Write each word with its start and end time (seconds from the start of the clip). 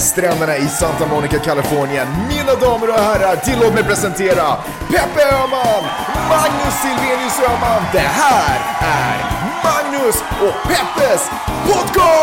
stränderna 0.00 0.56
i 0.56 0.68
Santa 0.68 1.06
Monica, 1.06 1.38
Kalifornien. 1.38 2.08
Mina 2.28 2.54
damer 2.54 2.88
och 2.88 2.94
herrar, 3.00 3.36
tillåt 3.36 3.74
mig 3.74 3.84
presentera 3.84 4.56
Peppe 4.88 5.22
Öhman, 5.32 5.84
Magnus 6.28 6.74
Silvenius 6.82 7.38
Öhman. 7.48 7.82
Det 7.92 7.98
här 7.98 8.60
är 8.80 9.16
Magnus 9.64 10.16
och 10.40 10.54
Peppes 10.68 11.30
podcast! 11.66 12.20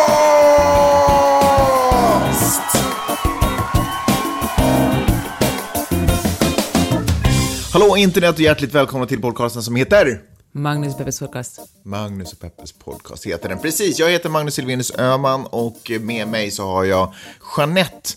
Hallå 7.74 7.97
internet 7.97 8.36
och 8.36 8.39
hjärtligt 8.39 8.75
välkomna 8.75 9.05
till 9.05 9.21
podcasten 9.21 9.64
som 9.64 9.75
heter 9.75 10.36
Magnus 10.57 10.97
Peppes 10.97 11.20
podcast. 11.20 11.60
Magnus 11.84 12.34
och 12.34 12.39
Peppes 12.39 12.71
podcast 12.71 13.25
heter 13.25 13.50
den. 13.50 13.60
Precis, 13.60 14.00
jag 14.00 14.10
heter 14.10 14.29
Magnus 14.29 14.54
Silvenus 14.56 14.92
Öhman 15.00 15.46
och 15.46 15.92
med 16.02 16.28
mig 16.28 16.52
så 16.52 16.66
har 16.66 16.83
jag 16.83 17.14
Jeanette 17.57 18.10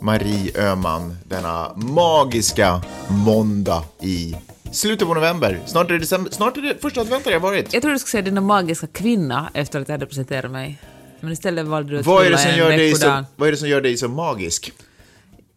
Marie 0.00 0.52
Öhman 0.58 1.16
denna 1.24 1.72
magiska 1.76 2.82
måndag 3.08 3.84
i 4.00 4.36
slutet 4.72 5.08
på 5.08 5.14
november. 5.14 5.60
Snart 5.66 5.88
är 5.88 5.92
det, 5.92 5.98
december, 5.98 6.30
snart 6.30 6.56
är 6.56 6.62
det 6.62 6.82
första 6.82 7.00
advent 7.00 7.24
har 7.24 7.32
jag 7.32 7.40
varit. 7.40 7.72
Jag 7.72 7.82
trodde 7.82 7.94
du 7.94 7.98
skulle 7.98 8.10
säga 8.10 8.22
denna 8.22 8.40
magiska 8.40 8.86
kvinna 8.86 9.50
efter 9.54 9.80
att 9.80 9.88
jag 9.88 9.94
hade 9.94 10.06
presenterat 10.06 10.50
mig. 10.50 10.78
Men 11.20 11.32
istället 11.32 11.66
valde 11.66 11.92
du 11.92 11.98
att 11.98 12.06
Vad 12.06 12.26
är, 12.26 12.30
det 12.30 12.38
som 12.38 12.54
gör 12.56 12.68
dig 12.70 12.94
så, 12.94 13.24
vad 13.36 13.48
är 13.48 13.52
det 13.52 13.58
som 13.58 13.68
gör 13.68 13.80
dig 13.80 13.96
så 13.96 14.08
magisk? 14.08 14.72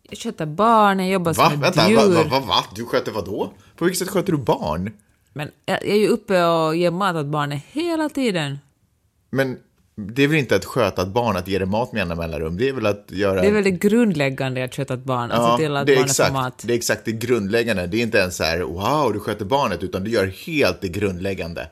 Jag 0.09 0.19
sköter 0.19 0.45
barn, 0.45 0.99
jag 0.99 1.09
jobbar 1.09 1.33
Va? 1.33 1.49
som 1.49 1.63
ett 1.63 1.77
Vänta, 1.77 1.89
djur. 1.89 1.97
va, 1.97 2.23
va, 2.23 2.23
va, 2.23 2.39
va? 2.39 2.65
Du 2.75 2.85
sköter 2.85 3.11
vad 3.11 3.25
då? 3.25 3.53
På 3.77 3.85
vilket 3.85 3.99
sätt 3.99 4.09
sköter 4.09 4.31
du 4.31 4.37
barn? 4.37 4.91
Men 5.33 5.51
jag 5.65 5.85
är 5.85 5.95
ju 5.95 6.07
uppe 6.07 6.45
och 6.45 6.75
ger 6.75 6.91
mat 6.91 7.15
åt 7.15 7.25
barnen 7.25 7.59
hela 7.71 8.09
tiden. 8.09 8.59
Men 9.29 9.57
det 9.95 10.23
är 10.23 10.27
väl 10.27 10.37
inte 10.37 10.55
att 10.55 10.65
sköta 10.65 11.01
ett 11.01 11.07
barn 11.07 11.37
att 11.37 11.47
ge 11.47 11.59
det 11.59 11.65
mat 11.65 11.91
med 11.91 11.99
jämna 11.99 12.15
mellanrum? 12.15 12.57
Det 12.57 12.69
är 12.69 12.73
väl 12.73 12.85
att 12.85 13.05
göra... 13.07 13.41
Det 13.41 13.47
är 13.47 13.51
väl 13.51 13.63
det 13.63 13.71
grundläggande 13.71 14.63
att 14.63 14.75
sköta 14.75 14.93
ett 14.93 15.03
barn, 15.03 15.31
att 15.31 15.37
Ja, 15.37 15.57
se 15.57 15.63
till 15.63 15.75
att 15.75 15.87
barnen 15.87 16.03
exakt, 16.03 16.27
får 16.27 16.33
mat. 16.33 16.63
det 16.65 16.73
är 16.73 16.77
exakt 16.77 17.05
det 17.05 17.11
grundläggande. 17.11 17.87
Det 17.87 17.97
är 17.97 18.01
inte 18.01 18.17
ens 18.17 18.35
så 18.35 18.43
här, 18.43 18.59
wow, 18.59 19.13
du 19.13 19.19
sköter 19.19 19.45
barnet, 19.45 19.83
utan 19.83 20.03
du 20.03 20.11
gör 20.11 20.25
helt 20.25 20.81
det 20.81 20.87
grundläggande. 20.87 21.67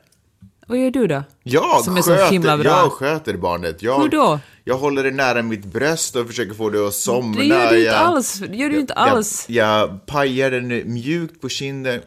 Vad 0.66 0.78
gör 0.78 0.90
du 0.90 1.06
då? 1.06 1.22
Jag 1.42 1.84
Som 1.84 1.96
är 1.96 2.02
så 2.02 2.16
sköter, 2.16 2.64
jag 2.64 2.92
sköter 2.92 3.36
barnet. 3.36 3.82
Jag, 3.82 4.02
Hur 4.02 4.08
då? 4.08 4.40
Jag 4.64 4.78
håller 4.78 5.04
det 5.04 5.10
nära 5.10 5.42
mitt 5.42 5.64
bröst 5.64 6.16
och 6.16 6.26
försöker 6.26 6.54
få 6.54 6.70
det 6.70 6.86
att 6.86 6.94
somna. 6.94 7.38
Det 7.38 7.44
gör 7.44 7.70
du 7.70 7.76
inte 7.78 7.86
jag, 7.86 7.94
alls. 7.94 8.42
Det 8.48 8.56
gör 8.56 8.70
du 8.70 8.80
inte 8.80 8.94
alls. 8.94 9.46
Jag, 9.48 9.80
jag 9.80 10.06
pajar 10.06 10.50
den 10.50 10.92
mjukt 10.92 11.40
på 11.40 11.48
kinden, 11.48 12.00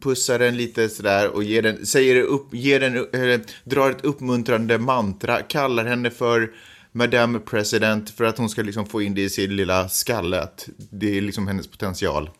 pussar 0.00 0.38
den 0.38 0.56
lite 0.56 0.88
sådär 0.88 1.28
och 1.28 1.44
ger 1.44 1.62
den, 1.62 1.86
säger 1.86 2.22
upp, 2.22 2.54
ger 2.54 2.80
den, 2.80 2.96
äh, 2.96 3.40
drar 3.64 3.90
ett 3.90 4.04
uppmuntrande 4.04 4.78
mantra, 4.78 5.42
kallar 5.42 5.84
henne 5.84 6.10
för 6.10 6.52
Madame 6.92 7.38
President 7.38 8.10
för 8.10 8.24
att 8.24 8.38
hon 8.38 8.48
ska 8.48 8.62
liksom 8.62 8.86
få 8.86 9.02
in 9.02 9.14
det 9.14 9.22
i 9.22 9.30
sin 9.30 9.56
lilla 9.56 9.88
skalle, 9.88 10.40
att 10.40 10.68
det 10.76 11.18
är 11.18 11.20
liksom 11.20 11.46
hennes 11.46 11.66
potential. 11.66 12.30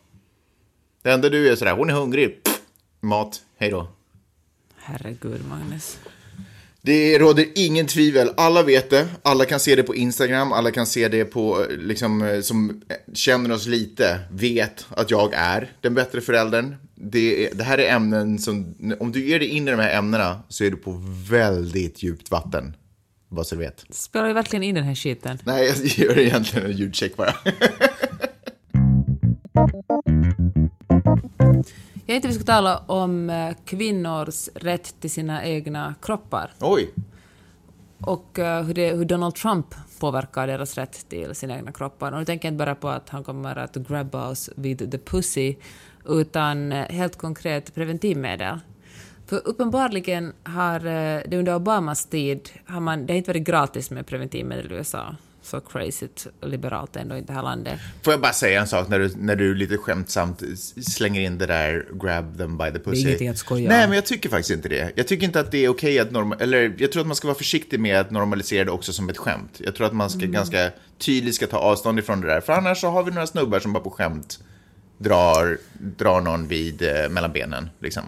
Det 1.01 1.11
enda 1.11 1.29
du 1.29 1.47
gör 1.47 1.55
sådär, 1.55 1.75
hon 1.75 1.89
är 1.89 1.93
hungrig, 1.93 2.43
Pff, 2.43 2.59
mat, 3.01 3.41
hej 3.57 3.69
då. 3.69 3.87
Herregud, 4.75 5.45
Magnus. 5.49 5.97
Det 6.85 7.19
råder 7.19 7.45
ingen 7.55 7.87
tvivel, 7.87 8.29
alla 8.37 8.63
vet 8.63 8.89
det, 8.89 9.07
alla 9.21 9.45
kan 9.45 9.59
se 9.59 9.75
det 9.75 9.83
på 9.83 9.95
Instagram, 9.95 10.53
alla 10.53 10.71
kan 10.71 10.85
se 10.85 11.07
det 11.07 11.25
på, 11.25 11.65
liksom, 11.69 12.21
eh, 12.21 12.41
som 12.41 12.81
känner 13.13 13.51
oss 13.51 13.67
lite, 13.67 14.19
vet 14.31 14.85
att 14.89 15.11
jag 15.11 15.33
är 15.33 15.71
den 15.81 15.93
bättre 15.93 16.21
föräldern. 16.21 16.75
Det, 16.95 17.49
det 17.53 17.63
här 17.63 17.77
är 17.77 17.95
ämnen 17.95 18.39
som, 18.39 18.75
om 18.99 19.11
du 19.11 19.27
ger 19.27 19.39
dig 19.39 19.47
in 19.47 19.67
i 19.67 19.71
de 19.71 19.79
här 19.79 19.97
ämnena 19.97 20.39
så 20.49 20.63
är 20.63 20.71
du 20.71 20.77
på 20.77 21.01
väldigt 21.29 22.03
djupt 22.03 22.31
vatten. 22.31 22.75
Bara 23.29 23.43
så 23.43 23.55
du 23.55 23.61
vet. 23.61 23.85
Spelar 23.89 24.27
ju 24.27 24.33
verkligen 24.33 24.63
in 24.63 24.75
den 24.75 24.83
här 24.83 24.95
skiten. 24.95 25.37
Nej, 25.43 25.67
jag 25.67 26.07
gör 26.07 26.19
egentligen 26.19 26.65
en 26.65 26.77
ljudcheck 26.77 27.15
bara. 27.15 27.33
Jag 32.07 32.13
tänkte 32.13 32.27
vi 32.27 32.33
skulle 32.33 32.45
tala 32.45 32.77
om 32.77 33.29
eh, 33.29 33.55
kvinnors 33.65 34.49
rätt 34.55 35.01
till 35.01 35.11
sina 35.11 35.45
egna 35.45 35.95
kroppar. 36.01 36.51
Oj, 36.59 36.93
och 38.01 38.39
eh, 38.39 38.63
hur, 38.63 38.73
det, 38.73 38.95
hur 38.95 39.05
Donald 39.05 39.35
Trump 39.35 39.75
påverkar 39.99 40.47
deras 40.47 40.77
rätt 40.77 41.09
till 41.09 41.35
sina 41.35 41.55
egna 41.55 41.71
kroppar. 41.71 42.11
Och 42.11 42.19
nu 42.19 42.25
tänker 42.25 42.47
jag 42.47 42.53
inte 42.53 42.65
bara 42.65 42.75
på 42.75 42.89
att 42.89 43.09
han 43.09 43.23
kommer 43.23 43.55
att 43.55 43.75
grabba 43.75 44.29
oss 44.29 44.49
vid 44.55 44.91
the 44.91 44.97
pussy, 44.97 45.55
utan 46.05 46.71
eh, 46.71 46.85
helt 46.89 47.17
konkret 47.17 47.75
preventivmedel. 47.75 48.59
För 49.25 49.47
uppenbarligen 49.47 50.33
har 50.43 50.79
det 51.27 51.37
under 51.37 51.55
Obamas 51.55 52.05
tid, 52.05 52.49
har 52.65 52.79
man, 52.79 53.05
det 53.05 53.13
har 53.13 53.17
inte 53.17 53.29
varit 53.29 53.43
gratis 53.43 53.91
med 53.91 54.07
preventivmedel 54.07 54.71
i 54.71 54.75
USA. 54.75 55.15
Så 55.45 55.59
crazy 55.59 56.07
liberalt 56.41 56.95
är 56.95 56.99
ändå 56.99 57.17
inte 57.17 57.31
det 57.31 57.35
här 57.35 57.43
landet. 57.43 57.79
får 58.03 58.13
jag 58.13 58.21
bara 58.21 58.33
säga 58.33 58.61
en 58.61 58.67
sak 58.67 58.87
när 58.89 58.99
du, 58.99 59.11
när 59.17 59.35
du 59.35 59.55
lite 59.55 59.77
skämtsamt 59.77 60.41
slänger 60.87 61.21
in 61.21 61.37
det 61.37 61.45
där 61.45 61.85
grab 61.93 62.37
them 62.37 62.57
by 62.57 62.71
the 62.71 62.79
pussy? 62.79 63.01
ingenting 63.01 63.29
att 63.29 63.37
skoja 63.37 63.69
Nej, 63.69 63.87
men 63.87 63.95
jag 63.95 64.05
tycker 64.05 64.29
faktiskt 64.29 64.51
inte 64.51 64.69
det. 64.69 64.91
Jag 64.95 65.07
tycker 65.07 65.25
inte 65.25 65.39
att 65.39 65.51
det 65.51 65.65
är 65.65 65.69
okej 65.69 65.99
att 65.99 66.11
norma- 66.11 66.35
eller 66.39 66.75
jag 66.77 66.91
tror 66.91 67.01
att 67.01 67.07
man 67.07 67.15
ska 67.15 67.27
vara 67.27 67.37
försiktig 67.37 67.79
med 67.79 67.99
att 67.99 68.11
normalisera 68.11 68.63
det 68.65 68.71
också 68.71 68.93
som 68.93 69.09
ett 69.09 69.17
skämt. 69.17 69.61
Jag 69.63 69.75
tror 69.75 69.87
att 69.87 69.93
man 69.93 70.09
ska 70.09 70.19
Mm. 70.19 70.31
ganska 70.31 70.71
tydligt 70.97 71.35
ska 71.35 71.47
ta 71.47 71.57
avstånd 71.57 71.99
ifrån 71.99 72.21
det 72.21 72.27
där, 72.27 72.41
för 72.41 72.53
annars 72.53 72.81
så 72.81 72.89
har 72.89 73.03
vi 73.03 73.11
några 73.11 73.27
snubbar 73.27 73.59
som 73.59 73.73
bara 73.73 73.83
på 73.83 73.89
skämt 73.89 74.39
drar, 74.97 75.57
drar 75.73 76.21
någon 76.21 76.47
vid 76.47 76.81
eh, 76.81 77.09
mellan 77.09 77.31
benen, 77.31 77.69
liksom. 77.79 78.03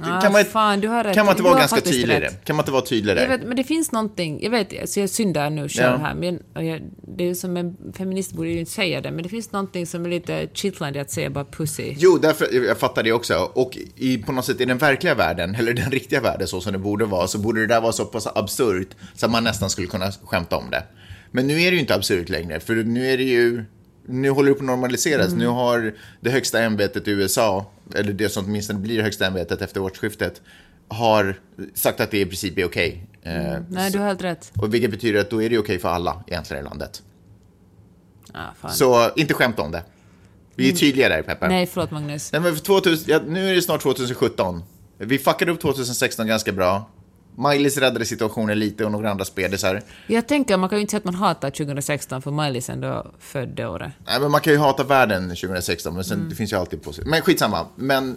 Ah, 0.00 0.20
kan 0.20 0.32
man, 0.32 0.44
fan, 0.44 0.84
har 0.86 1.04
rätt. 1.04 1.14
kan 1.14 1.26
man 1.26 1.32
inte 1.32 1.42
vara 1.42 1.58
ganska 1.58 1.80
tydlig 1.80 2.22
rätt. 2.22 2.44
Kan 2.44 2.56
man 2.56 2.62
inte 2.62 2.72
vara 2.72 2.82
tydlig 2.82 3.16
där? 3.16 3.22
Jag 3.22 3.28
vet, 3.28 3.42
men 3.46 3.56
det 3.56 3.64
finns 3.64 3.92
någonting, 3.92 4.42
jag 4.42 4.50
vet, 4.50 4.80
alltså 4.80 5.00
jag 5.00 5.10
syndar 5.10 5.50
nu 5.50 5.68
själv 5.68 5.92
Ja. 6.00 6.06
här, 6.06 6.14
men 6.14 6.42
jag, 6.66 6.82
det 7.16 7.28
är 7.28 7.34
som 7.34 7.56
en 7.56 7.76
feminist 7.96 8.32
borde 8.32 8.48
ju 8.48 8.58
inte 8.60 8.70
säga 8.72 9.00
det, 9.00 9.10
men 9.10 9.22
det 9.22 9.28
finns 9.28 9.52
någonting 9.52 9.86
som 9.86 10.04
är 10.04 10.08
lite 10.08 10.48
kittlande 10.54 11.00
att 11.00 11.10
säga 11.10 11.30
bara 11.30 11.44
pussy. 11.44 11.94
Jo, 11.98 12.18
därför, 12.22 12.66
jag 12.66 12.78
fattar 12.78 13.02
det 13.02 13.12
också. 13.12 13.50
Och 13.54 13.78
i, 13.96 14.18
på 14.18 14.32
något 14.32 14.44
sätt 14.44 14.60
i 14.60 14.64
den 14.64 14.78
verkliga 14.78 15.14
världen, 15.14 15.54
eller 15.54 15.72
den 15.72 15.90
riktiga 15.90 16.20
världen 16.20 16.48
så 16.48 16.60
som 16.60 16.72
det 16.72 16.78
borde 16.78 17.04
vara, 17.04 17.26
så 17.26 17.38
borde 17.38 17.60
det 17.60 17.66
där 17.66 17.80
vara 17.80 17.92
så 17.92 18.04
pass 18.04 18.26
absurt 18.34 18.88
så 19.14 19.26
att 19.26 19.32
man 19.32 19.44
nästan 19.44 19.70
skulle 19.70 19.86
kunna 19.86 20.12
skämta 20.12 20.56
om 20.56 20.70
det. 20.70 20.82
Men 21.30 21.46
nu 21.46 21.54
är 21.62 21.70
det 21.70 21.74
ju 21.74 21.80
inte 21.80 21.94
absurt 21.94 22.28
längre, 22.28 22.60
för 22.60 22.74
nu 22.74 23.06
är 23.12 23.16
det 23.16 23.24
ju, 23.24 23.64
nu 24.08 24.30
håller 24.30 24.48
det 24.48 24.54
på 24.54 24.60
att 24.60 24.66
normaliseras. 24.66 25.32
Nu 25.32 25.46
har 25.46 25.94
det 26.20 26.30
högsta 26.30 26.62
ämbetet 26.62 27.08
i 27.08 27.10
USA, 27.10 27.66
eller 27.94 28.12
det 28.12 28.28
som 28.28 28.44
åtminstone 28.44 28.78
blir 28.78 29.02
högsta 29.02 29.26
ämbetet 29.26 29.62
efter 29.62 29.80
årsskiftet, 29.82 30.42
har 30.88 31.34
sagt 31.74 32.00
att 32.00 32.10
det 32.10 32.20
i 32.20 32.26
princip 32.26 32.58
är 32.58 32.64
okej. 32.64 33.06
Eh, 33.22 33.32
Nej, 33.68 33.90
du 33.90 33.98
har 33.98 34.06
helt 34.06 34.22
rätt. 34.22 34.52
Och 34.56 34.74
vilket 34.74 34.90
betyder 34.90 35.20
att 35.20 35.30
då 35.30 35.42
är 35.42 35.50
det 35.50 35.58
okej 35.58 35.78
för 35.78 35.88
alla 35.88 36.24
egentligen 36.26 36.66
i 36.66 36.68
landet. 36.68 37.02
Ah. 38.32 38.68
Så 38.68 39.10
inte 39.16 39.34
skämta 39.34 39.62
om 39.62 39.70
det. 39.70 39.82
Vi 40.54 40.68
är 40.68 40.76
tydliga 40.76 41.08
där, 41.08 41.22
Peppe. 41.22 41.48
Nej, 41.48 41.66
förlåt 41.66 41.90
Magnus. 41.90 42.32
Nej, 42.32 42.40
men 42.40 42.56
för 42.56 42.62
2000, 42.64 43.04
ja, 43.08 43.20
nu 43.26 43.50
är 43.50 43.54
det 43.54 43.62
snart 43.62 43.80
2017. 43.82 44.62
Vi 44.98 45.18
fuckade 45.18 45.52
upp 45.52 45.60
2016 45.60 46.26
ganska 46.26 46.52
bra. 46.52 46.90
Miley's 47.36 47.80
räddade 47.80 48.04
situationen 48.04 48.58
lite 48.58 48.84
och 48.84 48.92
några 48.92 49.10
andra 49.10 49.24
spedisar. 49.24 49.82
Jag 50.06 50.26
tänker, 50.28 50.56
man 50.56 50.68
kan 50.68 50.78
ju 50.78 50.80
inte 50.80 50.90
säga 50.90 50.98
att 50.98 51.04
man 51.04 51.14
hatar 51.14 51.50
2016 51.50 52.22
för 52.22 52.30
Miley 52.30 52.62
ändå 52.68 53.06
född 53.18 53.48
det 53.48 53.66
året. 53.66 53.92
Nej, 54.06 54.20
men 54.20 54.30
man 54.30 54.40
kan 54.40 54.52
ju 54.52 54.58
hata 54.58 54.84
världen 54.84 55.28
2016, 55.28 55.94
men 55.94 56.04
sen, 56.04 56.28
det 56.28 56.34
finns 56.34 56.52
ju 56.52 56.56
alltid 56.56 56.82
positivt. 56.82 57.06
Men 57.10 57.22
skitsamma. 57.22 57.66
Men 57.76 58.16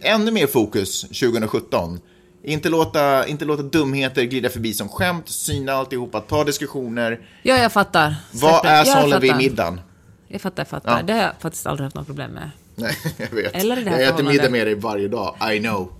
ännu 0.00 0.30
mer 0.30 0.46
fokus 0.46 1.00
2017. 1.00 2.00
Inte 2.42 2.68
låta, 2.68 3.26
inte 3.26 3.44
låta 3.44 3.62
dumheter 3.62 4.22
glida 4.22 4.48
förbi 4.48 4.74
som 4.74 4.88
skämt, 4.88 5.28
syna 5.28 5.72
alltihopa, 5.72 6.20
ta 6.20 6.44
diskussioner. 6.44 7.20
Ja, 7.42 7.56
jag 7.56 7.72
fattar. 7.72 8.14
Vad 8.32 8.66
är 8.66 8.86
Jag 8.86 8.94
håller 8.94 9.20
vi 9.20 9.28
i 9.28 9.34
middagen? 9.34 9.80
Jag 10.28 10.40
fattar, 10.40 10.60
jag 10.60 10.68
fattar. 10.68 10.96
Ja. 10.96 11.02
Det 11.02 11.12
har 11.12 11.20
jag 11.20 11.32
faktiskt 11.40 11.66
aldrig 11.66 11.84
haft 11.84 11.96
något 11.96 12.06
problem 12.06 12.30
med. 12.30 12.50
Nej, 12.74 12.96
jag 13.16 13.30
vet. 13.30 13.54
Eller 13.54 13.76
det 13.76 13.90
här 13.90 14.00
jag 14.00 14.14
äter 14.14 14.24
middag 14.24 14.50
med 14.50 14.66
dig 14.66 14.74
varje 14.74 15.08
dag, 15.08 15.36
I 15.52 15.58
know. 15.58 15.92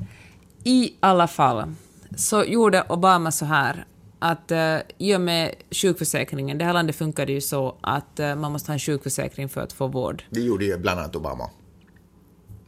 I 0.64 0.92
alla 1.00 1.28
fall 1.28 1.74
så 2.16 2.44
gjorde 2.44 2.84
Obama 2.88 3.32
så 3.32 3.44
här 3.44 3.86
att 4.18 4.52
uh, 4.52 4.78
i 4.98 5.16
och 5.16 5.20
med 5.20 5.54
sjukförsäkringen, 5.70 6.58
det 6.58 6.64
här 6.64 6.72
landet 6.72 6.96
funkade 6.96 7.32
ju 7.32 7.40
så 7.40 7.76
att 7.80 8.20
eh, 8.20 8.34
man 8.34 8.52
måste 8.52 8.70
ha 8.70 8.74
en 8.74 8.78
sjukförsäkring 8.78 9.48
för 9.48 9.60
att 9.60 9.72
få 9.72 9.86
vård. 9.86 10.22
Det 10.30 10.40
gjorde 10.40 10.64
ju 10.64 10.78
bland 10.78 11.00
annat 11.00 11.16
Obama. 11.16 11.50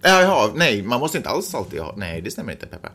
Ja, 0.03 0.21
Jaha, 0.23 0.53
nej, 0.55 0.83
man 0.83 1.01
måste 1.01 1.19
inte 1.19 1.31
alls 1.31 1.55
alltid 1.55 1.81
ha... 1.81 1.95
Nej, 1.97 2.21
det 2.21 2.31
stämmer 2.31 2.53
inte, 2.53 2.67
Peppe. 2.67 2.89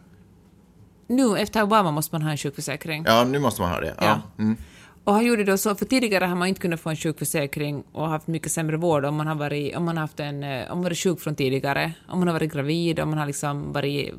Nu 1.08 1.38
efter 1.38 1.64
Obama 1.64 1.92
måste 1.92 2.16
man 2.16 2.22
ha 2.22 2.32
en 2.32 2.38
sjukförsäkring. 2.38 3.04
Ja, 3.08 3.24
nu 3.24 3.40
måste 3.40 3.62
man 3.62 3.72
ha 3.72 3.80
det. 3.80 3.96
Ja. 3.98 4.06
Ja. 4.06 4.22
Mm. 4.44 4.58
Och 5.04 5.14
han 5.14 5.26
gjorde 5.26 5.44
då 5.44 5.58
så, 5.58 5.76
för 5.76 5.86
tidigare 5.86 6.26
har 6.26 6.36
man 6.36 6.48
inte 6.48 6.62
kunnat 6.62 6.80
få 6.80 6.90
en 6.90 6.96
sjukförsäkring 6.96 7.84
och 7.92 8.10
haft 8.10 8.28
mycket 8.28 8.52
sämre 8.52 8.78
vård 8.78 9.06
om 9.06 9.16
man 9.16 9.28
har 9.28 9.36
varit, 9.36 9.76
om 9.76 9.86
man 9.86 9.98
har 9.98 10.02
haft 10.02 10.20
en, 10.20 10.44
eh, 10.44 10.72
om 10.72 10.78
man 10.78 10.84
varit 10.84 10.98
sjuk 10.98 11.20
från 11.20 11.36
tidigare, 11.36 11.92
om 12.08 12.20
man 12.20 12.28
har 12.28 12.34
varit 12.34 12.54
gravid, 12.54 13.00
om 13.00 13.10
man 13.10 13.18
har 13.18 13.26
liksom 13.26 13.74
varit 13.74 14.14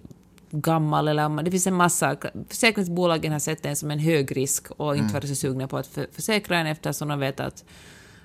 gammal 0.60 1.08
eller 1.08 1.26
om 1.26 1.36
det 1.36 1.50
finns 1.50 1.66
en 1.66 1.74
massa, 1.74 2.16
försäkringsbolagen 2.48 3.32
har 3.32 3.38
sett 3.38 3.66
en 3.66 3.76
som 3.76 3.90
en 3.90 3.98
hög 3.98 4.36
risk 4.36 4.70
och 4.70 4.96
inte 4.96 5.14
varit 5.14 5.28
så 5.28 5.34
sugna 5.34 5.68
på 5.68 5.76
att 5.76 5.86
för, 5.86 6.06
försäkra 6.12 6.58
en 6.58 6.66
eftersom 6.66 7.08
de 7.08 7.20
vet 7.20 7.40
att, 7.40 7.64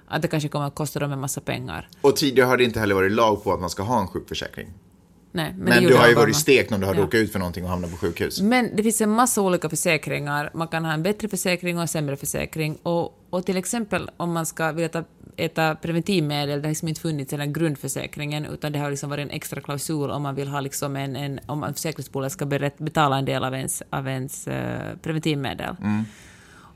att 0.08 0.22
det 0.22 0.28
kanske 0.28 0.50
kommer 0.50 0.68
att 0.68 0.76
kosta 0.76 1.00
dem 1.00 1.12
en 1.12 1.20
massa 1.20 1.42
pengar. 1.42 1.90
Och 2.02 2.16
tidigare 2.16 2.48
har 2.48 2.58
det 2.58 2.64
inte 2.64 2.80
heller 2.80 2.96
varit 2.96 3.12
lag 3.12 3.44
på 3.44 3.54
att 3.54 3.60
man 3.60 3.70
ska 3.70 3.84
ha 3.84 4.02
en 4.02 4.08
sjukförsäkring. 4.08 4.68
Nej, 5.34 5.54
men, 5.58 5.64
Men, 5.64 5.84
du 5.84 5.96
har 5.96 6.08
ju 6.08 6.16
varit 6.16 6.36
stekt 6.36 6.72
om 6.72 6.80
du 6.80 6.86
har 6.88 6.96
Ja. 6.96 7.02
råkat 7.02 7.14
ut 7.14 7.32
för 7.32 7.40
någonting 7.40 7.64
och 7.64 7.70
hamnat 7.70 7.92
på 7.92 7.98
sjukhus. 7.98 8.42
Men 8.42 8.76
det 8.76 8.84
finns 8.84 9.02
en 9.02 9.10
massa 9.10 9.42
olika 9.42 9.70
försäkringar. 9.70 10.52
Man 10.54 10.68
kan 10.68 10.86
ha 10.86 10.94
en 10.94 11.04
bättre 11.04 11.28
försäkring 11.28 11.76
och 11.76 11.82
en 11.82 11.88
sämre 11.88 12.18
försäkring. 12.18 12.76
Och, 12.84 13.20
och 13.30 13.46
till 13.46 13.58
exempel 13.58 14.10
om 14.18 14.32
man 14.32 14.46
ska 14.46 14.72
vilja 14.72 14.90
ta, 14.90 15.04
äta 15.38 15.76
preventivmedel, 15.76 16.62
det 16.62 16.68
har 16.68 16.72
liksom 16.72 16.88
inte 16.88 17.02
funnits 17.02 17.34
i 17.34 17.38
den 17.38 17.54
grundförsäkringen, 17.54 18.46
utan 18.46 18.72
det 18.72 18.80
har 18.80 18.90
liksom 18.90 19.10
varit 19.10 19.24
en 19.24 19.30
extra 19.30 19.62
klausul 19.62 20.12
om 20.12 20.22
man 20.22 20.36
vill 20.36 20.48
ha 20.48 20.60
liksom 20.60 20.96
en, 20.96 21.16
en 21.16 21.40
om 21.46 21.74
försäkringsbolag 21.74 22.32
ska 22.32 22.46
betala 22.78 23.18
en 23.18 23.26
del 23.26 23.44
av 23.44 23.54
ens, 23.54 23.84
av 23.90 24.08
ens 24.08 24.48
eh, 24.48 24.96
preventivmedel. 25.02 25.76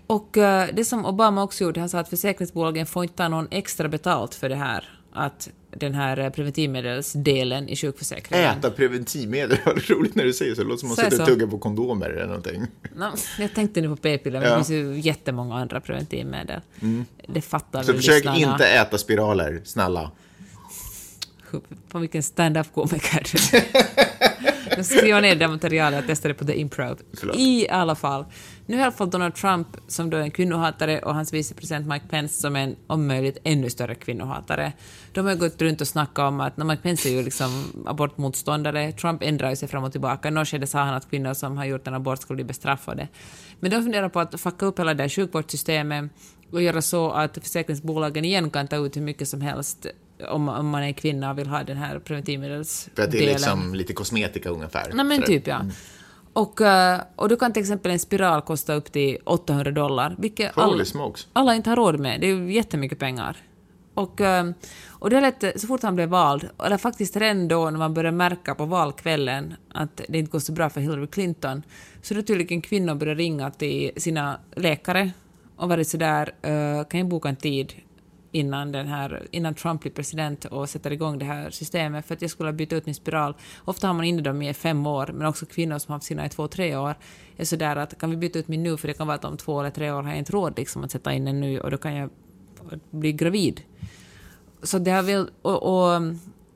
Och 0.08 0.38
eh, 0.38 0.70
det 0.74 0.86
som 0.86 1.06
Obama 1.06 1.44
också 1.44 1.64
gjorde, 1.64 1.80
han 1.80 1.90
sa 1.90 2.00
att 2.00 2.10
försäkringsbolagen 2.10 2.86
får 2.86 3.04
inte 3.04 3.16
ta 3.16 3.28
någon 3.28 3.48
extra 3.52 3.88
betalt 3.88 4.36
för 4.36 4.50
det 4.50 4.56
här, 4.56 4.90
att 5.14 5.50
den 5.76 5.94
här 5.94 6.18
eh, 6.20 6.30
preventivmedelsdelen 6.30 7.70
i 7.70 7.76
sjukförsäkringen. 7.76 8.58
Äta 8.60 8.72
preventivmedel, 8.72 9.58
vad 9.66 9.90
roligt 9.90 10.16
när 10.16 10.24
du 10.24 10.34
säger 10.34 10.56
så. 10.56 10.62
Det 10.62 10.68
låter 10.68 10.80
som 10.80 10.92
att 10.92 10.98
man 10.98 11.12
sitter 11.12 11.22
och 11.24 11.28
tuggar 11.30 11.48
på 11.48 11.58
kondomer 11.58 12.10
eller 12.10 12.28
någonting. 12.28 12.68
No, 12.96 13.06
jag 13.40 13.54
tänkte 13.54 13.82
nu 13.82 13.88
på 13.90 13.96
p-piller, 13.96 14.40
men 14.40 14.50
Ja. 14.50 14.58
det 14.58 14.66
finns 14.66 14.70
ju 14.70 15.00
jättemånga 15.00 15.56
andra 15.56 15.82
preventivmedel. 15.82 16.62
Det 17.28 17.42
fattar 17.42 17.84
Så 17.84 17.88
väl 17.92 17.96
försök 18.02 18.16
lyssnarna. 18.26 18.38
inte 18.54 18.68
äta 18.68 18.98
spiraler, 18.98 19.62
snälla. 19.64 20.12
På 21.90 22.00
vilken 22.00 22.24
stand-up-komiker 22.24 23.24
du 23.32 23.62
Nu 24.78 24.84
skriver 24.84 25.08
jag 25.08 25.22
ner 25.22 25.36
det 25.36 25.48
materialet 25.48 26.00
jag 26.00 26.08
testade 26.08 26.34
på 26.34 26.46
The 26.46 26.54
Improv. 26.60 27.00
Förlåt. 27.14 27.36
I 27.40 27.70
alla 27.70 27.96
fall. 27.96 28.26
Nu 28.66 28.78
i 28.78 28.82
alla 28.82 28.92
fall 28.92 29.10
Donald 29.10 29.36
Trump 29.36 29.68
som 29.88 30.10
då 30.10 30.18
är 30.18 30.22
en 30.22 30.32
kvinnohatare 30.32 31.00
och 31.00 31.14
hans 31.16 31.34
vicepresident 31.34 31.88
Mike 31.88 32.06
Pence 32.10 32.42
som 32.42 32.56
är 32.56 32.60
en 32.60 32.76
om 32.88 33.08
möjligt 33.08 33.38
ännu 33.44 33.70
större 33.70 33.96
kvinnohatare. 33.96 34.74
De 35.14 35.26
har 35.26 35.36
gått 35.36 35.62
runt 35.62 35.82
och 35.82 35.88
snackat 35.88 36.20
om 36.20 36.40
att 36.40 36.58
Mike 36.58 36.82
Pence 36.82 37.10
är 37.10 37.14
ju 37.14 37.24
liksom 37.24 37.64
abortmotståndare, 37.86 38.92
Trump 38.92 39.24
ändrar 39.24 39.50
ju 39.50 39.56
sig 39.56 39.68
fram 39.68 39.84
och 39.84 39.92
tillbaka. 39.92 40.28
I 40.28 40.32
något 40.32 40.48
skede 40.48 40.68
sa 40.68 40.80
han 40.80 40.94
att 40.94 41.10
kvinnor 41.10 41.34
som 41.34 41.58
har 41.58 41.66
gjort 41.66 41.88
en 41.88 41.94
abort 41.94 42.22
skulle 42.22 42.36
bli 42.36 42.44
bestraffade. 42.44 43.08
Men 43.60 43.72
de 43.72 43.82
funderar 43.82 44.10
på 44.10 44.20
att 44.20 44.42
fucka 44.42 44.66
upp 44.66 44.80
hela 44.80 44.94
det 44.94 45.04
här 45.04 45.10
sjukvårdssystemet 45.10 46.12
och 46.52 46.62
göra 46.62 46.82
så 46.82 47.12
att 47.12 47.38
försäkringsbolagen 47.38 48.26
igen 48.26 48.50
kan 48.50 48.68
ta 48.68 48.76
ut 48.76 48.98
hur 48.98 49.02
mycket 49.02 49.28
som 49.28 49.42
helst 49.42 49.88
om, 50.30 50.50
om 50.50 50.70
man 50.70 50.84
är 50.84 50.92
kvinna 50.92 51.32
och 51.32 51.38
vill 51.38 51.48
ha 51.48 51.64
den 51.64 51.78
här 51.78 52.00
preventivmedelsdelen. 52.00 52.96
För 52.96 53.04
att 53.04 53.12
det 53.12 53.30
är 53.30 53.34
liksom 53.34 53.76
lite 53.76 53.94
kosmetika 53.94 54.50
ungefär. 54.50 54.92
Nej 54.94 55.06
men 55.06 55.24
typ 55.24 55.48
ja. 55.48 55.62
Och, 56.36 56.62
eh, 56.62 57.02
och 57.16 57.30
då 57.30 57.36
kan 57.36 57.54
till 57.54 57.62
exempel 57.62 57.92
en 57.92 58.00
spiral 58.00 58.42
kosta 58.42 58.74
upp 58.74 58.92
till 58.92 59.18
800 59.24 59.72
dollar, 59.72 60.16
vilket 60.18 60.58
alla, 60.58 60.84
alla 61.34 61.56
inte 61.56 61.70
har 61.70 61.78
råd 61.78 62.00
med. 62.00 62.22
Det 62.22 62.28
är 62.28 62.36
ju 62.36 62.54
jättemycket 62.54 63.00
pengar. 63.00 63.38
Och, 63.94 64.22
eh, 64.22 64.52
och 64.90 65.10
det 65.10 65.22
lät, 65.22 65.62
så 65.62 65.68
fort 65.68 65.84
han 65.84 65.96
blev 65.96 66.10
vald, 66.10 66.50
eller 66.66 66.78
faktiskt 66.78 67.16
redan 67.16 67.48
då 67.48 67.70
när 67.70 67.80
man 67.80 67.94
började 67.94 68.18
märka 68.18 68.56
på 68.56 68.66
valkvällen 68.66 69.54
att 69.74 70.02
det 70.10 70.18
inte 70.18 70.32
går 70.32 70.40
så 70.40 70.52
bra 70.52 70.70
för 70.70 70.82
Hillary 70.82 71.08
Clinton, 71.08 71.64
så 72.02 72.14
då 72.14 72.22
tydligen 72.22 72.62
kvinnor 72.62 72.96
började 72.96 73.20
ringa 73.20 73.52
till 73.52 73.92
sina 73.98 74.40
läkare 74.56 75.12
och 75.56 75.70
varit 75.70 75.88
sådär, 75.88 76.32
kan 76.84 77.00
jag 77.00 77.08
boka 77.08 77.30
en 77.30 77.36
tid 77.36 77.74
innan, 78.36 78.72
den 78.72 78.88
här, 78.88 79.28
innan 79.32 79.54
Trump 79.54 79.82
blir 79.82 79.92
president 79.92 80.46
och 80.46 80.70
sätter 80.70 80.92
igång 80.92 81.20
det 81.20 81.26
här 81.26 81.50
systemet 81.50 82.06
för 82.06 82.14
att 82.14 82.22
jag 82.22 82.32
skulle 82.32 82.54
byta 82.54 82.76
ut 82.76 82.86
min 82.86 82.96
spiral. 82.96 83.34
Ofta 83.66 83.88
har 83.88 83.94
man 83.94 84.06
inne 84.06 84.22
dem 84.22 84.42
i 84.42 84.54
fem 84.54 84.88
år, 84.88 85.10
men 85.14 85.28
också 85.28 85.46
kvinnor 85.46 85.80
som 85.80 85.92
har 85.92 85.96
haft 85.96 86.06
sina 86.06 86.26
i 86.26 86.30
två, 86.30 86.48
tre 86.48 86.76
år 86.76 86.96
är 87.38 87.46
sådär 87.46 87.76
att 87.76 88.00
kan 88.00 88.10
vi 88.10 88.18
byta 88.18 88.40
ut 88.40 88.48
min 88.48 88.64
nu 88.64 88.78
för 88.78 88.88
det 88.88 88.94
kan 88.94 89.08
vara 89.08 89.16
att 89.16 89.26
om 89.26 89.38
två 89.38 89.60
eller 89.60 89.70
tre 89.70 89.92
år 89.92 90.04
har 90.04 90.10
jag 90.10 90.18
inte 90.18 90.32
råd 90.32 90.54
liksom, 90.58 90.84
att 90.84 90.92
sätta 90.92 91.14
in 91.14 91.28
en 91.28 91.42
ny 91.42 91.60
och 91.60 91.72
då 91.72 91.78
kan 91.78 91.96
jag 91.96 92.10
bli 92.92 93.14
gravid. 93.14 93.62
Så 94.64 94.80
det 94.80 94.92
har 94.92 95.04
väl, 95.04 95.30
och, 95.42 95.64
och, 95.64 96.02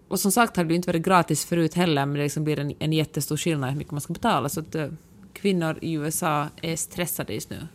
och 0.08 0.20
som 0.20 0.32
sagt 0.32 0.58
har 0.58 0.64
det 0.64 0.75
inte 0.75 0.90
varit 0.90 1.06
gratis 1.06 1.46
förut 1.46 1.74
heller, 1.74 2.06
men 2.06 2.16
det 2.16 2.24
liksom 2.24 2.44
blir 2.44 2.60
en, 2.60 2.74
en 2.80 2.94
jättestor 2.94 3.38
skillnad 3.38 3.70
hur 3.70 3.78
mycket 3.78 3.92
man 3.92 4.02
ska 4.02 4.14
betala. 4.14 4.50
Så 4.50 4.60
att 4.60 4.75
eh, 4.75 4.88
kvinnor 5.34 5.80
i 5.82 5.94
USA 5.94 6.48
är 6.62 6.75
stressade 6.75 7.34
just 7.34 7.50
nu. 7.50 7.68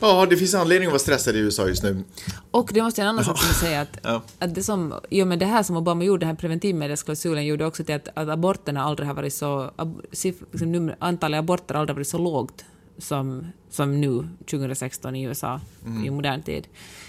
Ja, 0.00 0.26
det 0.30 0.36
finns 0.36 0.54
anledning 0.54 0.86
att 0.86 0.92
vara 0.92 0.98
stressad 0.98 1.36
i 1.36 1.38
USA 1.38 1.68
just 1.68 1.82
nu. 1.82 2.04
Och 2.50 2.70
det 2.74 2.82
måste 2.82 3.00
jag 3.00 3.04
en 3.04 3.08
annan 3.08 3.24
sak 3.24 3.38
som 3.42 3.54
säga 3.54 3.80
att, 3.80 3.98
Ja. 4.02 4.22
att 4.38 4.54
det 4.54 4.62
som, 4.62 4.94
jo 5.10 5.26
men 5.26 5.38
det 5.38 5.46
här 5.46 5.62
som 5.62 5.76
Obama 5.76 6.04
gjorde, 6.04 6.20
den 6.20 6.28
här 6.28 6.36
preventivmedelsklausulen 6.36 7.46
gjorde 7.46 7.66
också 7.66 7.84
till 7.84 7.94
att, 7.94 8.08
att 8.14 8.28
aborterna 8.28 8.82
aldrig 8.82 9.06
har 9.08 9.14
varit 9.14 9.34
så, 9.34 9.70
ab, 9.76 10.00
liksom 10.10 10.72
nummer, 10.72 10.96
antalet 10.98 11.38
aborter 11.38 11.74
har 11.74 11.80
aldrig 11.80 11.96
varit 11.96 12.08
så 12.08 12.18
lågt 12.18 12.64
som, 12.98 13.46
som 13.70 14.00
nu, 14.00 14.28
2016 14.50 15.16
i 15.16 15.22
USA, 15.22 15.60
i 16.06 16.10
modern 16.10 16.42
tid. 16.42 16.68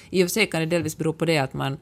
I 0.09 0.24
och 0.24 0.27
för 0.27 0.31
sig 0.33 0.47
kan 0.50 0.59
det 0.59 0.65
delvis 0.65 0.97
bero 0.97 1.13
på 1.13 1.25
det 1.25 1.38
att 1.38 1.53
man 1.53 1.77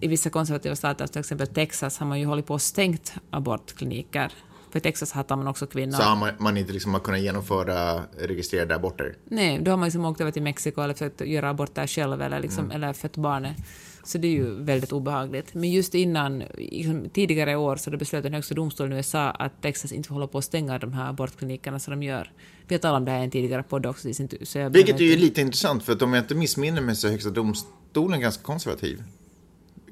i 0.00 0.08
vissa 0.08 0.30
konservativa 0.30 0.76
stater, 0.76 1.06
till 1.06 1.20
exempel 1.20 1.46
Texas, 1.46 1.98
har 1.98 2.06
man 2.06 2.20
ju 2.20 2.26
hållit 2.26 2.46
på 2.46 2.54
och 2.54 2.62
stängt 2.62 3.12
abortkliniker. 3.30 4.32
För 4.70 4.78
i 4.78 4.82
Texas 4.82 5.12
hatar 5.12 5.36
man 5.36 5.48
också 5.48 5.66
kvinnor. 5.66 5.92
Så 5.92 6.02
har 6.02 6.16
man, 6.16 6.30
man 6.38 6.56
inte 6.56 6.72
liksom 6.72 6.92
har 6.92 7.00
kunnat 7.00 7.20
genomföra 7.20 8.02
registrerade 8.18 8.74
aborter. 8.74 9.16
Nej, 9.24 9.58
då 9.62 9.70
har 9.70 9.78
man 9.78 9.86
liksom 9.86 10.04
åkt 10.04 10.20
över 10.20 10.30
till 10.30 10.42
Mexiko 10.42 10.80
eller 10.80 10.94
försökt 10.94 11.20
göra 11.20 11.50
abort 11.50 11.74
där 11.74 11.86
själv 11.86 12.22
eller, 12.22 12.40
liksom, 12.40 12.70
eller 12.70 12.92
fött 12.92 13.16
barnet. 13.16 13.56
Så 14.04 14.18
det 14.18 14.26
är 14.26 14.32
ju 14.32 14.62
väldigt 14.62 14.92
obehagligt. 14.92 15.54
Men 15.54 15.70
just 15.70 15.94
innan, 15.94 16.42
liksom, 16.56 17.08
tidigare 17.10 17.52
i 17.52 17.56
år, 17.56 17.76
så 17.76 17.90
det 17.90 17.96
beslöt 17.96 18.22
den 18.22 18.34
högsta 18.34 18.54
domstolen 18.54 18.92
i 18.92 18.96
USA 18.96 19.30
att 19.30 19.62
Texas 19.62 19.92
inte 19.92 20.08
får 20.08 20.14
hålla 20.14 20.26
på 20.26 20.38
att 20.38 20.44
stänga 20.44 20.78
de 20.78 20.92
här 20.92 21.08
abortklinikerna 21.08 21.78
som 21.78 21.90
de 21.90 22.02
gör. 22.02 22.32
Vi 22.68 22.74
har 22.74 22.80
talat 22.80 22.98
om 22.98 23.04
det 23.04 23.10
här 23.10 23.20
i 23.20 23.24
en 23.24 23.30
tidigare 23.30 23.62
podd 23.62 23.86
också. 23.86 24.08
Så 24.42 24.58
jag 24.58 24.70
Vilket 24.70 25.00
är 25.00 25.04
ju 25.04 25.16
lite 25.16 25.40
intressant, 25.40 25.82
för 25.82 25.92
att 25.92 26.02
om 26.02 26.14
jag 26.14 26.24
inte 26.24 26.34
missminner 26.34 26.82
mig 26.82 26.96
så 26.96 27.06
är 27.06 27.10
Högsta 27.10 27.30
domstolen 27.30 28.20
ganska 28.20 28.42
konservativ. 28.42 29.02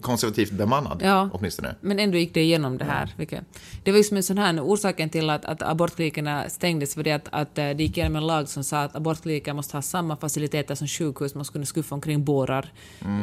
Konservativt 0.01 0.51
bemannad, 0.53 1.01
Ja. 1.05 1.31
åtminstone. 1.33 1.75
Men 1.81 1.99
ändå 1.99 2.19
gick 2.19 2.35
det 2.35 2.41
igenom 2.43 2.79
det 2.79 2.85
här. 2.85 3.15
Vilket, 3.17 3.45
det 3.85 3.91
var 3.91 3.99
ju 3.99 4.05
som 4.05 4.17
en 4.17 4.23
sån 4.23 4.39
här, 4.39 4.61
orsaken 4.61 5.11
till 5.11 5.31
att, 5.31 5.45
att 5.45 5.63
abortklinikerna 5.63 6.49
stängdes 6.49 6.97
var 6.97 7.05
det 7.05 7.13
att, 7.13 7.29
att 7.31 7.59
eh, 7.59 7.65
det 7.71 7.83
gick 7.83 7.97
igenom 7.97 8.17
en 8.17 8.27
lag 8.27 8.49
som 8.49 8.65
sa 8.65 8.83
att 8.83 8.97
abortkliniker 8.97 9.53
måste 9.53 9.77
ha 9.77 9.83
samma 9.83 10.17
faciliteter 10.17 10.75
som 10.75 10.89
sjukhus, 10.89 11.35
man 11.35 11.45
skulle 11.45 11.67
skuffa 11.67 11.95
omkring 11.95 12.25
bårar 12.25 12.73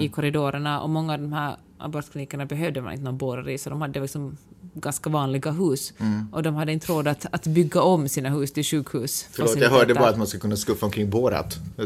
i 0.01 0.07
korridorerna 0.09 0.81
och 0.81 0.89
många 0.89 1.13
av 1.13 1.19
de 1.19 1.33
här 1.33 1.55
abortklinikerna 1.77 2.45
behövde 2.45 2.81
man 2.81 2.91
inte 2.91 3.03
någon 3.03 3.17
bårar 3.17 3.49
i, 3.49 3.57
så 3.57 3.69
de 3.69 3.81
hade 3.81 3.99
liksom 3.99 4.37
ganska 4.73 5.09
vanliga 5.09 5.51
hus. 5.51 5.93
Och 6.31 6.43
de 6.43 6.55
hade 6.55 6.71
inte 6.71 6.87
råd 6.91 7.07
att, 7.07 7.25
att 7.31 7.47
bygga 7.47 7.81
om 7.81 8.09
sina 8.09 8.29
hus 8.29 8.53
till 8.53 8.63
sjukhus. 8.63 9.27
Förlåt, 9.31 9.59
jag 9.59 9.69
hörde 9.69 9.93
bara 9.93 10.09
att 10.09 10.17
man 10.17 10.27
ska 10.27 10.39
kunna 10.39 10.55
skuffa 10.55 10.85
omkring 10.85 11.09
Borat. 11.09 11.57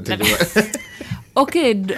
Okej, 1.42 1.74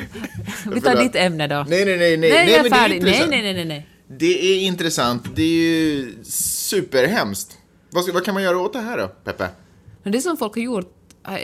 vi 0.73 0.81
tar 0.81 0.95
ditt 0.95 1.15
ämne 1.15 1.47
då. 1.47 1.65
Nej, 1.69 1.85
nej, 1.85 1.97
nej, 1.97 2.17
nej. 2.17 2.29
Nej, 2.29 2.45
nej 2.45 2.69
det 2.69 2.75
är. 2.77 2.89
Nej, 2.89 3.27
nej, 3.29 3.41
nej, 3.41 3.53
nej, 3.53 3.65
nej. 3.65 3.88
Det 4.07 4.53
är 4.53 4.59
intressant. 4.59 5.23
Det 5.35 5.41
är 5.41 5.47
ju 5.47 6.13
superhemskt. 6.23 7.57
Vad, 7.89 8.04
ska, 8.04 8.13
vad 8.13 8.25
kan 8.25 8.33
man 8.33 8.44
göra 8.44 8.59
åt 8.59 8.73
det 8.73 8.80
här 8.80 8.97
då, 8.97 9.07
Peppe? 9.07 9.47
Men 10.04 10.11
det 10.13 10.21
som 10.21 10.37
folk 10.37 10.56
har 10.56 10.61
gjort 10.61 10.94
är, 11.23 11.37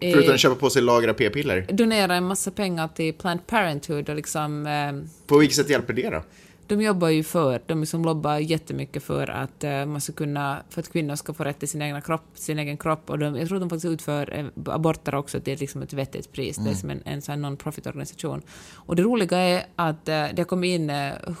är 0.00 0.12
Förutom 0.12 0.34
att 0.34 0.40
köpa 0.40 0.54
på 0.54 0.70
sig 0.70 0.82
lagra 0.82 1.14
p-piller. 1.14 1.66
donera 1.72 2.14
en 2.14 2.24
massa 2.24 2.50
pengar 2.50 2.88
till 2.88 3.14
Planned 3.14 3.46
Parenthood 3.46 4.08
och 4.08 4.16
liksom, 4.16 4.66
eh, 4.66 5.26
På 5.26 5.38
vilket 5.38 5.56
sätt 5.56 5.70
hjälper 5.70 5.92
det 5.92 6.10
då? 6.10 6.22
De 6.70 6.82
jobbar 6.82 7.08
ju 7.08 7.22
för, 7.22 7.62
de 7.66 7.80
liksom 7.80 8.04
lobbar 8.04 8.38
jättemycket 8.38 9.02
för 9.02 9.30
att 9.30 9.64
eh, 9.64 9.86
man 9.86 10.00
ska 10.00 10.12
kunna, 10.12 10.62
för 10.68 10.80
att 10.80 10.92
kvinnor 10.92 11.16
ska 11.16 11.34
få 11.34 11.44
rätt 11.44 11.58
till 11.58 11.68
sin, 11.68 11.82
egna 11.82 12.00
kropp, 12.00 12.24
sin 12.34 12.58
egen 12.58 12.76
kropp 12.76 13.10
och 13.10 13.18
de, 13.18 13.36
jag 13.36 13.48
tror 13.48 13.60
de 13.60 13.70
faktiskt 13.70 13.92
utför 13.92 14.34
eh, 14.38 14.74
aborter 14.74 15.14
också 15.14 15.40
till 15.40 15.58
liksom 15.58 15.82
ett 15.82 15.92
vettigt 15.92 16.32
pris. 16.32 16.56
Det 16.56 16.70
är 16.70 16.74
som 16.74 16.90
en, 16.90 17.02
en 17.04 17.22
sån 17.22 17.44
non-profit 17.44 17.86
organisation. 17.86 18.42
Och 18.74 18.96
det 18.96 19.02
roliga 19.02 19.38
är 19.38 19.66
att 19.76 20.08
eh, 20.08 20.26
det 20.32 20.38
har 20.38 20.44
kommit 20.44 20.80
in 20.80 20.92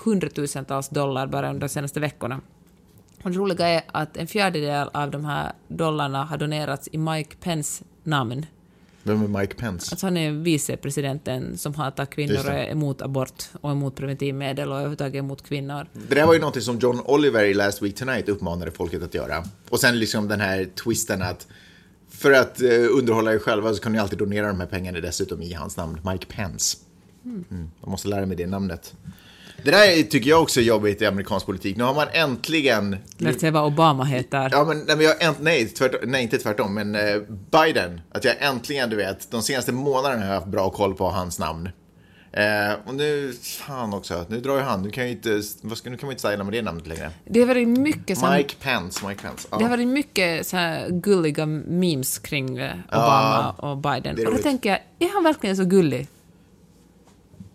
hundratusentals 0.04 0.88
dollar 0.88 1.26
bara 1.26 1.48
under 1.48 1.60
de 1.60 1.68
senaste 1.68 2.00
veckorna. 2.00 2.40
Och 3.22 3.30
det 3.30 3.36
roliga 3.36 3.68
är 3.68 3.82
att 3.86 4.16
en 4.16 4.26
fjärdedel 4.26 4.88
av 4.92 5.10
de 5.10 5.24
här 5.24 5.52
dollarna 5.68 6.24
har 6.24 6.36
donerats 6.36 6.88
i 6.92 6.98
Mike 6.98 7.36
Pence 7.40 7.84
namn. 8.02 8.46
Vem 9.02 9.22
är 9.22 9.40
Mike 9.40 9.54
Pence? 9.54 9.88
Alltså 9.92 10.06
han 10.06 10.16
är 10.16 10.32
vicepresidenten 10.32 11.58
som 11.58 11.74
hatar 11.74 12.06
kvinnor 12.06 12.38
och 12.38 12.52
är 12.52 12.70
emot 12.70 13.02
abort 13.02 13.44
och 13.60 13.70
emot 13.70 13.96
preventivmedel 13.96 14.68
och 14.68 14.74
överhuvudtaget 14.74 15.14
emot 15.14 15.42
kvinnor. 15.42 15.86
Det 16.08 16.14
där 16.14 16.26
var 16.26 16.34
ju 16.34 16.40
något 16.40 16.62
som 16.62 16.78
John 16.78 17.00
Oliver 17.04 17.44
i 17.44 17.54
Last 17.54 17.82
Week 17.82 17.94
Tonight 17.94 18.28
uppmanade 18.28 18.70
folket 18.70 19.02
att 19.02 19.14
göra. 19.14 19.44
Och 19.68 19.80
sen 19.80 19.98
liksom 19.98 20.28
den 20.28 20.40
här 20.40 20.68
twisten 20.84 21.22
att 21.22 21.46
för 22.08 22.32
att 22.32 22.62
eh, 22.62 22.68
underhålla 22.68 23.34
er 23.34 23.38
själva 23.38 23.74
så 23.74 23.82
kan 23.82 23.92
ni 23.92 23.98
alltid 23.98 24.18
donera 24.18 24.46
de 24.46 24.60
här 24.60 24.66
pengarna 24.66 25.00
dessutom 25.00 25.42
i 25.42 25.52
hans 25.52 25.76
namn, 25.76 26.00
Mike 26.12 26.26
Pence. 26.26 26.76
Mm. 27.24 27.70
Jag 27.80 27.90
måste 27.90 28.08
lära 28.08 28.26
mig 28.26 28.36
det 28.36 28.46
namnet. 28.46 28.94
Det 29.64 29.70
där 29.70 30.02
tycker 30.02 30.30
jag 30.30 30.42
också 30.42 30.60
är 30.60 30.64
jobbigt 30.64 31.02
i 31.02 31.06
amerikansk 31.06 31.46
politik. 31.46 31.76
Nu 31.76 31.84
har 31.84 31.94
man 31.94 32.06
äntligen... 32.12 32.96
Lärt 33.16 33.40
sig 33.40 33.50
vad 33.50 33.64
Obama 33.64 34.04
heter. 34.04 34.48
Ja, 34.52 34.64
men, 34.64 34.78
nej, 34.78 34.96
men 34.96 35.04
jag, 35.06 35.22
änt, 35.22 35.38
nej, 35.40 35.68
tvärtom, 35.68 36.00
nej, 36.10 36.22
inte 36.22 36.38
tvärtom, 36.38 36.74
men 36.74 36.94
eh, 36.94 37.16
Biden. 37.50 38.00
Att 38.12 38.24
jag 38.24 38.34
äntligen, 38.40 38.90
du 38.90 38.96
vet, 38.96 39.30
de 39.30 39.42
senaste 39.42 39.72
månaderna 39.72 40.20
har 40.20 40.28
jag 40.28 40.34
haft 40.34 40.46
bra 40.46 40.70
koll 40.70 40.94
på 40.94 41.08
hans 41.08 41.38
namn. 41.38 41.68
Eh, 42.32 42.72
och 42.86 42.94
nu, 42.94 43.32
fan 43.42 43.94
också, 43.94 44.24
nu 44.28 44.40
drar 44.40 44.56
ju 44.56 44.60
han. 44.60 44.82
Nu 44.82 44.90
kan 44.90 45.04
jag 45.04 45.12
inte, 45.12 45.42
vad 45.62 45.78
ska, 45.78 45.90
nu 45.90 45.96
kan 45.96 46.06
man 46.06 46.12
inte 46.12 46.28
styla 46.28 46.44
med 46.44 46.52
det 46.52 46.62
namnet 46.62 46.86
längre. 46.86 47.10
Det 47.24 47.40
har 47.40 47.46
varit 47.46 47.68
mycket, 47.68 48.18
så 48.18 48.30
Mike 48.30 48.54
Pence, 48.60 49.06
Mike 49.08 49.22
Pence. 49.22 49.48
Ja. 49.50 49.58
det 49.58 49.64
har 49.64 49.70
varit 49.70 49.88
mycket 49.88 50.46
så 50.46 50.56
här 50.56 50.88
gulliga 50.88 51.46
memes 51.46 52.18
kring 52.18 52.58
eh, 52.58 52.72
Obama 52.88 53.50
och 53.50 53.76
Biden. 53.76 54.26
Och 54.26 54.32
då 54.32 54.38
tänker 54.38 54.70
jag, 54.70 55.08
är 55.08 55.14
han 55.14 55.24
verkligen 55.24 55.56
så 55.56 55.64
gullig? 55.64 56.08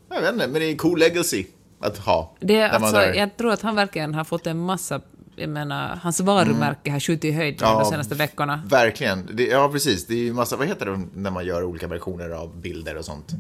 Jag 0.10 0.22
vet 0.22 0.34
inte, 0.34 0.48
men 0.48 0.62
det 0.62 0.66
är 0.66 0.72
en 0.72 0.78
cool 0.78 1.00
legacy 1.00 1.46
att 1.86 1.98
ha. 1.98 2.36
Det 2.40 2.64
alltså, 2.64 3.04
jag 3.04 3.38
tror 3.38 3.52
att 3.54 3.62
han 3.62 3.76
verkligen 3.76 4.14
har 4.14 4.24
fått 4.24 4.48
en 4.48 4.58
massa 4.60 5.02
jag 5.38 5.50
menar, 5.50 5.96
hans 6.04 6.20
varumärke 6.20 6.92
har 6.92 7.00
skjutit 7.00 7.26
i 7.26 7.32
höjden 7.32 7.60
Ja, 7.62 7.80
de 7.80 7.86
senaste 7.92 8.16
veckorna. 8.16 8.62
Verkligen. 8.66 9.30
Det, 9.34 9.44
ja, 9.48 9.70
precis. 9.72 10.08
Det 10.08 10.14
är 10.14 10.18
ju 10.24 10.34
massa, 10.34 10.56
vad 10.58 10.68
heter 10.68 10.86
det 10.86 11.02
när 11.16 11.32
man 11.32 11.46
gör 11.46 11.64
olika 11.64 11.88
versioner 11.88 12.30
av 12.30 12.58
bilder 12.62 12.98
och 12.98 13.06
sånt? 13.06 13.32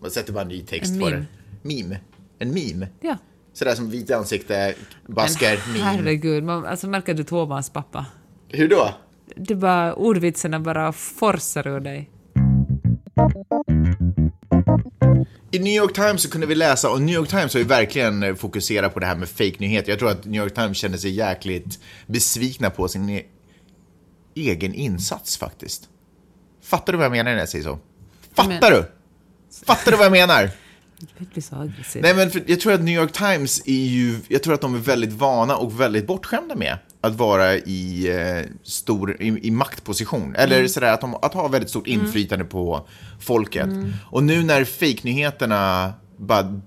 Man 0.00 0.10
sätter 0.10 0.32
bara 0.32 0.44
ny 0.44 0.60
text 0.60 0.92
En 0.92 1.00
på 1.00 1.04
meme. 1.06 1.26
det. 1.62 1.74
Meme. 1.82 2.00
En 2.38 2.48
meme. 2.54 2.88
Ja. 3.00 3.16
Sådär 3.52 3.74
som 3.74 3.90
vit 3.90 4.10
ansikte, 4.10 4.74
basker, 5.06 5.60
Men 5.64 5.72
meme. 5.72 5.84
herregud, 5.84 6.44
man, 6.44 6.66
alltså 6.66 6.86
märker 6.88 7.14
du 7.14 7.24
tvåbarnspappa? 7.24 8.06
Hur 8.48 8.68
då? 8.68 8.94
Det 9.36 9.54
bara, 9.54 9.94
ordvitserna 9.94 10.60
bara 10.60 10.92
forsar 10.92 11.66
ur 11.66 11.80
dig. 11.80 12.10
I 15.56 15.58
New 15.58 15.72
York 15.72 15.94
Times 15.94 16.22
så 16.22 16.30
kunde 16.30 16.46
vi 16.46 16.54
läsa, 16.54 16.90
och 16.90 17.02
New 17.02 17.14
York 17.14 17.28
Times 17.28 17.54
har 17.54 17.60
ju 17.60 17.66
verkligen 17.66 18.22
eh, 18.22 18.34
fokuserat 18.34 18.94
på 18.94 19.00
det 19.00 19.06
här 19.06 19.16
med 19.16 19.28
fake-nyheter. 19.28 19.90
Jag 19.92 19.98
tror 19.98 20.10
att 20.10 20.24
New 20.24 20.42
York 20.42 20.54
Times 20.54 20.76
kände 20.76 20.98
sig 20.98 21.10
jäkligt 21.10 21.78
besvikna 22.06 22.70
på 22.70 22.88
sin 22.88 23.10
e 23.10 23.22
egen 24.34 24.74
insats 24.74 25.36
faktiskt. 25.36 25.88
Fattar 26.62 26.92
du 26.92 26.96
vad 26.96 27.04
jag 27.04 27.10
menar 27.10 27.30
när 27.30 27.38
jag 27.38 27.48
säger 27.48 27.64
så? 27.64 27.78
Fattar 28.34 28.70
du? 28.70 28.84
Fattar 29.66 29.90
du 29.90 29.96
vad 29.96 30.06
jag 30.06 30.12
menar? 30.12 30.50
Du 30.98 31.24
blir 31.32 31.42
så 31.42 31.56
aggressiv. 31.56 32.02
Nej, 32.02 32.14
men 32.14 32.30
jag 32.46 32.60
tror 32.60 32.72
att 32.72 32.80
New 32.82 32.94
York 32.94 33.12
Times 33.12 33.62
är 33.66 33.72
ju, 33.86 34.18
jag 34.28 34.42
tror 34.42 34.54
att 34.54 34.60
de 34.60 34.74
är 34.74 34.78
väldigt 34.78 35.12
vana 35.12 35.56
och 35.56 35.80
väldigt 35.80 36.06
bortskämda 36.06 36.54
med 36.54 36.78
att 37.00 37.14
vara 37.14 37.54
i, 37.56 38.08
eh, 38.08 38.50
stor, 38.62 39.22
i, 39.22 39.26
i 39.46 39.50
maktposition. 39.50 40.34
Eller 40.36 40.66
sådär 40.68 40.92
att, 40.92 41.00
de, 41.00 41.14
att 41.14 41.34
ha 41.34 41.48
väldigt 41.48 41.70
stort 41.70 41.86
inflytande 41.86 42.44
på 42.44 42.88
folket. 43.20 43.68
Och 44.04 44.22
nu 44.22 44.44
när 44.44 44.64
fejknyheterna 44.64 45.92
bara 46.16 46.60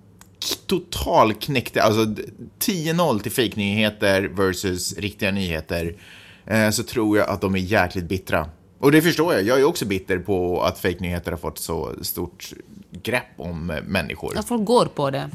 total 0.67 1.33
knäckte, 1.33 1.83
alltså 1.83 2.05
d- 2.05 2.23
10-0 2.59 3.19
till 3.19 3.31
fejknyheter 3.31 4.21
versus 4.23 4.97
riktiga 4.97 5.31
nyheter, 5.31 5.95
eh, 6.45 6.69
så 6.69 6.83
tror 6.83 7.17
jag 7.17 7.29
att 7.29 7.41
de 7.41 7.55
är 7.55 7.59
jäkligt 7.59 8.05
bittra. 8.05 8.49
Och 8.79 8.91
det 8.91 9.01
förstår 9.01 9.33
jag, 9.33 9.43
jag 9.43 9.59
är 9.59 9.63
också 9.63 9.85
bitter 9.85 10.17
på 10.19 10.61
att 10.61 10.79
fejknyheter 10.79 11.31
har 11.31 11.37
fått 11.37 11.57
så 11.59 11.93
stort 12.01 12.53
grepp 12.91 13.33
om 13.37 13.69
eh, 13.69 13.81
människor. 13.83 14.37
Att 14.37 14.47
folk 14.47 14.65
går 14.65 14.85
på 14.85 15.09
det. 15.09 15.29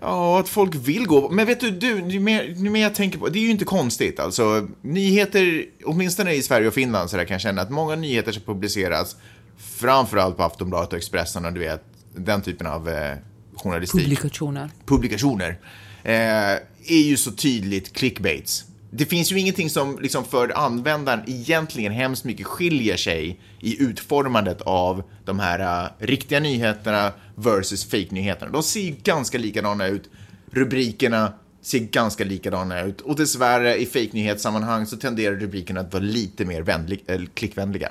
Ja, 0.00 0.40
att 0.40 0.48
folk 0.48 0.74
vill 0.74 1.06
gå. 1.06 1.30
Men 1.30 1.46
vet 1.46 1.60
du, 1.60 1.70
du 1.70 1.86
ju 1.86 2.20
mer, 2.20 2.42
ju 2.42 2.70
mer 2.70 2.82
jag 2.82 2.94
tänker 2.94 3.18
på 3.18 3.28
det 3.28 3.38
är 3.38 3.42
ju 3.42 3.50
inte 3.50 3.64
konstigt. 3.64 4.20
Alltså, 4.20 4.68
nyheter, 4.82 5.64
åtminstone 5.84 6.32
i 6.32 6.42
Sverige 6.42 6.68
och 6.68 6.74
Finland, 6.74 7.10
så 7.10 7.16
där 7.16 7.24
kan 7.24 7.34
jag 7.34 7.40
känna 7.40 7.62
att 7.62 7.70
många 7.70 7.96
nyheter 7.96 8.32
som 8.32 8.42
publiceras, 8.42 9.16
framförallt 9.58 10.36
på 10.36 10.42
Aftonbladet 10.42 10.92
och 10.92 10.98
Expressen 10.98 11.44
och 11.44 11.52
du 11.52 11.60
vet, 11.60 11.84
den 12.14 12.42
typen 12.42 12.66
av 12.66 12.88
eh, 12.88 13.16
journalistik 13.54 14.00
Publikationer. 14.00 14.70
publikationer 14.86 15.58
eh, 16.02 16.14
är 16.86 17.02
ju 17.04 17.16
så 17.16 17.32
tydligt 17.32 17.92
clickbaits. 17.92 18.64
Det 18.98 19.06
finns 19.06 19.32
ju 19.32 19.38
ingenting 19.38 19.70
som 19.70 19.98
liksom 19.98 20.24
för 20.24 20.58
användaren 20.58 21.22
egentligen 21.26 21.92
hemskt 21.92 22.24
mycket 22.24 22.46
skiljer 22.46 22.96
sig 22.96 23.40
i 23.60 23.82
utformandet 23.82 24.62
av 24.62 25.02
de 25.24 25.38
här 25.38 25.84
eh, 25.84 26.06
riktiga 26.06 26.40
nyheterna 26.40 27.12
versus 27.34 27.84
fake-nyheterna. 27.90 28.50
De 28.50 28.62
ser 28.62 28.80
ju 28.80 28.94
ganska 29.02 29.38
likadana 29.38 29.86
ut. 29.86 30.10
Rubrikerna 30.50 31.32
ser 31.62 31.78
ganska 31.78 32.24
likadana 32.24 32.82
ut 32.82 33.00
och 33.00 33.16
dessvärre 33.16 33.76
i 33.76 33.86
fake-nyhetssammanhang 33.86 34.86
så 34.86 34.96
tenderar 34.96 35.34
rubrikerna 35.34 35.80
att 35.80 35.92
vara 35.92 36.02
lite 36.02 36.44
mer 36.44 36.62
vänlig, 36.62 37.04
eller 37.06 37.26
klickvänliga. 37.26 37.88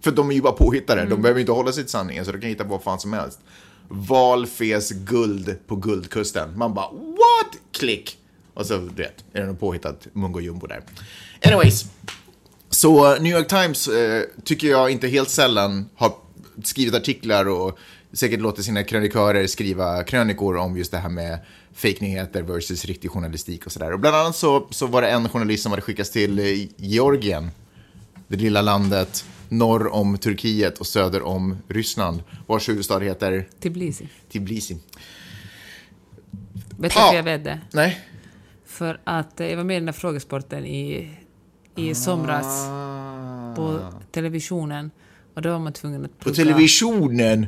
För 0.00 0.10
de 0.10 0.30
är 0.30 0.34
ju 0.34 0.42
bara 0.42 0.52
påhittade, 0.52 1.04
de 1.04 1.22
behöver 1.22 1.40
inte 1.40 1.52
hålla 1.52 1.72
sig 1.72 1.82
till 1.82 1.90
sanningen 1.90 2.24
så 2.24 2.32
de 2.32 2.40
kan 2.40 2.50
hitta 2.50 2.64
på 2.64 2.70
vad 2.70 2.82
fan 2.82 3.00
som 3.00 3.12
helst. 3.12 3.40
Valfes 3.88 4.90
guld 4.90 5.56
på 5.66 5.76
guldkusten. 5.76 6.58
Man 6.58 6.74
bara 6.74 6.90
what? 6.90 7.58
Klick! 7.72 8.18
Och 8.54 8.66
så, 8.66 8.76
du 8.76 9.02
vet, 9.02 9.24
är 9.32 9.40
det 9.40 9.46
något 9.46 9.60
påhittat 9.60 10.06
mungo 10.12 10.40
jumbo 10.40 10.66
där. 10.66 10.82
Anyways. 11.44 11.84
Så 12.70 13.18
New 13.18 13.36
York 13.36 13.48
Times 13.48 13.88
eh, 13.88 14.22
tycker 14.44 14.68
jag 14.68 14.90
inte 14.90 15.08
helt 15.08 15.30
sällan 15.30 15.88
har 15.94 16.12
skrivit 16.62 16.94
artiklar 16.94 17.48
och 17.48 17.78
säkert 18.12 18.40
låter 18.40 18.62
sina 18.62 18.84
krönikörer 18.84 19.46
skriva 19.46 20.04
krönikor 20.04 20.56
om 20.56 20.76
just 20.76 20.90
det 20.90 20.98
här 20.98 21.08
med 21.08 21.38
fake-nyheter 21.74 22.42
versus 22.42 22.84
riktig 22.84 23.10
journalistik 23.10 23.66
och 23.66 23.72
sådär. 23.72 23.92
Och 23.92 24.00
bland 24.00 24.16
annat 24.16 24.36
så, 24.36 24.66
så 24.70 24.86
var 24.86 25.02
det 25.02 25.08
en 25.08 25.28
journalist 25.28 25.62
som 25.62 25.72
hade 25.72 25.82
skickats 25.82 26.10
till 26.10 26.38
eh, 26.38 26.68
Georgien, 26.76 27.50
det 28.28 28.36
lilla 28.36 28.62
landet 28.62 29.24
norr 29.48 29.92
om 29.92 30.18
Turkiet 30.18 30.78
och 30.78 30.86
söder 30.86 31.22
om 31.22 31.56
Ryssland, 31.68 32.22
vars 32.46 32.68
huvudstad 32.68 33.00
heter 33.00 33.48
Tbilisi. 33.60 34.08
Tbilisi. 34.32 34.78
Vet 36.78 36.92
du 36.92 37.00
varför 37.00 37.16
jag 37.16 37.22
vet 37.22 37.44
det? 37.44 37.60
Nej? 37.72 38.00
För 38.72 39.00
att 39.04 39.40
eh, 39.40 39.46
jag 39.46 39.56
var 39.56 39.64
med 39.64 39.76
i 39.76 39.78
den 39.78 39.86
där 39.86 39.92
frågesporten 39.92 40.66
i, 40.66 41.10
i 41.76 41.94
somras 41.94 42.66
på 43.56 43.92
televisionen. 44.12 44.90
Och 45.34 45.42
då 45.42 45.50
var 45.52 45.58
man 45.58 45.72
tvungen 45.72 46.04
att 46.04 46.18
På 46.18 46.22
plugga. 46.24 46.36
televisionen? 46.36 47.46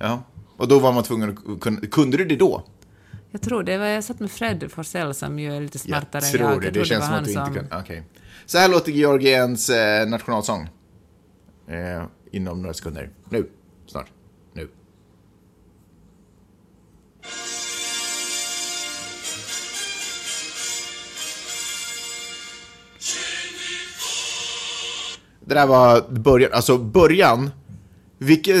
Ja. 0.00 0.22
Och 0.56 0.68
då 0.68 0.78
var 0.78 0.92
man 0.92 1.02
tvungen 1.04 1.30
att 1.30 1.90
kunde 1.90 2.16
du 2.16 2.24
det 2.24 2.36
då? 2.36 2.62
Jag 3.30 3.42
tror 3.42 3.62
det. 3.62 3.78
Var, 3.78 3.86
jag 3.86 4.04
satt 4.04 4.20
med 4.20 4.30
Fred 4.30 4.70
Forsell 4.72 5.14
som 5.14 5.38
ju 5.38 5.56
är 5.56 5.60
lite 5.60 5.78
smartare 5.78 6.22
jag 6.22 6.24
än 6.24 6.38
tror 6.38 6.50
jag. 6.50 6.60
det. 6.60 6.64
Jag 6.66 6.72
Det 6.72 6.78
tror 6.78 6.84
känns 6.84 7.04
som 7.04 7.14
att 7.14 7.24
du 7.24 7.30
inte 7.30 7.68
kan... 7.70 7.80
Okej. 7.80 8.02
Så 8.46 8.58
här 8.58 8.68
låter 8.68 8.92
Georgiens 8.92 9.70
eh, 9.70 10.08
nationalsång. 10.08 10.68
Eh, 11.68 12.02
inom 12.32 12.62
några 12.62 12.74
sekunder. 12.74 13.10
Nu. 13.30 13.48
Det 25.44 25.54
där 25.54 25.66
var 25.66 26.10
början, 26.10 26.50
alltså 26.52 26.78
början. 26.78 27.50
Vilket 28.18 28.56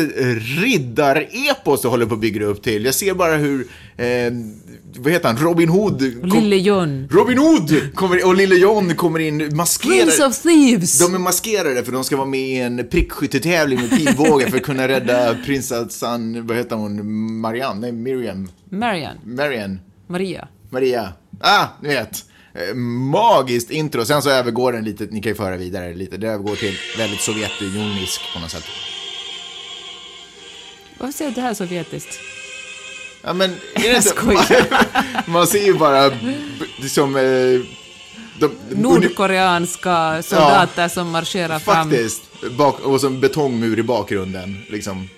riddarepos 0.62 1.82
du 1.82 1.88
håller 1.88 2.06
på 2.06 2.14
att 2.14 2.20
bygga 2.20 2.44
upp 2.46 2.62
till. 2.62 2.84
Jag 2.84 2.94
ser 2.94 3.14
bara 3.14 3.36
hur, 3.36 3.60
eh, 3.96 4.06
vad 4.96 5.12
heter 5.12 5.28
han, 5.28 5.36
Robin 5.36 5.68
Hood. 5.68 6.20
kom- 6.20 6.30
Lille 6.30 6.56
John. 6.56 7.08
Robin 7.10 7.38
Hood 7.38 7.94
kommer, 7.94 8.26
och 8.26 8.34
Lille 8.34 8.54
John 8.56 8.94
kommer 8.94 9.18
in 9.18 9.56
maskerade. 9.56 10.02
Prince 10.04 10.26
of 10.26 10.38
Thieves! 10.42 10.98
De 10.98 11.14
är 11.14 11.18
maskerade 11.18 11.84
för 11.84 11.92
de 11.92 12.04
ska 12.04 12.16
vara 12.16 12.26
med 12.28 12.40
i 12.40 12.56
en 12.58 12.88
prickskyttetävling 12.90 13.80
med 13.80 13.90
pilbåge 13.90 14.50
för 14.50 14.56
att 14.56 14.62
kunna 14.62 14.88
rädda 14.88 15.34
prinsessan, 15.46 16.46
vad 16.46 16.56
heter 16.56 16.76
hon, 16.76 17.40
Marianne? 17.40 17.80
Nej, 17.80 17.92
Miriam. 17.92 18.48
Marian. 18.70 19.16
Marian. 19.24 19.80
Maria. 20.06 20.48
Maria. 20.70 21.12
Ah, 21.40 21.66
ni 21.82 21.88
vet. 21.88 22.24
Eh, 22.54 22.74
Magiskt 22.74 23.70
intro. 23.70 24.04
Sen 24.04 24.22
så 24.22 24.30
övergår 24.30 24.72
den 24.72 24.84
lite, 24.84 25.04
ni 25.10 25.22
kan 25.22 25.30
ju 25.32 25.36
föra 25.36 25.56
vidare 25.56 25.94
lite. 25.94 26.16
Det 26.16 26.26
övergår 26.28 26.56
till 26.56 26.76
väldigt 26.98 27.20
sovjetunionisk 27.20 28.20
på 28.34 28.40
något 28.40 28.50
sätt. 28.50 28.64
Varför 30.98 31.12
säger 31.12 31.30
du 31.30 31.34
det 31.34 31.40
här 31.40 31.50
är 31.50 31.54
sovjetiskt? 31.54 32.20
Ja 33.22 33.32
men, 33.32 33.50
är 33.74 33.82
det 33.82 33.88
inte? 33.96 34.08
skojar. 34.08 34.66
Man 35.30 35.46
ser 35.46 35.64
ju 35.66 35.74
bara 35.74 36.10
b- 36.10 36.88
som... 36.88 37.16
Eh, 37.16 37.60
de, 38.38 38.50
Nordkoreanska 38.70 40.22
soldater 40.22 40.88
som 40.88 41.10
marscherar 41.10 41.58
fram. 41.58 41.90
Faktiskt. 41.90 42.22
Bak, 42.58 42.80
och 42.80 43.00
så 43.00 43.06
en 43.06 43.20
betongmur 43.20 43.78
i 43.78 43.82
bakgrunden. 43.82 44.62
Liksom. 44.68 45.08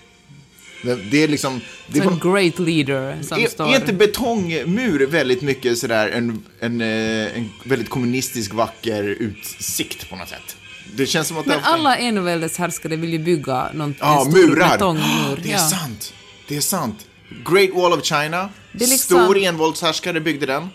Det, 0.85 1.25
är 1.25 1.29
liksom... 1.29 1.61
Det 1.87 1.99
Som 1.99 2.09
är, 2.09 2.13
en 2.13 2.33
great 2.33 2.59
leader 2.59 3.23
som 3.23 3.39
är, 3.39 3.47
står... 3.47 3.69
är 3.69 3.77
inte 3.77 3.93
betongmur 3.93 5.07
väldigt 5.07 5.43
mycket 5.43 5.79
sådär 5.79 6.09
en, 6.09 6.45
en, 6.61 6.81
eh, 6.81 7.37
en 7.39 7.51
väldigt 7.65 7.89
kommunistisk 7.89 8.55
vacker 8.55 9.03
utsikt 9.05 10.11
på 10.11 10.17
något 10.17 10.29
sätt? 10.29 10.57
Det 10.97 11.07
känns 11.07 11.29
som 11.29 11.39
att 11.39 11.47
Men 11.47 11.59
det 11.59 11.65
alla 11.65 11.99
eneväldeshärskare 11.99 12.97
vill 12.97 13.13
ju 13.13 13.19
bygga 13.19 13.71
någon, 13.75 13.95
Ja, 14.01 14.27
murar. 14.33 14.71
betongmur. 14.71 15.33
Ah, 15.33 15.37
det 15.43 15.49
är 15.49 15.53
ja. 15.53 15.59
sant. 15.59 16.15
Det 16.49 16.57
är 16.57 16.61
sant. 16.61 17.07
Great 17.51 17.71
Wall 17.75 17.93
of 17.93 18.05
China. 18.05 18.49
Det 18.73 18.85
är 18.85 18.89
liksom- 18.89 19.25
Stor 19.25 19.39
envåldshärskare 19.39 20.21
byggde 20.21 20.47
den. 20.47 20.69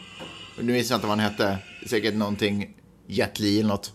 Nu 0.61 0.73
minns 0.73 0.89
jag 0.89 0.97
inte 0.97 1.07
vad 1.07 1.19
han 1.19 1.31
hette. 1.31 1.57
Säkert 1.87 2.13
någonting 2.13 2.67
Jet 3.07 3.39
Li 3.39 3.59
eller 3.59 3.69
något. 3.69 3.93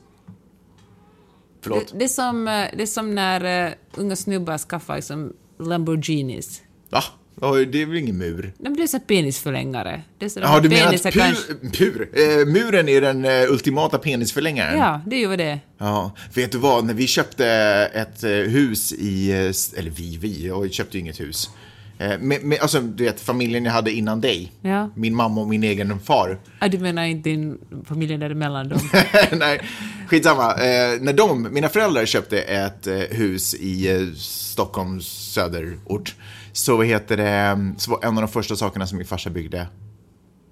Förlåt. 1.63 1.93
Det, 1.93 1.99
det, 1.99 2.05
är 2.05 2.09
som, 2.09 2.49
eh, 2.49 2.67
det 2.77 2.83
är 2.83 2.87
som 2.87 3.15
när 3.15 3.67
uh, 3.69 3.75
unga 3.95 4.17
snubbar 4.17 4.59
skaffar 4.59 4.97
liksom 4.97 5.33
Lamborghinis. 5.67 6.63
Va? 6.91 7.03
Ja, 7.41 7.53
det 7.55 7.83
är 7.83 7.87
väl 7.87 7.97
ingen 7.97 8.19
mur? 8.19 8.53
De 8.59 8.73
blir 8.73 8.87
så 8.87 9.01
penisförlängare. 9.01 10.03
Det 10.19 10.25
är 10.25 10.29
så 10.29 10.41
de 10.41 10.45
Ja, 10.47 10.51
har 10.53 10.61
du 10.61 10.69
menar 10.69 10.95
att 10.95 11.03
kanske- 11.13 11.55
pur, 11.55 11.71
pur, 11.71 12.09
eh, 12.41 12.47
muren 12.47 12.89
är 12.89 13.01
den 13.01 13.25
eh, 13.25 13.51
ultimata 13.53 13.99
penisförlängaren? 13.99 14.79
Ja, 14.79 15.01
det 15.07 15.17
är 15.17 15.21
ju 15.21 15.27
vad 15.27 15.39
det 15.39 15.45
är. 15.45 15.61
Ja, 15.79 16.13
vet 16.35 16.53
du 16.53 16.59
vad? 16.59 16.85
När 16.85 16.95
vi 16.95 17.07
köpte 17.07 17.47
ett 17.95 18.25
eh, 18.25 18.31
hus 18.31 18.93
i, 18.93 19.31
eh, 19.31 19.79
eller 19.79 19.91
vi, 19.91 20.17
vi, 20.21 20.47
jag 20.47 20.73
köpte 20.73 20.97
ju 20.97 21.01
inget 21.01 21.21
hus. 21.21 21.51
Eh, 21.99 22.19
Med, 22.21 22.45
med, 22.45 22.59
alltså, 22.61 22.81
du 22.81 23.05
vet, 23.05 23.21
familjen 23.21 23.65
jag 23.65 23.73
hade 23.73 23.93
innan 23.93 24.21
dig. 24.21 24.53
Ja. 24.63 24.91
Min 24.95 25.15
mamma 25.15 25.41
och 25.41 25.49
min 25.49 25.63
egen 25.65 26.01
far. 26.01 26.39
Ah, 26.59 26.69
du 26.69 26.79
menar 26.79 27.05
inte 27.05 27.29
din 27.31 27.59
familj 27.85 28.17
däremellan 28.19 28.69
dem? 28.69 28.79
Nej, 29.33 29.61
skitsamma. 30.09 30.53
Eh, 30.53 31.01
när 31.01 31.13
de, 31.13 31.49
mina 31.53 31.69
föräldrar 31.69 32.07
köpte 32.07 32.41
ett 32.41 32.87
eh, 32.87 32.95
hus 32.95 33.55
i 33.55 33.91
eh, 33.97 34.13
Stockholms 34.17 35.07
söderort, 35.33 36.15
så 36.53 36.77
vad 36.77 36.87
heter 36.87 37.17
det, 37.17 37.75
så 37.79 37.91
var 37.91 38.03
en 38.05 38.17
av 38.19 38.23
de 38.23 38.29
första 38.29 38.57
sakerna 38.57 38.87
som 38.87 38.99
min 38.99 39.07
farsa 39.07 39.31
byggde 39.31 39.67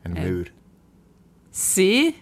en 0.02 0.12
mur. 0.12 0.52
Se? 1.52 2.12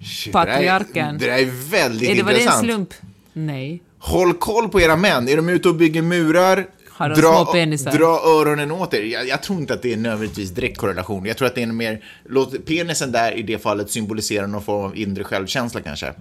Shit, 0.00 0.32
patriarken. 0.32 1.18
Det 1.18 1.26
där 1.26 1.32
är, 1.32 1.38
det 1.38 1.44
där 1.44 1.52
är 1.52 1.70
väldigt 1.70 2.10
Är 2.10 2.14
det, 2.14 2.22
var 2.22 2.30
det 2.30 2.36
en 2.36 2.40
intressant. 2.42 2.64
slump? 2.66 2.94
Nej. 3.32 3.82
Håll 3.98 4.34
koll 4.34 4.68
på 4.68 4.80
era 4.80 4.96
män. 4.96 5.28
Är 5.28 5.36
de 5.36 5.48
ute 5.48 5.68
och 5.68 5.74
bygger 5.74 6.02
murar? 6.02 6.66
Har 7.02 7.08
de 7.08 7.20
dra, 7.20 7.44
små 7.44 7.52
penisar? 7.52 7.92
dra 7.92 8.20
öronen 8.24 8.70
åt 8.70 8.94
er. 8.94 9.02
Jag, 9.02 9.28
jag 9.28 9.42
tror 9.42 9.58
inte 9.58 9.74
att 9.74 9.82
det 9.82 9.92
är 9.92 9.96
nödvändigtvis 9.96 10.50
direkt 10.50 10.78
korrelation. 10.78 11.26
Jag 11.26 11.36
tror 11.36 11.48
att 11.48 11.54
det 11.54 11.60
är 11.60 11.66
en 11.66 11.76
mer... 11.76 12.04
Låt 12.24 12.66
penisen 12.66 13.12
där 13.12 13.32
i 13.32 13.42
det 13.42 13.58
fallet 13.58 13.90
symbolisera 13.90 14.46
någon 14.46 14.62
form 14.62 14.84
av 14.84 14.96
inre 14.96 15.24
självkänsla 15.24 15.80
kanske. 15.80 16.14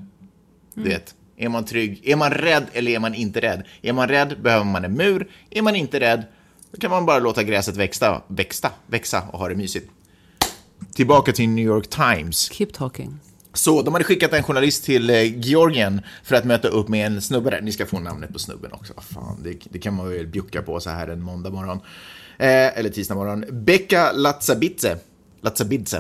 Du 0.74 0.84
vet. 0.84 1.16
Är 1.38 1.50
man 1.50 1.66
trygg? 1.66 2.02
Är 2.04 2.16
man 2.16 2.32
rädd 2.32 2.64
eller 2.74 2.92
är 2.92 3.00
man 3.00 3.14
inte 3.14 3.42
rädd? 3.42 3.64
Är 3.82 3.94
man 3.94 4.08
rädd 4.08 4.42
behöver 4.42 4.66
man 4.66 4.86
en 4.86 4.94
mur. 4.94 5.28
Är 5.50 5.62
man 5.62 5.76
inte 5.76 6.00
rädd 6.00 6.24
då 6.72 6.80
kan 6.80 6.92
man 6.92 7.06
bara 7.06 7.20
låta 7.20 7.44
gräset 7.44 7.78
växa, 7.78 8.22
växa, 8.28 8.72
växa 8.88 9.24
och 9.32 9.40
ha 9.40 9.50
det 9.50 9.56
mysigt. 9.56 9.90
Tillbaka 10.94 11.32
till 11.32 11.50
New 11.50 11.66
York 11.66 11.88
Times. 11.88 12.52
Keep 12.52 12.68
talking. 12.74 13.20
Så 13.54 13.82
de 13.82 13.94
hade 13.94 14.04
skickat 14.06 14.34
en 14.34 14.44
journalist 14.44 14.84
till 14.84 15.10
eh, 15.10 15.40
Georgien 15.40 16.02
för 16.24 16.36
att 16.36 16.46
möta 16.46 16.68
upp 16.68 16.88
med 16.88 17.06
en 17.06 17.22
snubbe 17.22 17.50
där. 17.50 17.62
Ni 17.62 17.72
ska 17.72 17.86
få 17.86 18.00
namnet 18.00 18.34
på 18.34 18.40
snubben 18.40 18.72
också. 18.74 18.94
Fan, 18.98 19.40
det, 19.44 19.58
det 19.70 19.80
kan 19.80 19.94
man 19.94 20.10
väl 20.10 20.28
bjucka 20.28 20.62
på 20.62 20.80
så 20.80 20.90
här 20.90 21.08
en 21.08 21.22
måndag 21.22 21.50
morgon. 21.50 21.80
Eh, 22.38 22.78
eller 22.78 22.90
tisdag 22.90 23.16
morgon. 23.16 23.46
Becka 23.52 24.12
Latsabidze. 24.12 24.98
Latsabidze. 25.42 25.98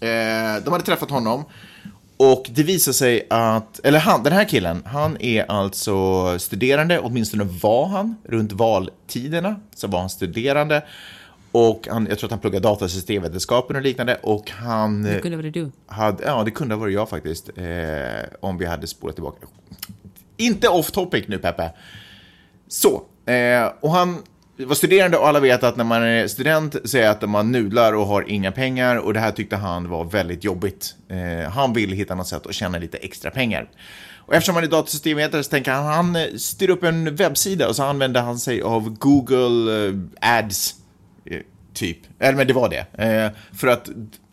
Eh, 0.00 0.64
de 0.64 0.72
hade 0.72 0.84
träffat 0.84 1.10
honom. 1.10 1.44
Och 2.16 2.46
det 2.50 2.62
visar 2.62 2.92
sig 2.92 3.26
att, 3.30 3.80
eller 3.84 3.98
han, 3.98 4.22
den 4.22 4.32
här 4.32 4.44
killen, 4.44 4.82
han 4.86 5.16
är 5.20 5.50
alltså 5.50 6.38
studerande, 6.38 6.98
åtminstone 6.98 7.44
var 7.44 7.86
han, 7.86 8.16
runt 8.24 8.52
valtiderna 8.52 9.60
så 9.74 9.86
var 9.86 10.00
han 10.00 10.10
studerande. 10.10 10.82
Och 11.52 11.88
han, 11.90 12.06
jag 12.10 12.18
tror 12.18 12.28
att 12.28 12.30
han 12.30 12.40
pluggade 12.40 12.68
datasystemvetenskapen 12.68 13.76
och 13.76 13.82
liknande. 13.82 14.18
Och 14.22 14.50
han... 14.50 15.02
Det 15.02 15.20
kunde 15.20 15.36
vara 15.36 15.50
du. 15.50 15.70
Hade, 15.86 16.24
ja, 16.24 16.44
det 16.44 16.50
kunde 16.50 16.74
ha 16.74 16.80
varit 16.80 16.94
jag 16.94 17.08
faktiskt. 17.08 17.50
Eh, 17.56 17.64
om 18.40 18.58
vi 18.58 18.66
hade 18.66 18.86
spolat 18.86 19.16
tillbaka. 19.16 19.46
Inte 20.36 20.68
off 20.68 20.90
topic 20.90 21.24
nu, 21.28 21.38
Peppe. 21.38 21.72
Så, 22.68 23.02
eh, 23.26 23.72
och 23.80 23.90
han 23.90 24.22
var 24.56 24.74
studerande 24.74 25.16
och 25.16 25.28
alla 25.28 25.40
vet 25.40 25.62
att 25.62 25.76
när 25.76 25.84
man 25.84 26.02
är 26.02 26.26
student 26.26 26.76
så 26.84 26.98
är 26.98 27.08
att 27.08 27.28
man 27.28 27.52
nudlar 27.52 27.92
och 27.92 28.06
har 28.06 28.30
inga 28.30 28.52
pengar 28.52 28.96
och 28.96 29.14
det 29.14 29.20
här 29.20 29.32
tyckte 29.32 29.56
han 29.56 29.88
var 29.88 30.04
väldigt 30.04 30.44
jobbigt. 30.44 30.94
Eh, 31.08 31.50
han 31.50 31.72
ville 31.72 31.96
hitta 31.96 32.14
något 32.14 32.28
sätt 32.28 32.46
att 32.46 32.54
tjäna 32.54 32.78
lite 32.78 32.96
extra 32.96 33.30
pengar. 33.30 33.68
Och 34.16 34.34
eftersom 34.34 34.54
han 34.54 34.64
är 34.64 34.68
datasystemvetare 34.68 35.42
så 35.42 35.50
tänker 35.50 35.72
han 35.72 35.84
han 35.84 36.16
eh, 36.16 36.34
styr 36.36 36.70
upp 36.70 36.84
en 36.84 37.16
webbsida 37.16 37.68
och 37.68 37.76
så 37.76 37.82
använder 37.82 38.20
han 38.22 38.38
sig 38.38 38.62
av 38.62 38.98
Google 38.98 39.86
eh, 39.86 39.94
Ads 40.38 40.74
eh, 40.74 40.79
Eh, 41.24 41.40
typ. 41.72 41.98
Eller 42.18 42.36
men 42.36 42.46
det 42.46 42.52
var 42.52 42.68
det. 42.68 43.04
Eh, 43.04 43.32
för 43.52 43.66
att 43.66 43.90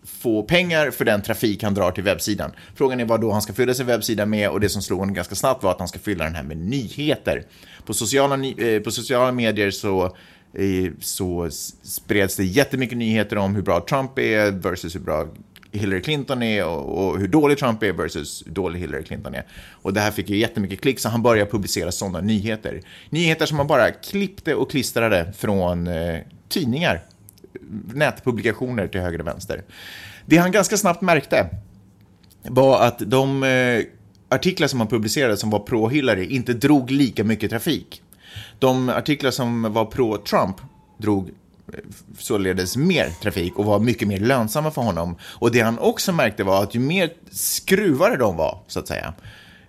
få 0.08 0.44
pengar 0.44 0.92
för 0.92 1.06
den 1.06 1.22
trafik 1.22 1.64
han 1.64 1.74
drar 1.74 1.92
till 1.92 2.04
webbsidan. 2.04 2.52
Frågan 2.76 3.00
är 3.00 3.06
vad 3.06 3.22
då 3.22 3.32
han 3.32 3.42
ska 3.42 3.54
fylla 3.54 3.74
sin 3.74 3.86
webbsida 3.86 4.26
med 4.26 4.50
och 4.50 4.60
det 4.60 4.70
som 4.70 4.82
slog 4.82 5.00
honom 5.00 5.16
ganska 5.16 5.36
snabbt 5.36 5.64
var 5.64 5.72
att 5.72 5.80
han 5.80 5.88
ska 5.88 6.00
fylla 6.00 6.24
den 6.24 6.36
här 6.36 6.44
med 6.44 6.58
nyheter. 6.58 7.44
På 7.86 7.94
sociala, 7.94 8.48
eh, 8.48 8.82
på 8.82 8.92
sociala 8.92 9.32
medier 9.32 9.72
så, 9.72 10.06
eh, 10.54 10.92
så 11.00 11.50
spreds 11.84 12.36
det 12.36 12.44
jättemycket 12.44 12.98
nyheter 12.98 13.38
om 13.38 13.56
hur 13.56 13.62
bra 13.62 13.86
Trump 13.90 14.20
är 14.20 14.52
versus 14.52 14.96
hur 14.96 15.00
bra 15.00 15.28
Hillary 15.78 16.02
Clinton 16.02 16.44
är 16.44 16.66
och, 16.66 17.08
och 17.08 17.20
hur 17.20 17.28
dålig 17.28 17.58
Trump 17.58 17.84
är 17.84 17.92
versus 17.92 18.44
hur 18.46 18.54
dålig 18.54 18.80
Hillary 18.80 19.04
Clinton 19.04 19.36
är. 19.36 19.44
Och 19.72 19.94
det 19.94 20.00
här 20.00 20.12
fick 20.12 20.30
ju 20.30 20.38
jättemycket 20.38 20.82
klick 20.82 21.00
så 21.00 21.10
han 21.10 21.24
började 21.24 21.52
publicera 21.52 21.92
sådana 21.92 22.22
nyheter. 22.22 22.82
Nyheter 23.10 23.46
som 23.46 23.58
han 23.58 23.68
bara 23.68 23.92
klippte 23.92 24.56
och 24.56 24.72
klistrade 24.72 25.34
från 25.38 25.88
eh, 25.88 26.20
tidningar 26.50 27.02
nätpublikationer 27.94 28.88
till 28.88 29.02
höger 29.02 29.22
och 29.22 29.28
vänster. 29.28 29.64
Det 30.26 30.38
han 30.38 30.52
ganska 30.52 30.78
snabbt 30.78 31.02
märkte 31.02 31.50
var 32.44 32.82
att 32.82 33.00
de 33.00 33.44
eh, 33.44 33.84
artiklar 34.30 34.68
som 34.68 34.80
han 34.80 34.88
publicerade 34.88 35.38
som 35.38 35.50
var 35.50 35.60
pro-Hillary 35.60 36.26
inte 36.26 36.54
drog 36.54 36.92
lika 36.92 37.24
mycket 37.24 37.50
trafik. 37.50 38.02
De 38.60 38.90
artiklar 38.90 39.32
som 39.32 39.74
var 39.74 39.86
pro-Trump 39.86 40.56
drog 40.98 41.32
således 42.18 42.78
mer 42.78 43.10
trafik 43.22 43.56
och 43.56 43.66
var 43.66 43.80
mycket 43.80 44.08
mer 44.08 44.20
lönsamma 44.20 44.72
för 44.72 44.82
honom. 44.82 45.16
Och 45.22 45.52
det 45.52 45.60
han 45.60 45.80
också 45.80 46.14
märkte 46.14 46.44
var 46.44 46.64
att 46.64 46.76
ju 46.76 46.80
mer 46.80 47.10
skruvade 47.32 48.18
de 48.18 48.38
var, 48.38 48.60
så 48.68 48.80
att 48.80 48.88
säga, 48.88 49.14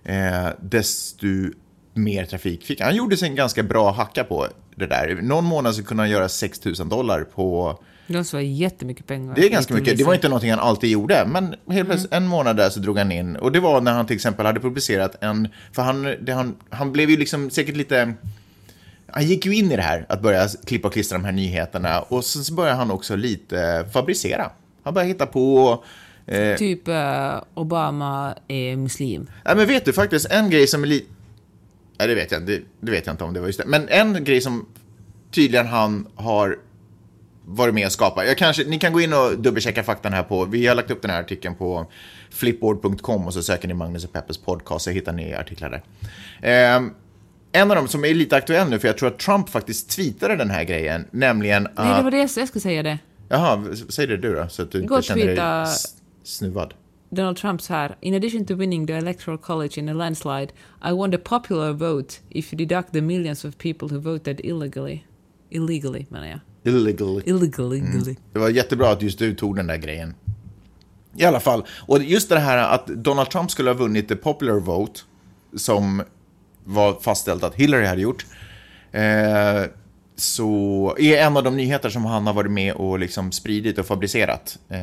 eh, 0.03 0.49
desto 0.61 1.27
mer 1.93 2.25
trafik 2.25 2.65
fick 2.65 2.79
han. 2.79 2.87
Han 2.87 2.97
gjorde 2.97 3.17
sig 3.17 3.29
en 3.29 3.35
ganska 3.35 3.63
bra 3.63 3.91
hacka 3.91 4.23
på 4.23 4.47
det 4.75 4.85
där. 4.85 5.19
Någon 5.21 5.45
månad 5.45 5.75
så 5.75 5.83
kunde 5.83 6.03
han 6.03 6.09
göra 6.09 6.29
6 6.29 6.65
000 6.65 6.89
dollar 6.89 7.23
på 7.23 7.79
Det 8.07 8.33
vara 8.33 8.43
jättemycket 8.43 9.07
pengar. 9.07 9.35
det 9.35 9.45
är 9.45 9.49
ganska 9.49 9.73
mycket. 9.73 9.97
Det 9.97 10.03
var 10.03 10.13
inte 10.13 10.29
någonting 10.29 10.49
han 10.49 10.59
alltid 10.59 10.89
gjorde, 10.89 11.25
men 11.27 11.55
helt 11.69 11.87
plötsligt 11.87 12.13
en 12.13 12.27
månad 12.27 12.57
där 12.57 12.69
så 12.69 12.79
drog 12.79 12.97
han 12.97 13.11
in. 13.11 13.35
Och 13.35 13.51
det 13.51 13.59
var 13.59 13.81
när 13.81 13.91
han 13.91 14.05
till 14.05 14.15
exempel 14.15 14.45
hade 14.45 14.59
publicerat 14.59 15.23
en, 15.23 15.47
för 15.71 15.81
han, 15.81 16.15
han, 16.27 16.55
han 16.69 16.91
blev 16.91 17.09
ju 17.09 17.17
liksom 17.17 17.49
säkert 17.49 17.75
lite, 17.75 18.13
han 19.13 19.25
gick 19.25 19.45
ju 19.45 19.55
in 19.55 19.71
i 19.71 19.75
det 19.75 19.81
här, 19.81 20.05
att 20.09 20.21
börja 20.21 20.47
klippa 20.65 20.87
och 20.87 20.93
klistra 20.93 21.17
de 21.17 21.25
här 21.25 21.31
nyheterna. 21.31 22.01
Och 22.01 22.25
sen 22.25 22.43
så 22.43 22.53
började 22.53 22.77
han 22.77 22.91
också 22.91 23.15
lite 23.15 23.85
fabricera. 23.93 24.51
Han 24.83 24.93
började 24.93 25.13
hitta 25.13 25.25
på, 25.25 25.83
eh, 26.25 26.55
Typ 26.55 26.87
eh, 26.87 27.41
Obama 27.53 28.35
är 28.47 28.75
muslim. 28.75 29.29
Ja, 29.45 29.55
men 29.55 29.67
vet 29.67 29.85
du 29.85 29.93
faktiskt 29.93 30.31
en 30.31 30.49
grej 30.49 30.67
som 30.67 30.83
är 30.83 30.87
lite... 30.87 31.07
Nej, 31.99 32.07
det 32.07 32.15
vet 32.15 32.31
jag 32.31 32.45
det, 32.45 32.61
det 32.81 32.91
vet 32.91 33.05
jag 33.05 33.13
inte 33.13 33.23
om 33.23 33.33
det 33.33 33.39
var 33.39 33.47
just 33.47 33.59
det. 33.59 33.65
Men 33.65 33.87
en 33.89 34.23
grej 34.23 34.41
som 34.41 34.65
tydligen 35.31 35.67
han 35.67 36.07
har 36.15 36.57
varit 37.45 37.73
med 37.73 37.85
och 37.85 37.91
skapat. 37.91 38.27
Jag 38.27 38.37
kanske, 38.37 38.63
ni 38.63 38.79
kan 38.79 38.93
gå 38.93 39.01
in 39.01 39.13
och 39.13 39.39
dubbelchecka 39.39 39.83
faktan 39.83 40.13
här 40.13 40.23
på... 40.23 40.45
Vi 40.45 40.67
har 40.67 40.75
lagt 40.75 40.91
upp 40.91 41.01
den 41.01 41.11
här 41.11 41.19
artikeln 41.19 41.55
på 41.55 41.85
flipboard.com 42.29 43.27
och 43.27 43.33
så 43.33 43.43
söker 43.43 43.67
ni 43.67 43.73
Magnus 43.73 44.05
och 44.05 44.13
Peppes 44.13 44.37
podcast 44.37 44.85
så 44.85 44.91
hittar 44.91 45.13
ni 45.13 45.33
artiklar 45.33 45.69
där. 45.69 45.83
Ehm, 46.41 46.93
en 47.51 47.71
av 47.71 47.75
dem 47.77 47.87
som 47.87 48.05
är 48.05 48.13
lite 48.13 48.35
aktuell 48.35 48.69
nu, 48.69 48.79
för 48.79 48.87
jag 48.87 48.97
tror 48.97 49.09
att 49.09 49.19
Trump 49.19 49.49
faktiskt 49.49 49.89
tweetade 49.89 50.35
den 50.35 50.49
här 50.49 50.63
grejen, 50.63 51.05
nämligen 51.11 51.67
att... 51.67 51.75
Nej, 51.75 51.97
det 51.97 52.03
var 52.03 52.11
det 52.11 52.17
jag 52.17 52.47
skulle 52.47 52.61
säga 52.61 52.83
det. 52.83 52.99
Jaha, 53.29 53.65
säg 53.89 54.07
det 54.07 54.17
du 54.17 54.35
då, 54.35 54.47
så 54.49 54.61
att 54.61 54.71
du 54.71 54.81
Gå 54.81 54.95
inte 54.95 55.07
känner 55.07 55.25
dig 55.25 55.35
tweeta- 55.35 55.65
snuvad. 56.23 56.73
Donald 57.09 57.37
Trump 57.37 57.61
så 57.61 57.73
här. 57.73 57.97
In 58.01 58.15
addition 58.15 58.45
to 58.45 58.55
winning 58.55 58.87
the 58.87 58.93
electoral 58.93 59.37
college 59.37 59.79
in 59.79 59.89
a 59.89 59.93
landslide, 59.93 60.51
I 60.89 60.91
won 60.91 61.11
the 61.11 61.17
popular 61.17 61.73
vote 61.73 62.15
if 62.29 62.53
you 62.53 62.57
deduct 62.65 62.91
the 62.91 63.01
millions 63.01 63.45
of 63.45 63.57
people 63.57 63.87
who 63.87 63.99
voted 63.99 64.39
illegally. 64.43 65.03
Illegally, 65.49 66.05
menar 66.09 66.27
jag. 66.27 66.39
Illegal. 66.63 67.21
Illegally. 67.25 67.77
illegally. 67.77 68.15
Det 68.33 68.39
var 68.39 68.49
jättebra 68.49 68.89
att 68.89 69.01
just 69.01 69.19
du 69.19 69.35
tog 69.35 69.55
den 69.55 69.67
där 69.67 69.77
grejen. 69.77 70.15
I 71.17 71.25
alla 71.25 71.39
fall, 71.39 71.65
och 71.87 72.03
just 72.03 72.29
det 72.29 72.39
här 72.39 72.57
att 72.57 72.87
Donald 72.87 73.29
Trump 73.29 73.51
skulle 73.51 73.69
ha 73.69 73.75
vunnit 73.75 74.07
the 74.07 74.15
popular 74.15 74.59
vote, 74.59 74.99
som 75.55 76.03
var 76.69 76.99
fastställt 77.01 77.43
att 77.43 77.55
Hillary 77.55 77.85
hade 77.85 78.01
gjort, 78.01 78.25
eh, 78.91 79.63
så 80.15 80.95
är 80.99 81.17
en 81.17 81.37
av 81.37 81.43
de 81.43 81.57
nyheter 81.57 81.89
som 81.89 82.05
han 82.05 82.27
har 82.27 82.33
varit 82.33 82.51
med 82.51 82.73
och 82.73 82.99
liksom 82.99 83.31
spridit 83.31 83.77
och 83.77 83.85
fabricerat. 83.85 84.57
Eh, 84.69 84.77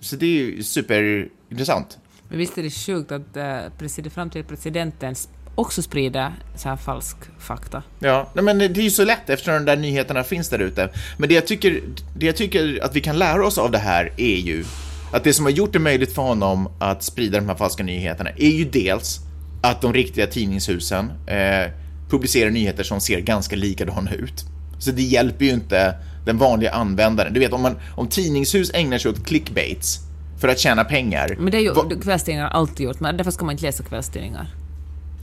så 0.00 0.16
det 0.16 0.26
är 0.26 0.30
ju 0.30 0.62
superintressant. 0.62 1.98
Men 2.28 2.38
visst 2.38 2.58
är 2.58 2.62
det 2.62 2.70
sjukt 2.70 3.12
att 3.12 3.36
eh, 3.36 3.58
president, 3.78 4.14
fram 4.14 4.30
till 4.30 4.44
presidenten 4.44 5.14
också 5.54 5.82
sprider 5.82 6.32
så 6.56 6.68
här 6.68 6.76
falsk 6.76 7.16
fakta. 7.38 7.82
Ja, 7.98 8.30
nej, 8.34 8.44
men 8.44 8.58
det 8.58 8.64
är 8.76 8.82
ju 8.82 8.90
så 8.90 9.04
lätt 9.04 9.30
eftersom 9.30 9.54
de 9.54 9.64
där 9.64 9.76
nyheterna 9.76 10.24
finns 10.24 10.48
där 10.48 10.58
ute. 10.58 10.88
Men 11.18 11.28
det 11.28 11.34
jag, 11.34 11.46
tycker, 11.46 11.82
det 12.16 12.26
jag 12.26 12.36
tycker 12.36 12.84
att 12.84 12.96
vi 12.96 13.00
kan 13.00 13.18
lära 13.18 13.46
oss 13.46 13.58
av 13.58 13.70
det 13.70 13.78
här 13.78 14.12
är 14.16 14.36
ju 14.36 14.64
att 15.12 15.24
det 15.24 15.32
som 15.32 15.44
har 15.44 15.52
gjort 15.52 15.72
det 15.72 15.78
möjligt 15.78 16.14
för 16.14 16.22
honom 16.22 16.68
att 16.80 17.02
sprida 17.02 17.38
de 17.38 17.48
här 17.48 17.56
falska 17.56 17.82
nyheterna 17.82 18.30
är 18.30 18.50
ju 18.50 18.64
dels 18.64 19.20
att 19.64 19.80
de 19.80 19.92
riktiga 19.92 20.26
tidningshusen 20.26 21.12
eh, 21.26 21.70
publicerar 22.10 22.50
nyheter 22.50 22.82
som 22.82 23.00
ser 23.00 23.20
ganska 23.20 23.56
likadana 23.56 24.12
ut. 24.12 24.44
Så 24.78 24.90
det 24.90 25.02
hjälper 25.02 25.44
ju 25.44 25.50
inte 25.50 25.94
den 26.26 26.38
vanliga 26.38 26.70
användaren. 26.70 27.34
Du 27.34 27.40
vet, 27.40 27.52
om, 27.52 27.62
man, 27.62 27.76
om 27.96 28.08
tidningshus 28.08 28.70
ägnar 28.74 28.98
sig 28.98 29.10
åt 29.10 29.26
clickbaits 29.26 30.00
för 30.40 30.48
att 30.48 30.58
tjäna 30.58 30.84
pengar. 30.84 31.36
Men 31.38 31.50
det 31.50 31.58
är 31.58 31.60
ju 31.60 32.00
kvällstidningar 32.00 32.48
alltid 32.48 32.86
gjort, 32.86 33.00
men 33.00 33.16
därför 33.16 33.30
ska 33.30 33.44
man 33.44 33.52
inte 33.52 33.64
läsa 33.64 33.82
kvällstidningar. 33.84 34.54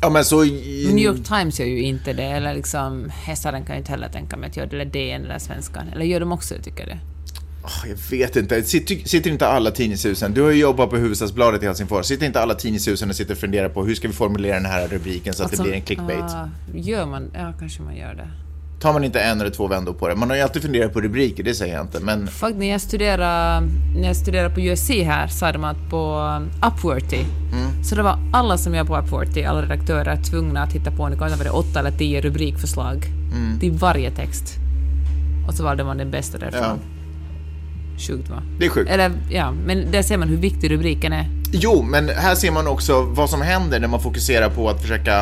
Ja, 0.01 0.10
men 0.10 0.25
så... 0.25 0.43
New 0.43 0.97
York 0.97 1.27
Times 1.27 1.60
gör 1.60 1.67
ju 1.67 1.82
inte 1.82 2.13
det, 2.13 2.23
eller 2.23 2.54
liksom 2.54 3.12
Hesaren 3.23 3.65
kan 3.65 3.75
jag 3.75 3.82
inte 3.82 3.91
heller 3.91 4.10
tänka 4.10 4.38
mig 4.38 4.49
att 4.49 4.58
göra 4.58 4.67
det, 4.67 4.75
eller 4.75 4.86
DN 4.86 5.25
eller 5.25 5.39
Svenskan. 5.39 5.88
Eller 5.93 6.06
gör 6.06 6.19
de 6.19 6.32
också 6.32 6.54
det, 6.54 6.62
tycker 6.62 6.80
jag 6.80 6.89
det? 6.89 6.99
Åh, 7.63 7.89
Jag 7.89 8.17
vet 8.17 8.36
inte. 8.36 8.63
Sitter, 8.63 9.08
sitter 9.08 9.30
inte 9.32 9.47
alla 9.47 9.71
tidningshusen... 9.71 10.34
Du 10.34 10.41
har 10.41 10.52
ju 10.52 10.60
jobbat 10.62 10.89
på 10.89 10.95
Hufvudstadsbladet 10.97 11.63
i 11.63 11.65
Helsingfors. 11.65 12.06
Sitter 12.06 12.26
inte 12.26 12.41
alla 12.41 12.54
tidningshusen 12.56 13.10
och 13.10 13.15
sitter 13.15 13.34
och 13.34 13.38
funderar 13.39 13.69
på 13.69 13.86
hur 13.86 13.95
ska 13.95 14.08
vi 14.08 14.13
formulera 14.13 14.54
den 14.56 14.65
här 14.65 14.88
rubriken 14.88 15.34
så 15.34 15.43
att 15.43 15.52
det 15.52 15.62
blir 15.63 15.74
en 15.74 15.82
clickbait? 15.82 16.24
ah, 16.24 16.50
gör 16.74 17.06
man? 17.06 17.32
Ja, 17.34 17.54
kanske 17.60 17.82
man 17.82 17.95
gör 17.95 18.13
det. 18.13 18.28
Tar 18.82 18.93
man 18.93 19.04
inte 19.04 19.19
en 19.21 19.41
eller 19.41 19.50
två 19.52 19.67
vändor 19.67 19.93
på 19.93 20.08
det? 20.08 20.15
Man 20.15 20.30
har 20.30 20.38
ju 20.38 20.43
alltid 20.43 20.62
funderat 20.62 20.93
på 20.93 21.02
rubriker, 21.02 21.43
det 21.43 21.54
säger 21.56 21.74
jag 21.76 21.84
inte. 21.84 22.00
Men 22.00 22.28
Faktiskt, 22.28 22.60
när 22.60 22.69
jag 22.71 22.82
studerade, 22.82 23.67
när 23.95 24.08
jag 24.08 24.15
studerade 24.15 24.54
på 24.56 24.62
USC 24.62 24.89
här 24.89 25.28
sa 25.28 25.52
de 25.52 25.63
att 25.63 25.89
på 25.89 26.17
um, 26.38 26.50
Upworthy, 26.71 27.26
Mm. 27.54 27.84
så 27.84 27.95
det 27.95 28.02
var 28.04 28.19
alla 28.34 28.58
som 28.58 28.76
jobbar 28.76 29.02
på 29.02 29.02
Upworthy, 29.21 29.43
alla 29.43 29.62
redaktörer, 29.62 30.24
tvungna 30.24 30.63
att 30.63 30.74
hitta 30.74 30.91
på 30.91 31.04
kanske 31.19 31.38
var 31.38 31.43
det 31.43 31.50
åtta 31.50 31.80
eller 31.80 31.91
tio 31.91 32.21
rubrikförslag 32.21 33.06
Mm. 33.36 33.60
till 33.60 33.71
varje 33.71 34.12
text. 34.12 34.54
Och 35.47 35.54
så 35.54 35.63
valde 35.63 35.84
man 35.84 35.97
den 35.97 36.12
bästa 36.12 36.38
därifrån. 36.38 36.62
Ja. 36.63 36.76
Sjukt 38.01 38.29
va? 38.29 38.43
det 38.59 38.65
är 38.65 38.69
sjukt. 38.69 38.89
Eller 38.89 39.11
ja, 39.29 39.51
men 39.51 39.91
där 39.91 40.01
ser 40.01 40.17
man 40.17 40.27
hur 40.27 40.37
viktig 40.37 40.71
rubriken 40.71 41.13
är. 41.13 41.25
Jo, 41.51 41.81
men 41.81 42.09
här 42.09 42.35
ser 42.35 42.51
man 42.51 42.67
också 42.67 43.01
vad 43.01 43.29
som 43.29 43.41
händer 43.41 43.79
när 43.79 43.87
man 43.87 44.01
fokuserar 44.01 44.49
på 44.49 44.69
att 44.69 44.81
försöka 44.81 45.21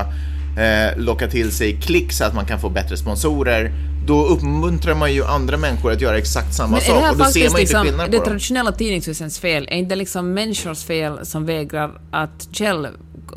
eh, 0.58 0.98
locka 0.98 1.28
till 1.28 1.52
sig 1.52 1.82
klick 1.82 2.12
så 2.12 2.24
att 2.24 2.36
man 2.36 2.46
kan 2.46 2.60
få 2.60 2.70
bättre 2.70 2.98
sponsorer. 2.98 3.72
Då 4.06 4.26
uppmuntrar 4.26 4.96
man 4.96 5.14
ju 5.14 5.26
andra 5.26 5.58
människor 5.58 5.92
att 5.92 6.02
göra 6.02 6.18
exakt 6.18 6.56
samma 6.56 6.72
Men 6.72 6.80
det 6.80 6.86
sak 6.86 7.12
och 7.12 7.18
då 7.18 7.26
ser 7.26 7.40
man 7.40 7.46
inte 7.50 7.60
liksom 7.60 7.84
skillnad 7.84 8.12
det 8.12 8.18
på 8.18 8.24
dem. 8.24 8.26
traditionella 8.26 8.72
tidningshusens 8.72 9.40
fel? 9.40 9.68
Är 9.72 9.78
inte 9.78 9.96
liksom 9.96 10.34
människors 10.34 10.84
fel 10.84 11.26
som 11.26 11.46
vägrar 11.46 12.02
att 12.12 12.48
käll, 12.52 12.88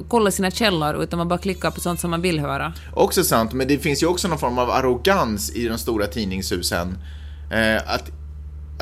kolla 0.09 0.31
sina 0.31 0.50
källor 0.50 1.02
utan 1.02 1.18
man 1.18 1.28
bara 1.28 1.38
klickar 1.38 1.70
på 1.70 1.81
sånt 1.81 2.00
som 2.00 2.11
man 2.11 2.22
vill 2.22 2.40
höra? 2.40 2.72
Också 2.94 3.24
sant, 3.24 3.52
men 3.52 3.68
det 3.68 3.78
finns 3.78 4.02
ju 4.02 4.07
också 4.07 4.28
någon 4.28 4.38
form 4.38 4.59
av 4.59 4.70
arrogans 4.70 5.50
i 5.50 5.68
de 5.68 5.78
stora 5.78 6.07
tidningshusen. 6.07 6.98
Eh, 7.50 7.76
att, 7.94 8.11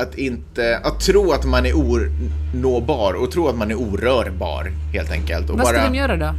att, 0.01 0.17
inte, 0.17 0.77
att 0.83 0.99
tro 0.99 1.31
att 1.31 1.45
man 1.45 1.65
är 1.65 1.73
onåbar 1.75 3.13
och 3.13 3.31
tro 3.31 3.47
att 3.47 3.57
man 3.57 3.71
är 3.71 3.75
orörbar, 3.75 4.71
helt 4.93 5.11
enkelt. 5.11 5.49
Och 5.49 5.57
Vad 5.57 5.67
ska 5.67 5.77
bara- 5.77 5.89
de 5.89 5.95
göra 5.97 6.17
då? 6.17 6.33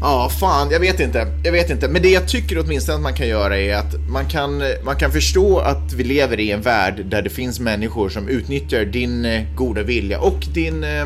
Ja, 0.00 0.30
fan, 0.40 0.70
jag 0.70 0.80
vet 0.80 1.00
inte. 1.00 1.26
Jag 1.44 1.52
vet 1.52 1.70
inte. 1.70 1.88
Men 1.88 2.02
det 2.02 2.08
jag 2.08 2.28
tycker 2.28 2.58
åtminstone 2.58 2.96
att 2.96 3.02
man 3.02 3.14
kan 3.14 3.28
göra 3.28 3.58
är 3.58 3.76
att 3.76 4.08
man 4.08 4.26
kan, 4.26 4.62
man 4.84 4.96
kan 4.96 5.12
förstå 5.12 5.58
att 5.58 5.92
vi 5.92 6.04
lever 6.04 6.40
i 6.40 6.50
en 6.50 6.62
värld 6.62 7.04
där 7.10 7.22
det 7.22 7.30
finns 7.30 7.60
människor 7.60 8.08
som 8.08 8.28
utnyttjar 8.28 8.84
din 8.84 9.24
eh, 9.24 9.42
goda 9.54 9.82
vilja 9.82 10.20
och 10.20 10.46
din, 10.54 10.84
eh, 10.84 11.04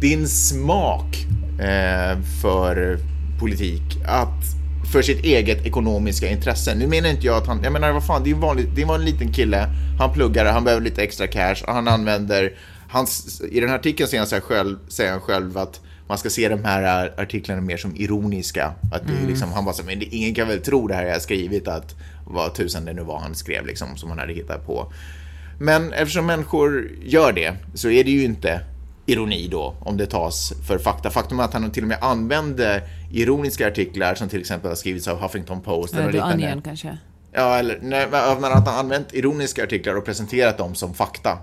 din 0.00 0.28
smak 0.28 1.26
eh, 1.60 2.18
för 2.42 2.98
politik 3.40 3.82
att 4.06 4.44
för 4.92 5.02
sitt 5.02 5.24
eget 5.24 5.66
ekonomiska 5.66 6.28
intresse. 6.28 6.74
Nu 6.74 6.86
menar 6.86 7.08
inte 7.08 7.26
jag 7.26 7.36
att 7.36 7.46
han, 7.46 7.62
jag 7.62 7.72
menar 7.72 7.92
vad 7.92 8.06
fan, 8.06 8.22
det 8.24 8.30
är 8.30 8.34
en 8.34 8.40
vanlig, 8.40 8.68
det 8.74 8.84
var 8.84 8.94
en 8.94 9.04
liten 9.04 9.32
kille, 9.32 9.66
han 9.98 10.12
pluggar, 10.12 10.52
han 10.52 10.64
behöver 10.64 10.84
lite 10.84 11.02
extra 11.02 11.26
cash, 11.26 11.56
och 11.66 11.74
han 11.74 11.88
använder, 11.88 12.52
hans, 12.88 13.42
i 13.50 13.60
den 13.60 13.68
här 13.68 13.78
artikeln 13.78 14.08
säger 14.08 14.20
han, 14.20 14.28
så 14.28 14.40
själv, 14.40 14.76
säger 14.88 15.10
han 15.10 15.20
själv 15.20 15.58
att 15.58 15.80
man 16.08 16.18
ska 16.18 16.30
se 16.30 16.48
de 16.48 16.64
här 16.64 17.12
artiklarna 17.20 17.60
mer 17.60 17.76
som 17.76 17.96
ironiska. 17.96 18.72
Att 18.92 19.06
det 19.06 19.12
är 19.24 19.28
liksom, 19.28 19.52
han 19.52 19.64
bara 19.64 19.74
så, 19.74 19.84
men 19.84 19.98
det, 19.98 20.04
ingen 20.04 20.34
kan 20.34 20.48
väl 20.48 20.60
tro 20.60 20.86
det 20.88 20.94
här 20.94 21.06
jag 21.06 21.22
skrivit 21.22 21.68
att 21.68 21.94
vad 22.26 22.54
tusan 22.54 22.84
det 22.84 22.92
nu 22.92 23.02
var 23.02 23.18
han 23.18 23.34
skrev 23.34 23.66
liksom 23.66 23.96
som 23.96 24.08
han 24.08 24.18
hade 24.18 24.32
hittat 24.32 24.66
på. 24.66 24.92
Men 25.58 25.92
eftersom 25.92 26.26
människor 26.26 26.90
gör 27.02 27.32
det 27.32 27.54
så 27.74 27.90
är 27.90 28.04
det 28.04 28.10
ju 28.10 28.24
inte 28.24 28.60
ironi 29.06 29.48
då 29.48 29.74
om 29.80 29.96
det 29.96 30.06
tas 30.06 30.52
för 30.66 30.78
fakta. 30.78 31.10
Faktum 31.10 31.40
är 31.40 31.44
att 31.44 31.52
han 31.52 31.70
till 31.70 31.82
och 31.82 31.88
med 31.88 31.98
använde 32.00 32.82
ironiska 33.12 33.68
artiklar 33.68 34.14
som 34.14 34.28
till 34.28 34.40
exempel 34.40 34.70
har 34.70 34.76
skrivits 34.76 35.08
av 35.08 35.20
Huffington 35.20 35.60
Post 35.60 35.94
eller 35.94 36.02
Eller 36.02 36.12
liknande. 36.12 36.46
Onion 36.46 36.62
kanske? 36.62 36.98
Ja, 37.32 37.56
eller 37.56 37.78
nej, 37.82 38.06
men 38.10 38.44
att 38.44 38.66
han 38.66 38.78
använt 38.78 39.14
ironiska 39.14 39.64
artiklar 39.64 39.94
och 39.94 40.04
presenterat 40.04 40.58
dem 40.58 40.74
som 40.74 40.94
fakta. 40.94 41.38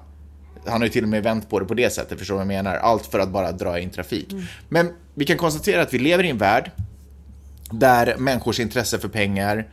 Han 0.65 0.82
har 0.82 0.86
ju 0.86 0.89
till 0.89 1.04
och 1.04 1.10
med 1.10 1.24
vänt 1.24 1.50
på 1.50 1.60
det 1.60 1.65
på 1.65 1.74
det 1.74 1.89
sättet, 1.89 2.19
förstår 2.19 2.34
du 2.34 2.38
vad 2.38 2.54
jag 2.54 2.63
menar? 2.63 2.76
Allt 2.76 3.06
för 3.06 3.19
att 3.19 3.30
bara 3.30 3.52
dra 3.52 3.80
in 3.80 3.89
trafik. 3.89 4.36
Men 4.69 4.93
vi 5.13 5.26
kan 5.26 5.38
konstatera 5.38 5.82
att 5.82 5.93
vi 5.93 6.00
lever 6.00 6.24
i 6.24 6.30
en 6.30 6.38
värld 6.38 6.71
där 7.71 8.15
människors 8.17 8.60
intresse 8.60 9.00
för 9.00 9.08
pengar 9.08 9.67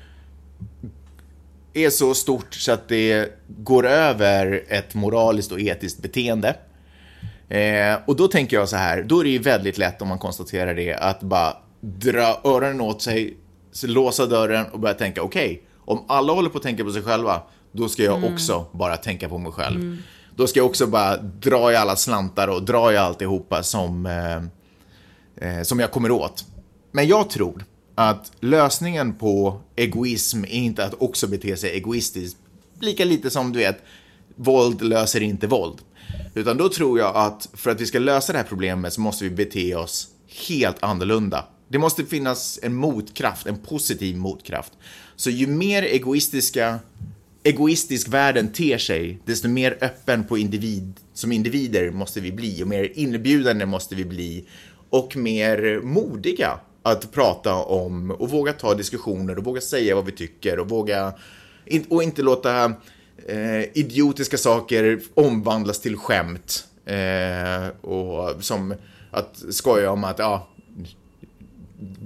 är 1.75 1.91
så 1.91 2.15
stort 2.15 2.55
så 2.55 2.73
att 2.73 2.89
det 2.89 3.39
går 3.49 3.87
över 3.87 4.65
ett 4.69 4.95
moraliskt 4.95 5.53
och 5.53 5.61
etiskt 5.61 6.03
beteende. 6.03 6.57
Eh, 7.49 7.99
och 8.07 8.17
då 8.17 8.29
tänker 8.29 8.57
jag 8.57 8.69
så 8.69 8.77
här, 8.77 9.03
då 9.03 9.21
är 9.21 9.25
det 9.25 9.31
ju 9.31 9.39
väldigt 9.39 9.79
lätt 9.79 10.03
om 10.03 10.09
man 10.09 10.19
konstaterar 10.19 10.75
det 10.75 10.95
att 10.95 11.21
bara 11.21 11.57
dra 11.81 12.41
öronen 12.45 12.81
åt 12.81 13.03
sig, 13.03 13.37
låsa 13.85 14.27
dörren 14.27 14.67
och 14.67 14.81
börja 14.81 14.95
tänka 14.95 15.23
okej, 15.23 15.63
om 15.85 16.05
alla 16.09 16.33
håller 16.33 16.51
på 16.51 16.57
att 16.57 16.63
tänka 16.63 16.85
på 16.85 16.91
sig 16.93 17.03
själva, 17.03 17.43
då 17.73 17.89
ska 17.89 18.03
jag 18.03 18.25
också 18.25 18.67
bara 18.73 18.97
tänka 18.97 19.29
på 19.29 19.39
mig 19.39 19.53
själv. 19.53 19.97
Då 20.37 20.47
ska 20.47 20.61
jag 20.61 20.67
också 20.67 20.87
bara 20.87 21.17
dra 21.17 21.73
i 21.73 21.77
alla 21.77 21.97
slantar 21.97 22.49
och 22.49 22.63
dra 22.63 22.93
i 22.93 22.97
alltihopa 22.97 23.63
som, 23.63 24.07
eh, 24.07 24.37
eh, 25.49 25.63
som 25.63 25.81
jag 25.81 25.91
kommer 25.91 26.11
åt. 26.11 26.45
Men 26.93 27.09
jag 27.09 27.31
tror 27.31 27.65
att 27.95 28.33
lösningen 28.41 29.15
på 29.15 29.61
egoism 29.77 30.45
är 30.45 30.49
inte 30.49 30.85
att 30.85 30.95
också 30.99 31.27
bete 31.27 31.57
sig 31.57 31.71
egoistiskt. 31.71 32.39
Lika 32.81 33.05
lite 33.05 33.31
som 33.31 33.53
du 33.53 33.59
vet, 33.59 33.83
våld 34.37 34.83
löser 34.83 35.23
inte 35.23 35.47
våld. 35.47 35.79
Utan 36.39 36.57
då 36.57 36.69
tror 36.69 36.99
jag 36.99 37.17
att 37.17 37.49
för 37.53 37.71
att 37.71 37.81
vi 37.81 37.87
ska 37.87 37.99
lösa 37.99 38.33
det 38.33 38.39
här 38.39 38.47
problemet 38.47 38.93
så 38.93 39.01
måste 39.01 39.25
vi 39.25 39.31
bete 39.31 39.75
oss 39.75 40.09
helt 40.49 40.83
annorlunda. 40.83 41.45
Det 41.69 41.79
måste 41.79 42.05
finnas 42.05 42.59
en 42.63 42.75
motkraft, 42.75 43.47
en 43.47 43.59
positiv 43.59 44.17
motkraft. 44.17 44.73
Så 45.17 45.31
ju 45.31 45.47
mer 45.47 45.83
egoistiska, 45.83 46.79
egoistisk 47.43 48.09
världen 48.09 48.53
ter 48.53 48.79
sig, 48.79 49.19
desto 49.25 49.49
mer 49.49 49.79
öppen 49.81 50.25
på 50.25 50.39
individ, 50.39 50.95
som 51.15 51.33
individer 51.33 51.91
måste 51.91 52.21
vi 52.21 52.33
bli 52.33 52.63
och 52.63 52.69
mer 52.69 52.93
inbjudande 52.95 53.67
måste 53.67 53.95
vi 53.95 54.05
bli 54.05 54.47
och 54.91 55.17
mer 55.17 55.81
modiga 55.83 56.61
att 56.83 57.13
prata 57.13 57.55
om 57.55 58.11
och 58.11 58.31
våga 58.31 58.53
ta 58.53 58.75
diskussioner 58.75 59.39
och 59.39 59.45
våga 59.45 59.61
säga 59.61 59.95
vad 59.95 60.05
vi 60.05 60.13
tycker 60.13 60.59
och 60.59 60.69
våga 60.69 61.13
och 61.89 62.03
inte 62.03 62.23
låta 62.23 62.75
eh, 63.27 63.79
idiotiska 63.79 64.39
saker 64.39 65.01
omvandlas 65.15 65.81
till 65.81 65.97
skämt 65.97 66.65
eh, 66.87 67.91
och 67.91 68.45
som 68.45 68.75
att 69.11 69.43
skoja 69.51 69.91
om 69.91 70.05
att 70.05 70.19
ja, 70.19 70.49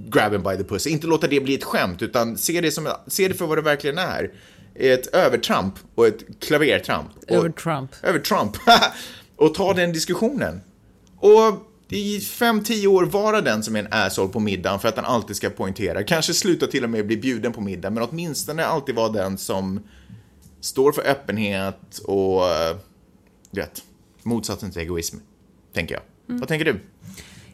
grab 0.09 0.33
him 0.33 0.43
by 0.43 0.57
the 0.57 0.63
pussy. 0.63 0.89
Inte 0.89 1.07
låta 1.07 1.27
det 1.27 1.39
bli 1.39 1.55
ett 1.55 1.63
skämt, 1.63 2.01
utan 2.01 2.37
se 2.37 2.61
det, 2.61 2.71
som, 2.71 2.87
se 3.07 3.27
det 3.27 3.33
för 3.33 3.45
vad 3.45 3.57
det 3.57 3.61
verkligen 3.61 3.97
är. 3.97 4.31
Ett 4.75 5.07
övertramp 5.07 5.75
och 5.95 6.07
ett 6.07 6.39
klavertramp. 6.39 7.09
Och, 7.29 7.35
Över 7.35 7.49
Trump. 7.49 7.91
Över 8.03 8.19
Trump. 8.19 8.57
och 9.35 9.53
ta 9.53 9.73
den 9.73 9.93
diskussionen. 9.93 10.61
Och 11.19 11.69
i 11.89 12.19
fem, 12.19 12.63
tio 12.63 12.87
år 12.87 13.03
vara 13.05 13.41
den 13.41 13.63
som 13.63 13.75
är 13.75 13.79
en 13.79 13.87
asshole 13.91 14.33
på 14.33 14.39
middagen 14.39 14.79
för 14.79 14.87
att 14.87 14.95
han 14.95 15.05
alltid 15.05 15.35
ska 15.35 15.49
poängtera. 15.49 16.03
Kanske 16.03 16.33
sluta 16.33 16.67
till 16.67 16.83
och 16.83 16.89
med 16.89 17.07
bli 17.07 17.17
bjuden 17.17 17.53
på 17.53 17.61
middag, 17.61 17.89
men 17.89 18.03
åtminstone 18.03 18.65
alltid 18.65 18.95
vara 18.95 19.09
den 19.09 19.37
som 19.37 19.79
står 20.63 20.91
för 20.91 21.07
öppenhet 21.07 21.97
och, 21.97 22.49
eh, 22.49 22.77
du 23.51 23.61
vet, 23.61 23.83
motsatsen 24.23 24.71
till 24.71 24.81
egoism, 24.81 25.17
tänker 25.73 25.95
jag. 25.95 26.03
Vad 26.39 26.47
tänker 26.47 26.65
du? 26.65 26.79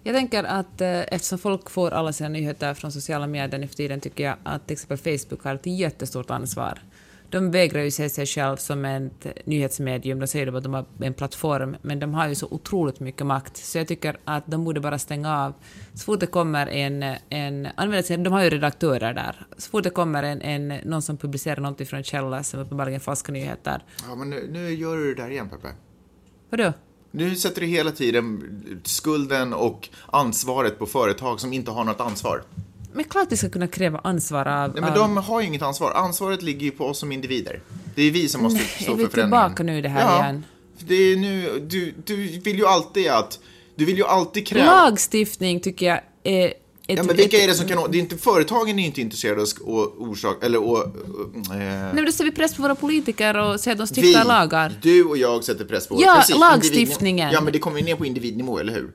Jag 0.04 0.16
tänker 0.16 0.44
att 0.44 0.82
eh, 0.82 1.00
eftersom 1.00 1.40
folk 1.40 1.70
får 1.70 1.92
alla 1.92 2.14
sina 2.14 2.30
nyheter 2.30 2.74
från 2.74 2.92
sociala 2.92 3.28
medier 3.28 3.60
nu 3.60 3.68
för 3.68 3.76
tiden 3.76 4.02
tycker 4.02 4.24
jag 4.24 4.36
att 4.44 4.68
till 4.68 4.74
exempel 4.74 4.98
Facebook 4.98 5.44
har 5.44 5.56
ett 5.56 5.66
jättestort 5.66 6.30
ansvar. 6.30 6.82
De 7.30 7.52
vägrar 7.52 7.82
ju 7.82 7.92
se 7.92 8.10
sig 8.10 8.26
själv 8.26 8.58
som 8.58 8.86
ett 8.86 9.28
nyhetsmedium, 9.46 10.20
de 10.20 10.28
säger 10.28 10.58
att 10.58 10.64
de 10.64 10.74
har 10.74 10.86
en 11.02 11.14
plattform, 11.14 11.76
men 11.82 12.00
de 12.00 12.14
har 12.14 12.28
ju 12.28 12.36
så 12.36 12.48
otroligt 12.52 13.00
mycket 13.00 13.26
makt, 13.28 13.58
så 13.58 13.78
jag 13.78 13.88
tycker 13.88 14.18
att 14.26 14.44
de 14.48 14.64
borde 14.64 14.80
bara 14.80 15.00
stänga 15.00 15.38
av. 15.38 15.54
Så 15.94 16.04
fort 16.04 16.20
det 16.20 16.28
kommer 16.28 16.68
en, 16.68 17.04
en 17.30 17.68
använder 17.76 18.02
sig, 18.02 18.18
de 18.18 18.34
har 18.34 18.44
ju 18.44 18.50
redaktörer 18.50 19.14
där, 19.14 19.48
så 19.58 19.70
fort 19.70 19.84
det 19.84 19.90
kommer 19.90 20.24
en, 20.24 20.42
en, 20.42 20.68
någon 20.68 21.02
som 21.02 21.18
publicerar 21.18 21.60
någonting 21.62 21.88
från 21.88 21.98
en 21.98 22.04
källa 22.04 22.44
som 22.44 22.60
uppenbarligen 22.60 23.00
falska 23.00 23.32
nyheter, 23.32 23.84
Ja, 24.08 24.16
men 24.16 24.30
nu, 24.30 24.50
nu 24.52 24.74
gör 24.74 24.98
du 24.98 25.14
det 25.14 25.24
där 25.24 25.30
igen, 25.30 25.50
Peppe. 25.50 25.68
vadå? 26.50 26.74
Nu 27.12 27.36
sätter 27.36 27.62
du 27.62 27.68
hela 27.68 27.92
tiden 27.92 28.82
skulden 28.84 29.54
och 29.54 29.90
ansvaret 30.06 30.80
på 30.80 30.86
företag 30.86 31.40
som 31.40 31.54
inte 31.54 31.72
har 31.72 31.84
något 31.84 32.02
ansvar. 32.02 32.44
Men 32.94 33.04
klart 33.04 33.28
vi 33.30 33.38
ska 33.38 33.50
kunna 33.50 33.68
kräva 33.68 34.00
ansvar 34.04 34.46
av... 34.46 34.72
Nej, 34.74 34.82
men 34.82 34.94
de 34.94 35.18
har 35.18 35.42
ju 35.42 35.48
inget 35.48 35.62
ansvar. 35.62 35.92
Ansvaret 35.92 36.42
ligger 36.42 36.62
ju 36.66 36.72
på 36.72 36.86
oss 36.86 37.00
som 37.00 37.12
individer. 37.12 37.62
Det 37.96 38.04
är 38.04 38.12
vi 38.12 38.30
som 38.30 38.42
måste 38.44 38.60
Nej, 38.60 38.68
stå 38.82 38.94
är 38.94 38.96
vi 38.98 39.04
för 39.04 39.12
förändringen. 39.12 39.50
tillbaka 39.50 39.64
nu 39.64 39.78
i 39.78 39.82
det 39.82 39.90
här 39.90 40.02
ja, 40.02 40.24
igen? 40.24 40.46
Det 40.80 40.96
är 40.96 41.16
nu, 41.18 41.60
du, 41.70 41.94
du 42.06 42.16
vill 42.40 42.58
ju 42.58 42.66
alltid 42.66 43.08
att... 43.10 43.40
Du 43.76 43.86
vill 43.86 43.98
ju 43.98 44.06
alltid 44.06 44.48
kräva... 44.48 44.66
Lagstiftning 44.66 45.60
tycker 45.60 45.86
jag 45.86 46.00
är... 46.24 46.48
Ett, 46.48 46.98
Ja, 46.98 47.04
men 47.04 47.16
vilka 47.16 47.38
är 47.38 47.48
det 47.48 47.54
som 47.54 47.68
kan... 47.68 47.92
Det 47.92 47.98
är 47.98 48.00
inte, 48.00 48.18
företagen 48.18 48.70
är 48.80 48.80
ju 48.84 48.86
inte 48.86 49.02
intresserade 49.02 49.42
av 49.42 49.48
sk- 49.48 49.62
och 49.62 50.02
orsak... 50.02 50.44
Eller 50.44 50.64
och, 50.64 50.84
eh, 50.84 50.92
Nej, 51.50 51.94
men 51.94 52.06
då 52.06 52.12
sätter 52.12 52.24
vi 52.26 52.32
press 52.32 52.56
på 52.56 52.62
våra 52.62 52.76
politiker 52.76 53.38
och 53.38 53.60
säger 53.60 53.84
att 53.84 53.90
de 53.96 54.02
stiftar 54.02 54.26
lagar. 54.26 54.80
Du 54.82 55.04
och 55.04 55.18
jag 55.18 55.44
sätter 55.44 55.66
press 55.66 55.88
på... 55.88 56.02
Ja, 56.02 56.16
Precis, 56.20 56.38
lagstiftningen. 56.38 57.32
Ja, 57.34 57.42
men 57.42 57.54
det 57.54 57.60
kommer 57.60 57.80
ju 57.80 57.86
ner 57.86 57.96
på 57.96 58.06
individnivå, 58.06 58.60
eller 58.60 58.74
hur? 58.74 58.92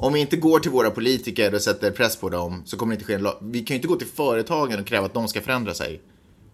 Om 0.00 0.12
vi 0.12 0.20
inte 0.20 0.36
går 0.36 0.58
till 0.60 0.70
våra 0.70 0.90
politiker 0.90 1.54
och 1.54 1.60
sätter 1.62 1.90
press 1.90 2.16
på 2.16 2.28
dem 2.28 2.62
så 2.66 2.76
kommer 2.76 2.90
det 2.90 2.94
inte 2.94 3.04
ske 3.04 3.14
en 3.14 3.22
lag. 3.22 3.34
Vi 3.40 3.60
kan 3.60 3.74
ju 3.74 3.78
inte 3.78 3.88
gå 3.88 3.96
till 3.96 4.06
företagen 4.06 4.80
och 4.80 4.86
kräva 4.86 5.06
att 5.06 5.14
de 5.14 5.28
ska 5.28 5.40
förändra 5.40 5.74
sig. 5.74 6.00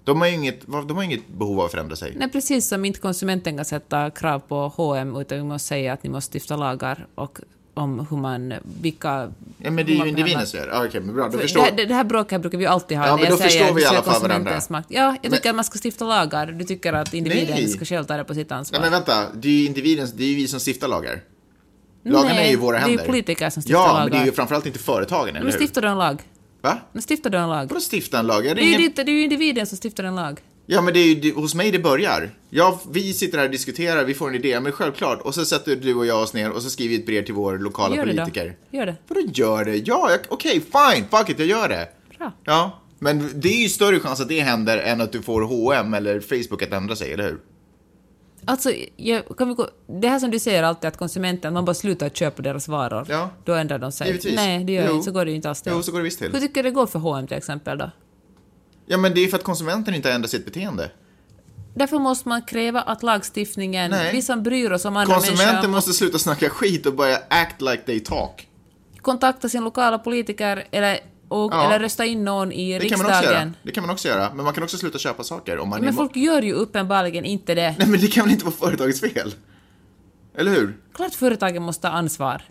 De 0.05 0.21
har 0.21 0.29
ju 0.29 0.35
inget, 0.35 0.67
de 0.67 0.97
har 0.97 1.03
inget 1.03 1.29
behov 1.29 1.59
av 1.61 1.65
att 1.65 1.71
förändra 1.71 1.97
sig. 1.97 2.15
Nej, 2.19 2.29
precis 2.31 2.69
som 2.69 2.85
inte 2.85 3.01
konsumenten 3.01 3.57
kan 3.57 3.65
sätta 3.65 4.11
krav 4.11 4.39
på 4.39 4.73
H&M 4.77 5.17
utan 5.17 5.39
vi 5.39 5.45
måste 5.45 5.69
säga 5.69 5.93
att 5.93 6.03
ni 6.03 6.11
måste 6.11 6.33
stifta 6.39 6.57
lagar 6.57 7.07
och 7.15 7.39
om 7.75 8.07
hur 8.11 8.17
man... 8.17 8.55
Vilka... 8.81 9.33
Ja, 9.59 9.71
men 9.71 9.77
det 9.87 9.93
är 9.93 9.95
ju 9.95 9.99
man 9.99 10.09
individens 10.09 10.53
fel. 10.53 10.69
Ja, 10.73 10.85
Okej, 10.87 11.01
men 11.01 11.15
bra. 11.15 11.25
Då 11.25 11.31
För 11.33 11.39
förstår... 11.39 11.61
Det, 11.61 11.83
här- 11.83 11.89
det 11.89 11.95
här 11.95 12.05
bråket 12.05 12.41
brukar 12.41 12.59
vi 12.59 12.67
alltid 12.67 12.99
ha. 12.99 13.07
Ja, 13.07 13.17
men 13.17 13.31
då 13.31 13.37
säger 13.37 13.51
förstår 13.51 13.75
vi 13.75 13.83
i 13.83 13.87
alla 13.87 14.03
fall 14.03 14.23
varandra. 14.23 14.61
Makt. 14.71 14.89
Ja, 14.91 15.17
jag 15.23 15.33
tycker 15.33 15.45
Men- 15.45 15.51
att 15.51 15.57
man 15.57 15.65
ska 15.65 15.79
stifta 15.85 16.05
lagar. 16.05 16.47
Du 16.47 16.65
tycker 16.65 16.93
att 16.93 17.15
individen 17.15 17.55
Nej. 17.55 17.69
ska 17.69 17.85
själv 17.85 18.05
ta 18.05 18.17
det 18.17 18.25
på 18.25 18.35
sitt 18.35 18.53
ansvar. 18.53 18.81
Nej, 18.81 18.91
men 18.91 19.01
vänta. 19.01 19.27
Det 19.35 19.49
är 19.49 19.53
ju 19.53 19.67
individens... 19.67 20.13
Det 20.13 20.25
är 20.25 20.29
ju 20.29 20.35
vi 20.35 20.49
som 20.49 20.61
stiftar 20.61 20.89
lagar. 20.89 21.21
Lagarna 22.05 22.35
Nej, 22.35 22.43
är 22.45 22.47
ju 22.47 22.53
i 22.53 22.57
våra 22.57 22.73
det 22.77 22.79
är 22.79 22.81
händer. 22.89 23.03
ju 23.05 23.07
politiker 23.11 23.51
som 23.51 23.63
stiftar 23.63 23.75
Ja, 23.81 23.87
lagar. 23.87 24.03
men 24.05 24.13
det 24.13 24.19
är 24.19 24.25
ju 24.27 24.33
framförallt 24.33 24.67
inte 24.67 24.79
företagen, 24.79 25.29
eller 25.29 25.41
Men 25.45 25.53
hur? 25.53 25.59
stiftar 25.61 25.83
du 25.83 25.89
en 25.89 25.99
lag? 25.99 26.23
Va? 26.63 26.79
Men 26.93 27.03
stiftar 27.03 27.31
du 27.31 27.39
en 27.39 27.49
lag? 27.49 27.67
Vadå 27.69 27.81
stifta 27.93 28.19
en 28.19 28.27
lag? 28.27 28.47
Ja, 28.47 28.55
det 28.55 28.61
är 28.63 28.79
ingen... 28.79 28.93
det 28.97 29.03
är 29.03 29.09
ju 29.09 29.23
individen 29.23 29.67
som 29.67 29.79
stiftar 29.79 30.05
en 30.05 30.15
lag. 30.17 30.41
Ja, 30.67 30.81
men 30.83 30.95
det 30.95 31.01
är 31.01 31.15
ju 31.15 31.35
hos 31.35 31.55
mig 31.55 31.71
det 31.71 31.79
börjar. 31.79 32.31
Ja, 32.51 32.81
vi 32.91 33.13
sitter 33.13 33.39
här 33.39 33.45
och 33.45 33.51
diskuterar, 33.51 34.05
vi 34.05 34.15
får 34.15 34.29
en 34.29 34.35
idé, 34.35 34.61
men 34.61 34.73
självklart. 34.73 35.21
Och 35.21 35.35
så 35.35 35.45
sätter 35.45 35.77
du 35.77 35.95
och 35.95 36.07
jag 36.07 36.23
oss 36.23 36.33
ner 36.35 36.51
och 36.51 36.63
så 36.63 36.71
skriver 36.71 36.89
vi 36.95 37.01
ett 37.01 37.07
brev 37.07 37.25
till 37.25 37.35
vår 37.35 37.59
lokala 37.59 37.97
Gör 37.97 38.07
det 38.07 38.13
då. 38.13 38.19
politiker. 38.19 38.57
Gör 38.71 38.87
det. 38.87 38.97
Vadå 39.09 39.21
gör 39.35 39.65
det? 39.65 39.77
Ja, 39.77 40.11
okej, 40.29 40.53
fine, 40.61 41.05
fuck 41.11 41.31
it, 41.31 41.39
jag 41.39 41.49
gör 41.49 41.69
det. 41.69 41.89
Bra. 42.19 42.33
Ja, 42.45 42.81
men 42.99 43.31
det 43.35 43.49
är 43.49 43.63
ju 43.63 43.69
större 43.69 44.01
chans 44.01 44.21
att 44.21 44.29
det 44.29 44.41
händer 44.41 44.79
än 44.79 45.01
att 45.01 45.13
du 45.13 45.23
får 45.23 45.43
H&M 45.43 45.95
eller 45.95 46.21
Facebook 46.21 46.63
att 46.63 46.73
ändra 46.73 46.97
sig, 46.97 47.13
eller 47.13 47.25
hur? 47.25 47.39
Alltså, 48.47 48.73
jag, 48.97 49.37
kan 49.39 49.49
vi 49.49 49.55
gå, 49.55 49.69
det 49.87 50.09
här 50.09 50.19
som 50.19 50.31
du 50.31 50.39
säger 50.39 50.63
alltid 50.63 50.89
att 50.89 50.97
konsumenten, 50.97 51.55
man 51.55 51.65
bara 51.65 51.75
slutar 51.75 52.09
köpa 52.09 52.43
deras 52.43 52.69
varor. 52.69 53.07
Ja. 53.09 53.31
Då 53.45 53.55
ändrar 53.55 53.79
de 53.79 53.93
sig. 53.93 54.07
Givetvis. 54.07 54.37
Nej, 54.37 54.65
det 54.65 54.73
gör 54.73 54.87
Jo. 54.89 54.93
inte, 54.95 55.05
så 55.05 55.11
går 55.11 55.25
det 55.25 55.31
ju 55.31 55.37
inte 55.37 55.49
alls 55.49 55.63
till. 55.63 55.73
Jo, 55.75 55.83
så 55.83 55.93
går 55.93 55.99
det 55.99 56.05
visst 56.05 56.19
till. 56.19 56.33
Hur 56.33 56.41
tycker 56.41 56.63
du 56.63 56.69
det 56.69 56.75
går 56.75 56.87
för 56.87 56.99
H&M 56.99 57.27
till 57.27 57.37
exempel 57.37 57.79
då? 57.79 57.91
Ja, 58.87 58.97
men 58.97 59.15
det 59.15 59.21
är 59.21 59.29
för 59.29 59.37
att 59.37 59.45
konsumenten 59.45 59.95
inte 59.95 60.09
har 60.09 60.15
ändrat 60.15 60.31
sitt 60.31 60.45
beteende. 60.45 60.91
Därför 61.75 61.99
måste 61.99 62.29
man 62.29 62.43
kräva 62.43 62.81
att 62.81 63.03
lagstiftningen, 63.03 63.91
Nej. 63.91 64.13
vi 64.13 64.23
som 64.23 64.43
bryr 64.43 64.71
oss 64.73 64.85
om 64.85 64.97
andra 64.97 65.15
Konsumenten 65.15 65.47
människor, 65.55 65.69
måste 65.69 65.93
sluta 65.93 66.19
snacka 66.19 66.49
skit 66.51 66.87
och 66.87 66.95
börja 66.95 67.19
act 67.31 67.61
like 67.61 67.83
they 67.87 68.01
talk. 68.01 68.49
kontakta 69.03 69.49
sin 69.49 69.65
lokala 69.65 69.99
politiker 69.99 70.65
eller, 70.71 70.99
och, 71.43 71.53
Ja. 71.55 71.65
eller 71.67 71.79
rösta 71.81 72.05
in 72.05 72.25
någon 72.25 72.53
i 72.53 72.79
Det 72.79 72.89
kan 72.89 72.99
man 72.99 73.07
också 73.07 73.13
göra. 73.23 73.23
riksdagen. 73.31 73.57
Det 73.63 73.71
kan 73.73 73.83
man 73.83 73.91
också 73.91 74.09
göra. 74.09 74.33
Men 74.35 74.45
man 74.45 74.55
kan 74.55 74.65
också 74.65 74.77
sluta 74.79 74.99
köpa 74.99 75.23
saker 75.25 75.59
om 75.59 75.69
man 75.69 75.79
är... 75.81 75.85
Men 75.85 75.95
folk 75.95 76.17
gör 76.17 76.43
ju 76.43 76.53
uppenbarligen 76.53 77.25
inte 77.25 77.55
det. 77.55 77.75
Nej, 77.79 77.89
men 77.89 78.01
det 78.01 78.07
kan 78.07 78.25
väl 78.25 78.33
inte 78.33 78.45
vara 78.45 78.55
företagets 78.57 79.01
fel? 79.01 79.35
Eller 80.39 80.51
hur? 80.51 80.77
Klart 80.95 81.15
företagen 81.15 81.63
måste 81.63 81.83
ta 81.83 81.89
ansvar. 81.89 82.43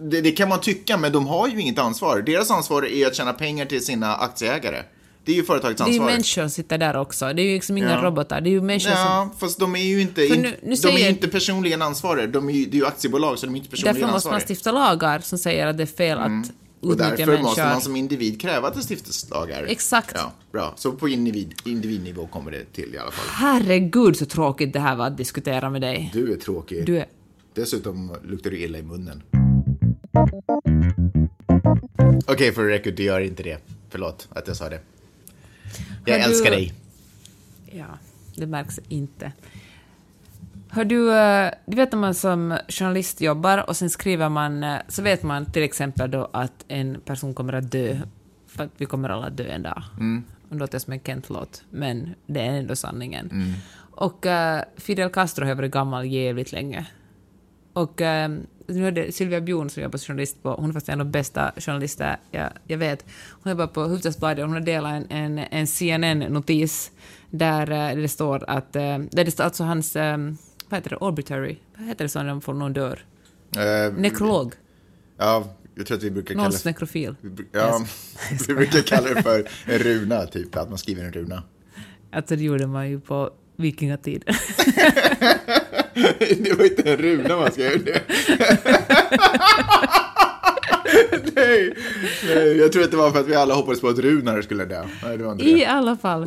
Det, 0.00 0.20
det 0.20 0.30
kan 0.32 0.48
man 0.48 0.60
tycka, 0.60 0.96
men 0.96 1.12
de 1.12 1.26
har 1.26 1.48
ju 1.48 1.60
inget 1.60 1.78
ansvar. 1.78 2.22
Deras 2.22 2.50
ansvar 2.50 2.86
är 2.86 3.06
att 3.06 3.14
tjäna 3.14 3.32
pengar 3.32 3.66
till 3.66 3.84
sina 3.84 4.14
aktieägare. 4.16 4.82
Det 5.24 5.32
är 5.32 5.36
ju 5.36 5.44
företagets 5.44 5.78
Det 5.82 5.84
är 5.84 5.92
ju 5.92 5.98
ansvar. 5.98 6.06
människor 6.12 6.42
som 6.42 6.50
sitter 6.50 6.78
där 6.78 6.96
också. 6.96 7.32
Det 7.32 7.42
är 7.42 7.46
ju 7.46 7.54
liksom 7.54 7.78
inga 7.78 7.90
Ja. 7.90 8.02
robotar. 8.02 8.40
Det 8.40 8.48
är 8.48 8.52
ju 8.52 8.60
människor 8.62 8.90
som... 8.90 9.00
Ja, 9.00 9.30
fast 9.38 9.58
de 9.58 9.76
är 9.76 9.82
ju 9.82 10.00
inte, 10.00 10.22
in, 10.26 10.42
nu- 10.42 10.56
nu 10.62 10.74
de 10.74 10.88
är 10.88 11.08
inte 11.08 11.28
personligen 11.28 11.82
ansvariga. 11.82 12.26
De 12.26 12.48
är 12.48 12.52
ju, 12.52 12.64
det 12.64 12.76
är 12.76 12.80
ju 12.80 12.86
aktiebolag, 12.86 13.38
så 13.38 13.46
de 13.46 13.52
är 13.54 13.56
inte 13.58 13.70
personligen 13.70 13.94
Därför 14.00 14.12
måste 14.12 14.28
man 14.28 14.34
ansvariga. 14.34 14.46
stifta 14.56 14.72
lagar 14.72 15.18
som 15.20 15.38
säger 15.38 15.66
att 15.66 15.76
det 15.76 15.82
är 15.82 15.86
fel 15.86 16.18
att 16.18 16.26
Mm. 16.26 16.48
Och 16.84 16.96
därför 16.96 17.42
måste 17.42 17.64
man 17.64 17.80
som 17.80 17.96
individ 17.96 18.40
kräva 18.40 18.68
att 18.68 18.74
det 18.74 18.82
stiftas 18.94 19.30
lagar. 19.30 19.64
Exakt. 19.68 20.12
Ja, 20.14 20.32
bra. 20.52 20.72
Så 20.76 20.92
på 20.92 21.08
individ, 21.08 21.54
individnivå 21.64 22.26
kommer 22.26 22.50
det 22.50 22.64
till 22.72 22.94
i 22.94 22.98
alla 22.98 23.10
fall. 23.10 23.26
Herregud 23.28 24.16
så 24.16 24.26
tråkigt 24.26 24.72
det 24.72 24.80
här 24.80 24.96
var 24.96 25.06
att 25.06 25.16
diskutera 25.16 25.70
med 25.70 25.80
dig. 25.80 26.10
Du 26.12 26.32
är 26.32 26.36
tråkig. 26.36 26.86
Du 26.86 26.98
är... 26.98 27.06
Dessutom 27.54 28.16
luktar 28.24 28.50
du 28.50 28.58
illa 28.58 28.78
i 28.78 28.82
munnen. 28.82 29.22
Okej, 32.26 32.52
för 32.52 32.64
record, 32.64 32.94
du 32.94 33.02
gör 33.02 33.20
inte 33.20 33.42
det. 33.42 33.58
Förlåt 33.90 34.28
att 34.30 34.46
jag 34.48 34.56
sa 34.56 34.68
det. 34.68 34.80
Jag 36.04 36.14
Har 36.14 36.18
du- 36.18 36.24
älskar 36.24 36.50
dig. 36.50 36.72
Ja, 37.72 37.98
det 38.36 38.46
märks 38.46 38.80
inte. 38.88 39.32
Har 40.74 40.84
du, 40.84 41.12
eh, 41.12 41.50
du 41.66 41.76
vet 41.76 41.92
när 41.92 41.98
man 41.98 42.14
som 42.14 42.58
journalist 42.68 43.20
jobbar 43.20 43.68
och 43.68 43.76
sen 43.76 43.90
skriver 43.90 44.28
man, 44.28 44.64
eh, 44.64 44.76
så 44.88 45.02
vet 45.02 45.22
man 45.22 45.52
till 45.52 45.62
exempel 45.62 46.10
då 46.10 46.28
att 46.32 46.64
en 46.68 47.00
person 47.00 47.34
kommer 47.34 47.52
att 47.52 47.70
dö, 47.70 47.98
för 48.46 48.64
att 48.64 48.70
vi 48.76 48.86
kommer 48.86 49.08
alla 49.08 49.30
dö 49.30 49.44
en 49.44 49.62
dag. 49.62 49.82
Mm. 49.92 50.24
Det 50.48 50.56
låter 50.56 50.78
som 50.78 50.92
en 50.92 51.00
Kent-låt, 51.00 51.62
men 51.70 52.14
det 52.26 52.40
är 52.40 52.52
ändå 52.52 52.76
sanningen. 52.76 53.54
Och 53.76 54.26
uh, 54.26 54.60
Fidel 54.76 55.10
Castro 55.10 55.46
har 55.46 55.54
varit 55.54 55.72
gammal 55.72 56.06
jävligt 56.06 56.52
länge. 56.52 56.86
Och 57.72 58.00
eh, 58.00 58.28
nu 58.66 58.88
är 58.88 58.92
det 58.92 59.14
Silvia 59.14 59.40
Bjorn 59.40 59.70
som 59.70 59.82
jobbar 59.82 59.98
som 59.98 60.06
journalist 60.06 60.42
på, 60.42 60.54
hon 60.54 60.68
är 60.68 60.72
faktiskt 60.72 60.88
en 60.88 61.00
av 61.00 61.06
de 61.06 61.12
bästa 61.12 61.52
journalister 61.56 62.16
jag, 62.30 62.48
jag 62.64 62.78
vet. 62.78 63.04
Hon 63.42 63.50
jobbar 63.50 63.66
på 63.66 63.82
Hufvudstadsbladet 63.82 64.42
och 64.42 64.48
hon 64.48 64.56
har 64.56 64.64
delat 64.66 64.92
en, 64.92 65.06
en, 65.10 65.38
en 65.38 65.66
CNN-notis 65.66 66.90
där 67.30 67.70
eh, 67.70 67.96
det 67.96 68.08
står 68.08 68.44
att, 68.50 68.72
där 68.72 69.24
det 69.24 69.30
står 69.30 69.44
alltså 69.44 69.64
hans, 69.64 69.96
eh, 69.96 70.18
vad 70.68 70.78
heter 70.78 70.90
det, 70.90 70.96
obituary, 70.96 71.56
vad 71.78 71.88
heter 71.88 72.04
det 72.04 72.08
så 72.08 72.18
när 72.22 72.28
de 72.28 72.40
får 72.40 72.54
någon 72.54 72.72
dör? 72.72 73.04
Eh, 73.56 73.92
Nekrolog, 73.96 74.54
Ja, 75.18 75.54
jag 75.74 75.86
tror 75.86 75.96
att 75.96 76.02
vi 76.02 76.10
brukar 76.10 76.34
kalla 76.34 76.42
någons 76.44 76.62
det... 76.62 76.68
nekrofil. 76.70 77.16
vi 77.20 77.28
bru- 77.30 77.46
Ja, 77.52 77.84
vi 78.48 78.54
brukar 78.54 78.80
kalla 78.80 79.14
det 79.14 79.22
för 79.22 79.48
en 79.66 79.78
runa, 79.78 80.26
typ. 80.26 80.56
Att 80.56 80.68
man 80.68 80.78
skriver 80.78 81.04
en 81.04 81.12
runa. 81.12 81.42
Alltså 82.12 82.36
det 82.36 82.42
gjorde 82.42 82.66
man 82.66 82.90
ju 82.90 83.00
på 83.00 83.30
vikingatid. 83.56 84.24
det 86.38 86.58
var 86.58 86.64
inte 86.64 86.90
en 86.92 86.96
runa 86.96 87.36
man 87.36 87.52
skrev 87.52 87.84
det. 87.84 88.00
nej, 91.34 91.74
nej, 92.28 92.56
jag 92.56 92.72
tror 92.72 92.84
att 92.84 92.90
det 92.90 92.96
var 92.96 93.10
för 93.10 93.20
att 93.20 93.26
vi 93.28 93.34
alla 93.34 93.54
hoppades 93.54 93.80
på 93.80 93.88
att 93.88 93.98
Runar 93.98 94.42
skulle 94.42 94.64
dö. 94.64 94.84
Nej, 95.02 95.18
det 95.18 95.24
var 95.24 95.32
inte 95.32 95.44
I 95.44 95.54
det. 95.54 95.64
alla 95.64 95.96
fall, 95.96 96.26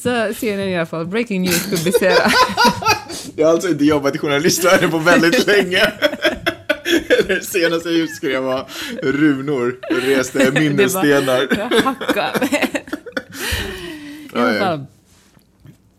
så 0.00 0.34
CNN 0.34 0.68
i 0.68 0.76
alla 0.76 0.86
fall, 0.86 1.06
breaking 1.06 1.42
news 1.42 1.70
publicerar 1.70 2.32
Jag 3.36 3.46
har 3.46 3.52
alltså 3.52 3.68
inte 3.68 3.84
jobbat 3.84 4.14
i 4.14 4.18
journalistvärlden 4.18 4.90
på 4.90 4.98
väldigt 4.98 5.46
länge. 5.46 5.92
Det 7.28 7.44
senaste 7.44 7.88
jag 7.88 7.98
just 7.98 8.16
skrev 8.16 8.42
var 8.42 8.66
runor, 9.02 9.78
reste 9.90 10.50
minnesstenar. 10.60 11.46
Det 14.32 14.42
var 14.42 14.58
fall. 14.58 14.86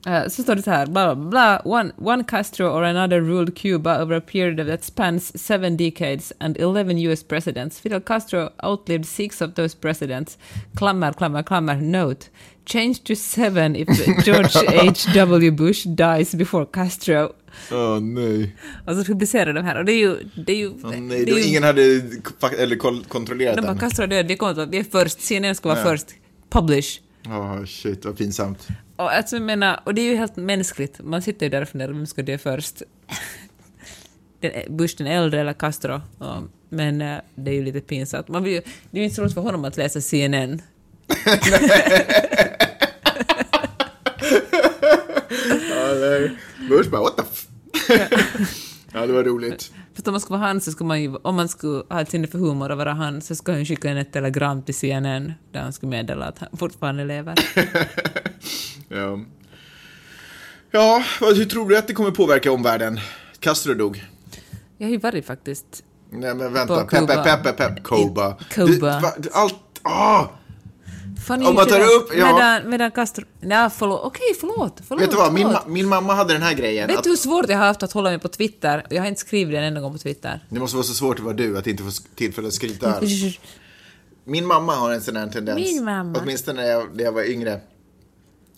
Eh, 0.08 0.28
så 0.28 0.44
står 0.44 0.56
det 0.56 0.62
så 0.62 0.72
här, 0.72 0.86
bla 0.86 1.16
bla 1.16 1.30
bla, 1.30 1.62
one, 1.66 1.92
one 1.98 2.24
Castro 2.24 2.68
or 2.68 2.84
another 2.84 3.22
ruled 3.22 3.56
Cuba 3.56 4.02
over 4.02 4.16
a 4.16 4.22
period 4.22 4.68
that 4.68 4.84
spans 4.84 5.42
seven 5.44 5.78
decades 5.78 6.34
and 6.40 6.58
11 6.58 6.98
US 6.98 7.24
presidents. 7.24 7.80
Fidel 7.80 8.02
Castro 8.02 8.50
outlived 8.63 9.06
six 9.06 9.42
of 9.42 9.54
those 9.56 9.78
presidents. 9.78 10.38
Klammer, 10.76 11.13
klammer, 11.13 11.44
klammer, 11.44 11.82
note. 11.82 12.30
Change 12.70 12.94
to 13.04 13.16
seven 13.16 13.76
if 13.76 13.88
George 14.26 14.50
H.W. 14.82 15.52
Bush 15.52 15.88
dies 15.88 16.36
before 16.36 16.66
Castro. 16.66 17.34
Åh 17.72 18.00
nej. 18.00 18.56
Och 18.88 18.96
så 18.96 19.04
publicerar 19.04 19.54
de 19.54 19.66
här, 19.66 19.78
och 19.78 19.86
det 19.86 19.92
är 19.92 20.00
ju... 20.00 20.18
Det 20.46 20.52
är 20.52 20.58
ju, 20.58 20.68
Åh 20.84 20.98
nej, 21.00 21.26
det 21.26 21.32
är 21.32 21.38
ju 21.38 21.44
ingen 21.44 21.64
hade 21.64 21.82
eller 22.60 23.04
kontrollerat 23.04 23.56
de 23.56 23.62
bara, 23.62 23.68
den. 23.68 23.80
Castro 23.80 24.06
död, 24.08 24.28
vi 24.28 24.38
kommer 24.38 24.66
vi 24.66 24.78
är 24.80 24.84
först, 24.84 25.22
CNN 25.22 25.56
ska 25.56 25.70
vara 25.70 25.80
Ja. 25.80 25.86
först. 25.86 26.08
Publish. 26.50 27.00
Åh 27.28 27.66
shit, 27.66 28.06
vad 28.06 28.18
pinsamt. 28.18 28.68
Och, 28.96 29.14
alltså, 29.14 29.36
jag 29.36 29.44
menar, 29.44 29.80
och 29.84 29.94
det 29.94 30.02
är 30.02 30.12
ju 30.12 30.16
helt 30.16 30.36
mänskligt. 30.36 31.00
Man 31.04 31.22
sitter 31.22 31.46
ju 31.46 31.50
där 31.50 31.62
och 31.62 31.70
funderar, 31.70 31.94
vem 31.94 32.06
ska 32.08 32.22
dö 32.22 32.38
först? 32.38 32.82
den, 34.40 34.78
Bush 34.78 34.96
den 34.98 35.08
äldre 35.08 35.42
eller 35.42 35.54
Castro? 35.54 36.02
Ja, 36.20 36.44
men 36.70 37.02
eh, 37.02 37.18
det 37.36 37.52
är 37.52 37.56
ju 37.56 37.64
lite 37.64 37.80
pinsamt. 37.80 38.28
Man 38.28 38.44
vill 38.44 38.54
ju, 38.54 38.62
det 38.92 38.98
är 38.98 39.00
ju 39.00 39.04
inte 39.04 39.16
så 39.16 39.22
roligt 39.22 39.34
för 39.34 39.42
honom 39.42 39.66
att 39.66 39.78
läsa 39.78 40.02
CNN. 40.02 40.62
Ja. 45.70 46.28
Bush 46.70 46.90
bara, 46.90 47.02
what 47.02 47.18
the 47.18 47.24
f... 47.32 47.48
Ja, 48.94 49.06
det 49.06 49.13
var 49.13 49.24
roligt. 49.24 49.72
För 49.96 50.08
om 50.08 50.13
man 50.13 50.22
skulle 50.22 50.38
vara 50.40 50.48
han 50.48 50.62
så 50.62 50.72
skulle 50.72 50.88
man 50.88 51.02
ju, 51.02 51.16
om 51.16 51.36
man 51.36 51.50
skulle 51.50 51.84
ha 51.90 52.02
ett 52.02 52.10
sinne 52.10 52.28
för 52.28 52.40
humor 52.40 52.72
och 52.72 52.78
vara 52.78 52.94
han 52.94 53.22
så 53.22 53.36
skulle 53.36 53.58
han 53.58 53.66
skicka 53.66 53.92
in 53.92 53.98
ett 53.98 54.13
telegram 54.13 54.62
till 54.63 54.76
CNN 54.76 55.34
där 55.52 55.62
han 55.62 55.74
skulle 55.74 55.90
meddela 55.90 56.26
att 56.26 56.40
han 56.40 56.50
fortfarande 56.58 57.06
lever. 57.06 57.36
Ja. 58.90 59.20
Ja, 60.72 61.04
hur 61.20 61.46
tror 61.46 61.70
du 61.70 61.78
att 61.78 61.88
det 61.88 61.94
kommer 61.94 62.12
påverka 62.12 62.52
omvärlden? 62.52 63.00
Castro 63.40 63.74
dog. 63.74 64.06
Jag 64.78 64.88
har 64.88 64.92
ju 64.92 64.98
varit 64.98 65.26
faktiskt 65.26 65.84
Nej 66.10 66.36
men 66.36 66.54
vänta, 66.54 66.86
Cuba. 66.86 67.24
peppe, 67.24 67.54
peppe, 67.54 67.82
Cuba. 67.84 68.38
Cuba. 68.50 69.13
Allt, 69.32 69.56
ah! 69.84 70.26
Om 71.34 71.56
man 71.56 71.68
tar 71.68 71.80
upp- 71.80 72.12
ja. 72.18 72.34
Medan, 72.36 72.70
medan 72.70 72.92
Castro... 72.92 73.26
Nej, 73.40 73.70
förlåt. 73.78 74.02
Okej, 74.04 74.36
förlåt. 74.40 74.82
förlåt 74.88 75.04
Vet 75.04 75.12
du 75.12 75.18
vad, 75.18 75.34
min, 75.34 75.48
ma- 75.48 75.68
min 75.68 75.88
mamma 75.88 76.13
hade 76.13 76.34
den 76.34 76.42
här 76.42 76.54
grejen. 76.54 76.88
Vet 76.88 77.04
du 77.04 77.10
hur 77.10 77.18
svårt 77.18 77.50
jag 77.50 77.58
har 77.58 77.66
haft 77.66 77.84
att 77.84 77.92
hålla 77.92 78.10
mig 78.10 78.20
på 78.20 78.28
Twitter? 78.28 78.86
Jag 78.90 79.02
har 79.02 79.08
inte 79.08 79.22
skrivit 79.22 79.56
en 79.56 79.63
enda 79.63 79.82
gång 79.82 79.92
på 79.94 79.98
Twitter. 80.00 80.46
det 80.50 80.60
måste 80.60 80.76
vara 80.78 80.84
så 80.86 80.94
svårt 80.94 81.20
att 81.20 81.26
vara 81.26 81.36
du, 81.36 81.58
att 81.58 81.68
inte 81.68 81.84
få 81.84 81.90
tillfälle 82.16 82.48
att 82.48 82.84
alls. 82.84 83.12
Min 84.24 84.46
mamma 84.46 84.76
har 84.76 84.92
en 84.92 85.02
sån 85.02 85.16
här 85.16 85.28
tendens. 85.28 85.60
Min 85.60 85.84
mamma. 85.84 86.20
Åtminstone 86.22 86.62
när 86.62 86.70
jag, 86.70 86.96
när 86.96 87.04
jag 87.04 87.12
var 87.12 87.24
yngre. 87.30 87.62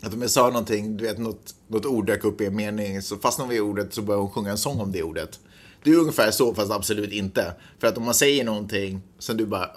Att 0.01 0.13
om 0.13 0.21
jag 0.21 0.32
sa 0.32 0.47
någonting, 0.47 0.97
du 0.97 1.03
vet 1.03 1.17
något, 1.17 1.55
något 1.67 1.86
ord 1.86 2.05
dök 2.08 2.23
upp 2.23 2.41
i 2.41 2.45
en 2.45 2.55
mening, 2.55 3.01
så 3.01 3.17
fastnade 3.17 3.45
hon 3.45 3.49
vid 3.53 3.62
ordet 3.62 3.93
så 3.93 4.01
började 4.01 4.21
hon 4.23 4.32
sjunga 4.32 4.51
en 4.51 4.58
sång 4.58 4.79
om 4.79 4.91
det 4.91 5.03
ordet. 5.03 5.39
Det 5.84 5.91
är 5.91 5.95
ungefär 5.97 6.32
så, 6.32 6.55
fast 6.55 6.71
absolut 6.71 7.12
inte. 7.12 7.53
För 7.79 7.88
att 7.88 7.97
om 7.97 8.03
man 8.05 8.13
säger 8.13 8.43
någonting 8.43 9.01
som 9.19 9.38
du 9.38 9.45
bara 9.45 9.69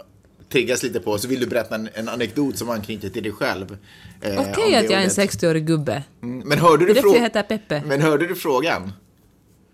triggas 0.52 0.82
lite 0.82 1.00
på, 1.00 1.18
så 1.18 1.28
vill 1.28 1.40
du 1.40 1.46
berätta 1.46 1.74
en, 1.74 1.88
en 1.94 2.08
anekdot 2.08 2.58
som 2.58 2.70
anknyter 2.70 3.08
till 3.08 3.22
dig 3.22 3.32
själv. 3.32 3.78
eh, 4.20 4.40
Okej 4.40 4.70
det 4.70 4.76
att 4.76 4.84
jag 4.84 4.92
är 4.92 4.96
en 4.96 5.10
ordet. 5.10 5.18
60-årig 5.42 5.66
gubbe. 5.66 6.02
Mm, 6.22 6.38
Men 6.48 6.58
hörde 6.58 6.84
du 6.86 6.86
därför 6.86 6.96
jag 6.96 7.02
frågan? 7.02 7.22
heter 7.22 7.42
Peppe. 7.42 7.82
Men 7.86 8.00
hörde 8.00 8.26
du 8.26 8.34
frågan? 8.34 8.92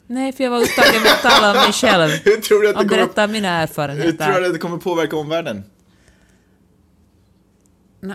Nej, 0.07 0.33
för 0.33 0.45
jag 0.45 0.51
var 0.51 0.61
upptagen 0.63 1.03
med 1.03 1.13
att 1.13 1.23
tala 1.23 1.51
om 1.51 1.57
mig 1.57 1.73
själv. 1.73 2.11
Hur 2.25 2.37
tror 2.37 2.63
du 2.63 2.69
att 2.69 2.75
det 2.75 2.81
Och 2.81 2.89
kommer, 2.91 3.03
berätta 3.07 3.27
mina 3.27 3.61
hur 3.61 3.67
tror 3.67 3.87
du 3.87 3.93
erfarenheter. 3.93 4.43
att 4.47 4.53
det 4.53 4.59
kommer 4.59 4.77
påverka 4.79 5.17
omvärlden? 5.17 5.63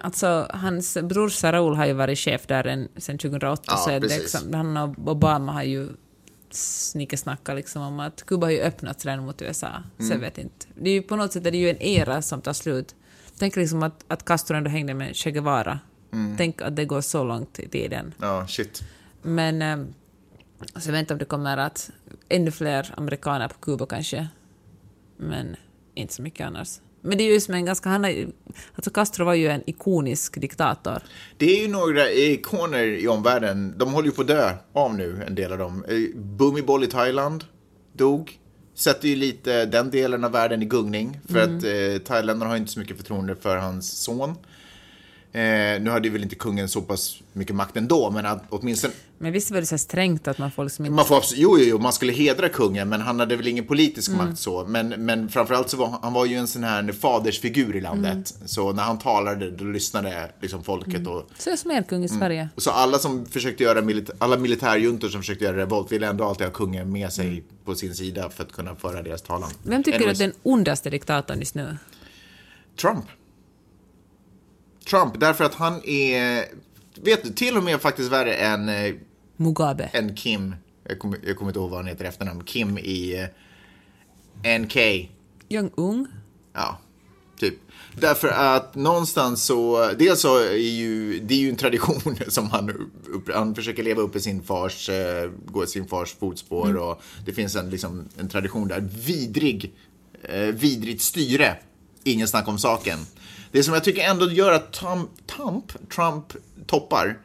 Alltså, 0.03 0.47
hans 0.49 0.97
brorsa 1.01 1.51
Raoul 1.53 1.75
har 1.75 1.85
ju 1.85 1.93
varit 1.93 2.19
chef 2.19 2.47
där 2.47 2.87
sen 2.97 3.17
2008, 3.17 3.63
Ja, 3.67 3.77
så 3.77 3.89
det 3.89 3.99
liksom, 3.99 4.53
han 4.53 4.77
och 4.77 5.11
Obama 5.11 5.51
har 5.51 5.63
ju 5.63 5.87
snickesnackat 6.55 7.55
liksom 7.55 7.81
om 7.81 7.99
att 7.99 8.25
Kuba 8.25 8.45
har 8.47 8.51
ju 8.51 8.61
öppnat 8.61 9.05
redan 9.05 9.25
mot 9.25 9.41
USA. 9.41 9.67
Så 9.97 10.03
Mm. 10.03 10.11
jag 10.11 10.19
vet 10.19 10.37
inte. 10.37 10.65
Det 10.75 10.89
är 10.89 10.93
ju 10.93 11.01
på 11.01 11.15
något 11.15 11.33
sätt 11.33 11.45
är 11.45 11.51
det 11.51 11.57
ju 11.57 11.69
en 11.69 11.81
era 11.81 12.21
som 12.21 12.41
tar 12.41 12.53
slut. 12.53 12.95
Tänk 13.37 13.55
liksom 13.55 13.83
att, 13.83 14.05
att 14.07 14.25
Castro 14.25 14.57
ändå 14.57 14.69
hängde 14.69 14.93
med 14.93 15.15
Che 15.15 15.31
Guevara. 15.31 15.79
Tänk 16.37 16.61
att 16.61 16.75
det 16.75 16.85
går 16.85 17.01
så 17.01 17.23
långt 17.23 17.59
i 17.59 17.69
tiden. 17.69 18.13
Ja, 18.21 18.47
shit. 18.47 18.81
Men 19.21 19.61
eh, 19.61 19.77
alltså 20.73 20.89
jag 20.89 20.91
vet 20.93 20.99
inte 20.99 21.13
om 21.13 21.17
det 21.17 21.25
kommer 21.25 21.57
att 21.57 21.89
ännu 22.29 22.51
fler 22.51 22.93
amerikaner 22.97 23.47
på 23.47 23.53
Kuba 23.59 23.85
kanske. 23.85 24.27
Men 25.17 25.55
inte 25.95 26.13
så 26.13 26.21
mycket 26.21 26.47
annars. 26.47 26.79
Men 27.03 27.17
det 27.17 27.23
är 27.23 27.33
ju 27.33 27.39
som 27.39 27.53
en 27.53 27.65
ganska, 27.65 27.89
han 27.89 28.05
är, 28.05 28.27
alltså 28.75 28.91
Castro 28.91 29.25
var 29.25 29.33
ju 29.33 29.47
en 29.47 29.69
ikonisk 29.69 30.41
diktator. 30.41 30.99
Det 31.37 31.45
är 31.45 31.61
ju 31.61 31.67
några 31.67 32.11
ikoner 32.11 32.83
i 32.83 33.07
omvärlden. 33.07 33.73
De 33.77 33.93
håller 33.93 34.07
ju 34.07 34.13
på 34.13 34.21
att 34.21 34.27
dö 34.27 34.53
av 34.73 34.95
nu, 34.95 35.23
en 35.27 35.35
del 35.35 35.51
av 35.51 35.57
dem. 35.57 35.85
Eh, 35.87 36.19
Bhumibol 36.19 36.83
i 36.83 36.87
Thailand 36.87 37.43
dog. 37.93 38.39
Sätter 38.75 39.07
ju 39.07 39.15
lite 39.15 39.65
den 39.65 39.91
delen 39.91 40.23
av 40.23 40.31
världen 40.31 40.61
i 40.61 40.65
gungning. 40.65 41.19
För 41.29 41.39
att 41.39 41.63
eh, 41.63 42.03
thailändarna 42.05 42.51
har 42.51 42.57
inte 42.57 42.71
så 42.71 42.79
mycket 42.79 42.97
förtroende 42.97 43.35
för 43.35 43.57
hans 43.57 44.03
son. 44.03 44.35
Eh, 45.35 45.81
nu 45.81 45.89
hade 45.89 46.07
ju 46.07 46.13
väl 46.13 46.23
inte 46.23 46.35
kungen 46.35 46.69
så 46.69 46.81
pass 46.81 47.19
mycket 47.33 47.55
makt 47.55 47.77
ändå, 47.77 48.09
men 48.11 48.25
att 48.25 48.43
åtminstone... 48.49 48.93
Men 49.17 49.31
visst 49.31 49.51
var 49.51 49.59
det 49.59 49.65
så 49.65 49.77
strängt 49.77 50.27
att 50.27 50.37
man 50.37 50.51
får 50.51 50.63
liksom 50.63 50.85
inte... 50.85 50.95
Man 50.95 51.05
får, 51.05 51.23
jo, 51.35 51.57
jo, 51.59 51.65
jo, 51.69 51.77
man 51.79 51.93
skulle 51.93 52.11
hedra 52.13 52.49
kungen, 52.49 52.89
men 52.89 53.01
han 53.01 53.19
hade 53.19 53.35
väl 53.35 53.47
ingen 53.47 53.65
politisk 53.67 54.11
makt 54.11 54.39
så. 54.39 54.65
Men, 54.65 54.89
men 54.89 55.29
framförallt 55.29 55.69
så 55.69 55.77
var 55.77 55.99
han 56.01 56.13
var 56.13 56.25
ju 56.25 56.35
en 56.35 56.47
sån 56.47 56.63
här 56.63 56.91
fadersfigur 56.91 57.75
i 57.75 57.81
landet. 57.81 58.33
Så 58.45 58.71
när 58.73 58.83
han 58.83 58.99
talade, 58.99 59.51
då 59.51 59.65
lyssnade 59.65 60.31
liksom 60.41 60.63
folket. 60.63 61.07
Och, 61.07 61.29
Så 61.37 61.49
är 61.49 61.55
som 61.55 61.71
er 61.71 61.83
kung 61.83 62.03
i 62.03 62.09
Sverige. 62.09 62.49
och 62.55 62.61
så 62.63 62.71
alla 62.71 62.99
som 62.99 63.25
försökte 63.25 63.63
göra, 63.63 63.81
milit- 63.81 64.11
alla 64.17 64.37
militärjuntor 64.37 65.09
som 65.09 65.21
försökte 65.21 65.45
göra 65.45 65.57
revolt 65.57 65.91
ville 65.91 66.07
ändå 66.07 66.23
alltid 66.23 66.47
ha 66.47 66.53
kungen 66.53 66.91
med 66.91 67.13
sig 67.13 67.43
på 67.65 67.75
sin 67.75 67.95
sida 67.95 68.29
för 68.29 68.43
att 68.43 68.51
kunna 68.51 68.75
föra 68.75 69.01
deras 69.01 69.21
talan. 69.21 69.49
Vem 69.63 69.83
tycker 69.83 69.97
Anyways. 69.97 70.15
att 70.21 70.27
den 70.31 70.33
ondaste 70.43 70.89
diktatorn 70.89 71.39
just 71.39 71.55
nu? 71.55 71.77
Trump. 72.81 73.05
Trump, 74.85 75.19
därför 75.19 75.43
att 75.43 75.55
han 75.55 75.81
är, 75.85 76.45
vet 76.95 77.23
du, 77.23 77.29
till 77.29 77.57
och 77.57 77.63
med 77.63 77.81
faktiskt 77.81 78.11
värre 78.11 78.35
än, 78.35 78.69
eh, 78.69 78.93
Mugabe. 79.37 79.89
än 79.93 80.15
Kim. 80.15 80.55
Jag 80.89 80.99
kommer, 80.99 81.19
jag 81.25 81.37
kommer 81.37 81.49
inte 81.49 81.59
ihåg 81.59 81.69
vad 81.69 81.79
han 81.79 81.87
heter 81.87 82.05
efternamn. 82.05 82.43
Kim 82.43 82.77
i 82.77 83.29
eh, 84.43 84.59
NK. 84.59 84.75
Jong-Un. 85.49 86.07
Ja, 86.53 86.79
typ. 87.39 87.53
Därför 87.99 88.27
att 88.27 88.75
någonstans 88.75 89.43
så, 89.43 89.89
dels 89.99 90.21
så 90.21 90.37
är 90.37 90.55
ju, 90.55 91.19
det 91.19 91.33
är 91.33 91.37
ju 91.37 91.49
en 91.49 91.55
tradition 91.55 92.17
som 92.27 92.49
han, 92.49 92.69
upp, 93.13 93.33
han 93.33 93.55
försöker 93.55 93.83
leva 93.83 94.01
upp 94.01 94.15
i 94.15 94.19
sin 94.19 94.43
fars, 94.43 94.89
eh, 94.89 95.31
gå 95.45 95.63
i 95.63 95.67
sin 95.67 95.87
fars 95.87 96.15
fotspår 96.19 96.77
och 96.77 97.01
det 97.25 97.33
finns 97.33 97.55
en, 97.55 97.69
liksom, 97.69 98.09
en 98.17 98.29
tradition 98.29 98.67
där. 98.67 98.79
Vidrig, 98.79 99.73
vidrigt 100.53 101.01
styre, 101.01 101.57
ingen 102.03 102.27
snack 102.27 102.47
om 102.47 102.59
saken. 102.59 102.99
Det 103.53 103.63
som 103.63 103.73
jag 103.73 103.83
tycker 103.83 104.01
ändå 104.03 104.31
gör 104.31 104.51
att 104.51 104.73
Trump, 104.73 105.09
Trump, 105.27 105.89
Trump 105.95 106.25
toppar 106.67 107.17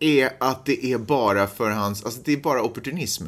är 0.00 0.30
att 0.40 0.66
det 0.66 0.84
är 0.92 0.98
bara 0.98 1.46
för 1.46 1.70
hans, 1.70 2.04
alltså 2.04 2.20
det 2.24 2.32
är 2.32 2.36
bara 2.36 2.62
opportunism. 2.62 3.24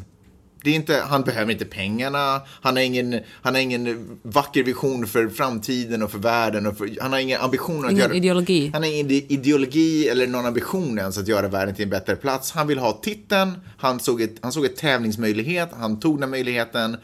Det 0.63 0.69
är 0.69 0.75
inte, 0.75 1.03
han 1.07 1.21
behöver 1.21 1.51
inte 1.51 1.65
pengarna, 1.65 2.41
han 2.61 2.75
har, 2.75 2.83
ingen, 2.83 3.19
han 3.41 3.53
har 3.55 3.61
ingen 3.61 4.07
vacker 4.21 4.63
vision 4.63 5.07
för 5.07 5.27
framtiden 5.27 6.03
och 6.03 6.11
för 6.11 6.17
världen. 6.17 6.67
Och 6.67 6.77
för, 6.77 6.97
han 7.01 7.11
har 7.11 7.19
ingen 7.19 7.41
ambition 7.41 7.85
att 7.85 7.91
Ingen 7.91 8.03
göra... 8.03 8.13
ideologi. 8.13 8.69
Han 8.73 8.83
har 8.83 8.89
ingen 8.89 9.07
ide- 9.11 9.33
ideologi 9.33 10.07
eller 10.09 10.27
någon 10.27 10.45
ambition 10.45 10.99
ens 10.99 11.17
att 11.17 11.27
göra 11.27 11.47
världen 11.47 11.75
till 11.75 11.83
en 11.83 11.89
bättre 11.89 12.15
plats. 12.15 12.51
Han 12.51 12.67
vill 12.67 12.77
ha 12.79 12.91
titeln, 12.93 13.53
han 13.77 13.99
såg 13.99 14.21
ett, 14.21 14.35
han 14.41 14.51
såg 14.51 14.65
ett 14.65 14.75
tävlingsmöjlighet, 14.75 15.69
han 15.79 15.99
tog 15.99 16.21
den 16.21 16.29
möjligheten 16.29 16.97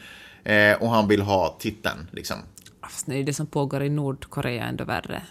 eh, 0.44 0.72
och 0.82 0.90
han 0.90 1.08
vill 1.08 1.22
ha 1.22 1.56
titeln. 1.60 2.08
Liksom. 2.12 2.36
Fast 2.90 3.06
det 3.06 3.14
är 3.18 3.24
det 3.24 3.34
som 3.34 3.46
pågår 3.46 3.82
i 3.82 3.88
Nordkorea 3.90 4.64
ändå 4.64 4.84
värre. 4.84 5.22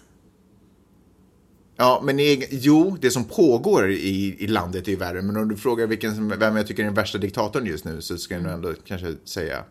Ja, 1.75 2.01
men 2.03 2.19
i, 2.19 2.47
jo, 2.51 2.97
det 3.01 3.11
som 3.11 3.23
pågår 3.23 3.91
i, 3.91 4.35
i 4.39 4.47
landet 4.47 4.87
är 4.87 4.91
ju 4.91 4.97
värre. 4.97 5.21
Men 5.21 5.37
om 5.37 5.47
du 5.49 5.55
frågar 5.57 5.87
vilken, 5.87 6.15
som- 6.15 6.29
vem 6.39 6.55
jag 6.57 6.67
tycker 6.67 6.83
är 6.83 6.85
den 6.85 6.93
värsta 6.95 7.17
diktatorn 7.17 7.65
just 7.65 7.85
nu 7.85 8.01
så 8.01 8.17
ska 8.17 8.33
jag 8.33 8.43
nog 8.43 8.51
ändå 8.51 8.73
kanske 8.85 9.15
säga... 9.25 9.63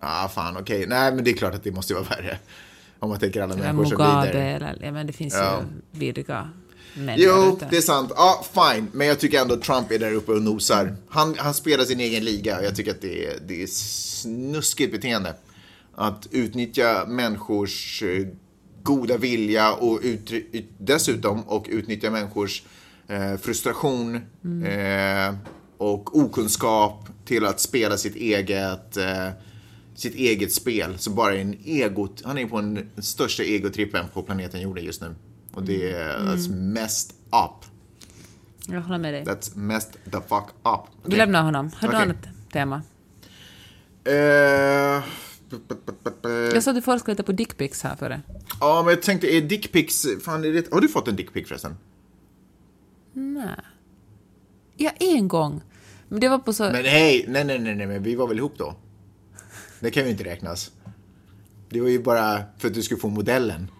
Ah, 0.00 0.28
fan, 0.28 0.56
okej. 0.56 0.86
Nej, 0.86 1.14
men 1.14 1.24
det 1.24 1.30
är 1.30 1.34
klart 1.36 1.54
att 1.54 1.64
det 1.64 1.70
måste 1.72 1.94
vara 1.94 2.04
värre. 2.04 2.38
Om 2.98 3.08
man 3.10 3.18
tänker 3.18 3.42
alla 3.42 3.56
människor 3.56 3.84
som 3.84 3.90
Mugabe, 3.98 4.26
lider. 4.26 4.56
eller, 4.56 4.78
ja, 4.82 4.92
men 4.92 5.06
det 5.06 5.12
finns 5.12 5.34
Ja. 5.34 5.60
ju 5.92 5.98
vidriga 5.98 6.50
Jo, 7.16 7.58
det 7.70 7.76
är 7.76 7.80
sant. 7.80 8.12
Ja, 8.16 8.44
fine. 8.52 8.88
Men 8.92 9.06
jag 9.06 9.20
tycker 9.20 9.40
ändå 9.40 9.54
att 9.54 9.62
Trump 9.62 9.90
är 9.90 9.98
där 9.98 10.12
uppe 10.12 10.32
och 10.32 10.42
nosar. 10.42 10.96
Han, 11.08 11.34
han 11.38 11.54
spelar 11.54 11.84
sin 11.84 12.00
egen 12.00 12.24
liga 12.24 12.58
och 12.58 12.64
jag 12.64 12.76
tycker 12.76 12.90
att 12.90 13.00
det 13.00 13.26
är, 13.26 13.38
det 13.46 13.62
är 13.62 13.66
snuskigt 13.66 14.92
beteende. 14.92 15.34
Att 15.96 16.28
utnyttja 16.30 17.04
människors 17.08 18.02
eh, 18.02 18.26
goda 18.82 19.16
vilja 19.16 19.72
och 19.72 20.00
ut, 20.02 20.32
ut, 20.32 20.70
dessutom 20.78 21.40
och 21.42 21.66
utnyttja 21.68 22.10
människors 22.10 22.62
eh, 23.08 23.36
frustration 23.36 24.14
eh, 24.64 25.34
och 25.78 26.18
okunskap 26.18 27.08
till 27.24 27.44
att 27.44 27.60
spela 27.60 27.96
sitt 27.96 28.16
eget, 28.16 28.96
eh, 28.96 29.28
sitt 29.94 30.14
eget 30.14 30.52
spel. 30.52 30.98
Så 30.98 31.10
bara 31.10 31.36
en 31.36 31.58
egot, 31.64 32.22
han 32.24 32.38
är 32.38 32.46
på 32.46 32.58
en, 32.58 32.74
den 32.74 33.02
största 33.02 33.42
egotrippen 33.42 34.04
på 34.14 34.22
planeten 34.22 34.60
jorden 34.60 34.84
just 34.84 35.00
nu. 35.00 35.14
Och 35.52 35.62
det 35.62 35.92
är 35.92 36.18
that's 36.18 36.50
messed 36.50 37.14
up. 37.26 37.70
Jag 38.68 38.80
håller 38.80 38.98
med 38.98 39.14
dig. 39.14 39.24
That's 39.24 39.56
messed 39.58 39.92
the 40.04 40.20
fuck 40.28 40.48
up. 40.64 40.80
Vi 41.02 41.08
Okej. 41.08 41.18
lämnar 41.18 41.42
honom. 41.42 41.70
Har 41.76 41.88
du 41.88 41.94
Okej. 41.94 42.02
annat 42.02 42.28
tema? 42.52 42.82
B- 44.04 44.10
Jag 46.54 46.62
sa 46.62 46.70
att 46.70 46.76
du 46.76 46.82
forskade 46.82 47.12
lite 47.12 47.22
på 47.22 47.32
dickpics 47.32 47.82
här 47.82 47.96
före. 47.96 48.20
Ja, 48.60 48.82
men 48.84 48.94
jag 48.94 49.02
tänkte, 49.02 49.36
är 49.36 49.40
dickpics... 49.40 50.06
Fan, 50.24 50.44
är 50.44 50.52
det, 50.52 50.72
har 50.72 50.80
du 50.80 50.88
fått 50.88 51.08
en 51.08 51.16
dickpic 51.16 51.48
förresten? 51.48 51.76
Nej. 53.12 53.48
Ja, 54.76 54.90
en 55.00 55.28
gång. 55.28 55.62
Men 56.08 56.20
det 56.20 56.28
var 56.28 56.38
på 56.38 56.52
så... 56.52 56.62
Men 56.62 56.84
hej, 56.84 57.24
nej, 57.28 57.44
nej, 57.44 57.58
nej, 57.58 57.74
nej, 57.74 57.86
men 57.86 58.02
vi 58.02 58.14
var 58.14 58.26
väl 58.26 58.38
ihop 58.38 58.54
då? 58.58 58.74
Det 59.80 59.90
kan 59.90 60.04
ju 60.04 60.10
inte 60.10 60.24
räknas. 60.24 60.70
Det 61.68 61.80
var 61.80 61.88
ju 61.88 62.02
bara 62.02 62.42
för 62.58 62.68
att 62.68 62.74
du 62.74 62.82
skulle 62.82 63.00
få 63.00 63.08
modellen. 63.08 63.70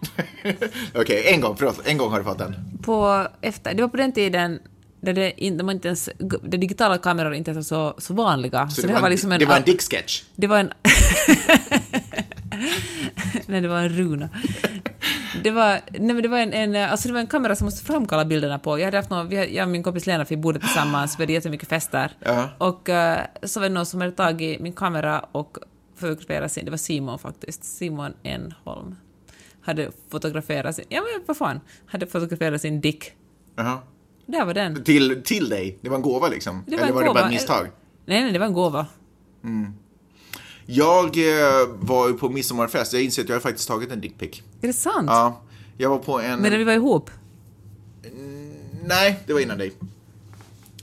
Okej, 0.95 1.33
en 1.33 1.41
gång, 1.41 1.55
förlåt. 1.57 1.87
En 1.87 1.97
gång 1.97 2.11
har 2.11 2.17
du 2.17 2.25
fått 2.25 2.37
den. 2.37 2.55
på 2.81 3.27
efter, 3.41 3.73
det 3.73 3.81
var 3.81 3.89
på 3.89 3.97
den 3.97 4.11
tiden 4.11 4.59
där 5.05 5.13
det, 5.13 5.33
de 5.57 5.65
var 5.65 5.73
inte 5.73 5.87
ens, 5.87 6.09
där 6.17 6.57
digitala 6.57 6.97
kameror 6.97 7.33
inte 7.33 7.53
var 7.53 7.61
så, 7.61 7.95
så 7.97 8.13
vanliga. 8.13 8.69
Så, 8.69 8.81
Så, 8.81 8.87
det, 8.87 8.93
var 8.93 9.03
en, 9.03 9.11
liksom 9.11 9.31
en... 9.31 9.39
det 9.39 9.45
var 9.45 9.57
en 9.57 9.63
dicksketch. 9.63 10.23
Det 10.35 10.47
var 10.47 10.59
en... 10.59 10.71
nej, 13.45 13.61
det 13.61 13.67
var 13.67 13.79
en 13.79 13.89
runa. 13.89 14.29
Det 15.43 15.51
var, 15.51 15.79
nej, 15.91 16.13
men 16.13 16.21
det 16.21 16.27
var 16.27 16.39
en, 16.39 16.53
en, 16.53 16.89
alltså 16.89 17.07
det 17.07 17.13
var 17.13 17.21
en 17.21 17.27
kamera 17.27 17.55
som 17.55 17.65
måste 17.65 17.85
framkalla 17.85 18.25
bilderna 18.25 18.59
på. 18.59 18.79
Jag 18.79 18.85
hade 18.85 18.97
haft 18.97 19.09
någon, 19.09 19.31
jag 19.31 19.65
och 19.65 19.71
min 19.71 19.83
kompis 19.83 20.07
Lena, 20.07 20.25
vi 20.29 20.37
bodde 20.37 20.59
tillsammans, 20.59 21.19
vi 21.19 21.23
hade 21.23 21.33
jättemycket 21.33 21.69
fester. 21.69 22.11
Ja. 22.19 22.49
Och 22.57 22.89
eh, 22.89 23.25
så 23.43 23.59
var 23.59 23.67
det 23.67 23.73
någon 23.73 23.85
som 23.85 24.01
hade 24.01 24.13
tagit 24.13 24.59
min 24.59 24.73
kamera 24.73 25.19
och 25.19 25.57
fotograferat 25.95 26.51
sin, 26.51 26.65
det 26.65 26.71
var 26.71 26.77
Simon 26.77 27.19
faktiskt, 27.19 27.63
Simon 27.63 28.13
Enholm. 28.23 28.95
Hade 29.61 29.91
fotograferat 30.11 30.75
sin, 30.75 30.85
ja 30.89 31.01
men 31.01 31.23
vad 31.25 31.37
fan, 31.37 31.59
hade 31.85 32.07
fotograferat 32.07 32.61
sin 32.61 32.81
dick. 32.81 33.11
Jaha. 33.55 33.79
Där 34.25 34.45
var 34.45 34.53
den. 34.53 34.83
Till, 34.83 35.21
till 35.23 35.49
dig? 35.49 35.77
Det 35.81 35.89
var 35.89 35.95
en 35.95 36.01
gåva 36.01 36.27
liksom? 36.27 36.63
Det 36.67 36.75
var 36.75 36.83
Eller 36.83 36.93
var 36.93 37.01
det 37.01 37.07
bara 37.07 37.13
gåva. 37.13 37.25
ett 37.25 37.33
misstag? 37.33 37.67
Nej, 38.05 38.21
nej, 38.21 38.31
det 38.31 38.39
var 38.39 38.45
en 38.45 38.53
gåva. 38.53 38.87
Jag 40.65 41.05
eh, 41.05 41.67
var 41.67 42.07
ju 42.07 42.13
på 42.13 42.29
midsommarfest. 42.29 42.93
Jag 42.93 43.01
inser 43.01 43.23
att 43.23 43.29
jag 43.29 43.35
har 43.35 43.41
faktiskt 43.41 43.67
tagit 43.67 43.91
en 43.91 44.01
dickpic. 44.01 44.41
Är 44.61 44.67
det 44.67 44.73
sant? 44.73 45.07
Ja, 45.07 45.41
jag 45.77 45.89
var 45.89 45.97
på 45.97 46.19
en... 46.19 46.41
Medan 46.41 46.59
vi 46.59 46.65
var 46.65 46.73
ihop? 46.73 47.09
Nej, 48.83 49.19
det 49.27 49.33
var 49.33 49.39
innan 49.39 49.57
dig. 49.57 49.73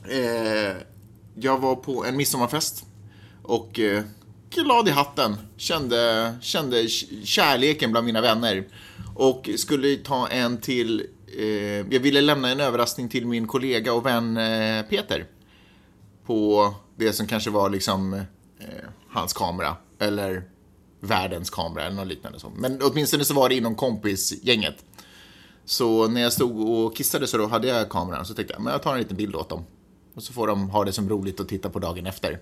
Eh, 0.09 0.77
jag 1.35 1.59
var 1.59 1.75
på 1.75 2.05
en 2.05 2.17
midsommarfest 2.17 2.85
och 3.43 3.79
eh, 3.81 4.03
glad 4.51 4.89
i 4.89 4.91
hatten. 4.91 5.37
Kände, 5.57 6.35
kände 6.41 6.89
kärleken 7.25 7.91
bland 7.91 8.07
mina 8.07 8.21
vänner. 8.21 8.65
Och 9.15 9.51
skulle 9.57 9.97
ta 9.97 10.29
en 10.29 10.59
till... 10.61 11.07
Eh, 11.39 11.95
jag 11.95 12.01
ville 12.01 12.21
lämna 12.21 12.51
en 12.51 12.61
överraskning 12.61 13.09
till 13.09 13.27
min 13.27 13.47
kollega 13.47 13.93
och 13.93 14.07
vän 14.07 14.37
eh, 14.37 14.83
Peter. 14.83 15.27
På 16.27 16.75
det 16.97 17.13
som 17.13 17.27
kanske 17.27 17.51
var 17.51 17.71
liksom 17.71 18.15
eh, 18.59 18.89
hans 19.09 19.33
kamera. 19.33 19.77
Eller 19.99 20.43
världens 21.01 21.51
kamera 21.51 21.85
eller 21.85 21.97
något 21.97 22.07
liknande. 22.07 22.41
Så. 22.41 22.53
Men 22.57 22.81
åtminstone 22.83 23.25
så 23.25 23.35
var 23.35 23.49
det 23.49 23.55
inom 23.55 23.75
kompisgänget. 23.75 24.85
Så 25.65 26.09
när 26.09 26.21
jag 26.21 26.33
stod 26.33 26.69
och 26.69 26.97
kissade 26.97 27.27
så 27.27 27.39
då 27.39 27.47
hade 27.47 27.69
jag 27.69 27.89
kameran 27.89 28.27
så 28.27 28.35
tänkte 28.35 28.55
jag, 28.55 28.63
men 28.63 28.73
jag 28.73 28.83
tar 28.83 28.93
en 28.93 28.99
liten 28.99 29.17
bild 29.17 29.37
åt 29.37 29.49
dem. 29.49 29.65
Och 30.15 30.23
så 30.23 30.33
får 30.33 30.47
de 30.47 30.71
ha 30.71 30.85
det 30.85 30.93
som 30.93 31.09
roligt 31.09 31.41
att 31.41 31.49
titta 31.49 31.71
på 31.71 31.79
dagen 31.79 32.07
efter. 32.07 32.41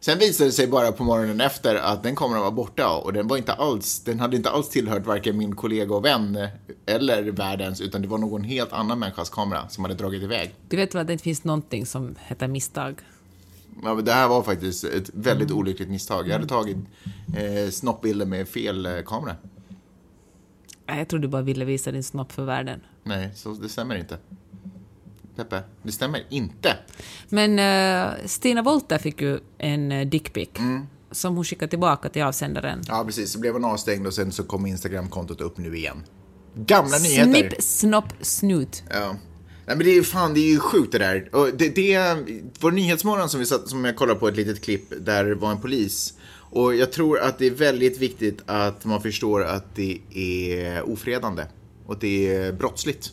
Sen 0.00 0.18
visade 0.18 0.48
det 0.48 0.52
sig 0.52 0.66
bara 0.66 0.92
på 0.92 1.04
morgonen 1.04 1.40
efter 1.40 1.74
att 1.74 2.02
den 2.02 2.16
kameran 2.16 2.42
var 2.42 2.50
borta 2.50 2.90
och 2.96 3.12
den 3.12 3.28
var 3.28 3.36
inte 3.36 3.52
alls, 3.52 4.00
den 4.00 4.20
hade 4.20 4.36
inte 4.36 4.50
alls 4.50 4.68
tillhört 4.68 5.06
varken 5.06 5.38
min 5.38 5.56
kollega 5.56 5.94
och 5.94 6.04
vän 6.04 6.48
eller 6.86 7.22
världens, 7.22 7.80
utan 7.80 8.02
det 8.02 8.08
var 8.08 8.18
någon 8.18 8.44
helt 8.44 8.72
annan 8.72 8.98
människas 8.98 9.30
kamera 9.30 9.68
som 9.68 9.84
hade 9.84 9.94
dragit 9.94 10.22
iväg. 10.22 10.54
Du 10.68 10.76
vet 10.76 10.94
väl 10.94 11.00
att 11.00 11.06
det 11.06 11.12
inte 11.12 11.24
finns 11.24 11.44
någonting 11.44 11.86
som 11.86 12.14
heter 12.18 12.48
misstag? 12.48 13.00
Ja, 13.82 13.94
men 13.94 14.04
det 14.04 14.12
här 14.12 14.28
var 14.28 14.42
faktiskt 14.42 14.84
ett 14.84 15.10
väldigt 15.14 15.50
olyckligt 15.50 15.88
misstag. 15.88 16.28
Jag 16.28 16.32
hade 16.32 16.46
tagit 16.46 16.76
eh, 17.36 17.70
snoppbilder 17.70 18.26
med 18.26 18.48
fel 18.48 18.86
eh, 18.86 18.92
kamera. 19.06 19.36
Jag 20.86 21.08
tror 21.08 21.20
du 21.20 21.28
bara 21.28 21.42
ville 21.42 21.64
visa 21.64 21.92
din 21.92 22.04
snopp 22.04 22.32
för 22.32 22.44
världen. 22.44 22.80
Nej, 23.02 23.30
så 23.34 23.52
det 23.52 23.68
stämmer 23.68 23.94
inte. 23.94 24.18
Peppe, 25.38 25.62
det 25.82 25.92
stämmer 25.92 26.26
inte. 26.28 26.76
Men 27.28 27.58
eh, 27.58 28.26
Stina 28.26 28.62
Wolter 28.62 28.98
fick 28.98 29.20
ju 29.20 29.38
en 29.58 29.92
uh, 29.92 30.06
dickpic 30.06 30.48
som 31.10 31.36
hon 31.36 31.44
skickade 31.44 31.70
tillbaka 31.70 32.08
till 32.08 32.22
avsändaren. 32.22 32.82
Ja, 32.88 33.04
precis. 33.06 33.32
Så 33.32 33.38
blev 33.38 33.52
hon 33.52 33.64
avstängd 33.64 34.06
och 34.06 34.14
sen 34.14 34.32
så 34.32 34.42
kom 34.42 34.66
Instagram-kontot 34.66 35.40
upp 35.40 35.58
nu 35.58 35.76
igen. 35.76 36.02
Gamla 36.54 36.98
nyheter. 36.98 37.32
Snipp, 37.32 37.62
snopp, 37.62 38.12
snut. 38.20 38.82
Ja. 38.90 39.16
Nej, 39.66 39.76
men 39.76 39.86
det 39.86 39.96
är 39.96 40.02
fan, 40.02 40.34
det 40.34 40.40
är 40.40 40.50
ju 40.50 40.58
sjukt 40.58 40.92
det 40.92 40.98
där. 40.98 41.28
Och 41.32 41.48
det, 41.56 41.68
det, 41.68 42.16
vår 42.60 42.70
Nyhetsmorgon 42.70 43.28
som, 43.28 43.40
vi 43.40 43.46
satt, 43.46 43.68
som 43.68 43.84
jag 43.84 43.96
kollade 43.96 44.20
på 44.20 44.28
ett 44.28 44.36
litet 44.36 44.60
klipp 44.60 44.92
där 45.00 45.24
det 45.24 45.34
var 45.34 45.50
en 45.50 45.60
polis. 45.60 46.14
Och 46.50 46.74
jag 46.74 46.92
tror 46.92 47.18
att 47.18 47.38
det 47.38 47.46
är 47.46 47.50
väldigt 47.50 47.98
viktigt 47.98 48.42
att 48.46 48.84
man 48.84 49.02
förstår 49.02 49.44
att 49.44 49.74
det 49.74 49.98
är 50.14 50.88
ofredande. 50.88 51.44
Och 51.86 51.98
det 51.98 52.34
är 52.36 52.52
brottsligt. 52.52 53.12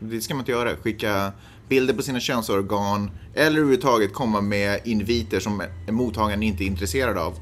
Det 0.00 0.20
ska 0.20 0.34
man 0.34 0.40
inte 0.40 0.52
göra. 0.52 0.76
Skicka 0.76 1.32
bilder 1.68 1.94
på 1.94 2.02
sina 2.02 2.20
könsorgan 2.20 3.10
eller 3.34 3.58
överhuvudtaget 3.58 4.12
komma 4.12 4.40
med 4.40 4.80
inviter 4.84 5.40
som 5.40 5.62
mottagaren 5.90 6.42
inte 6.42 6.64
är 6.64 6.66
intresserad 6.66 7.18
av. 7.18 7.34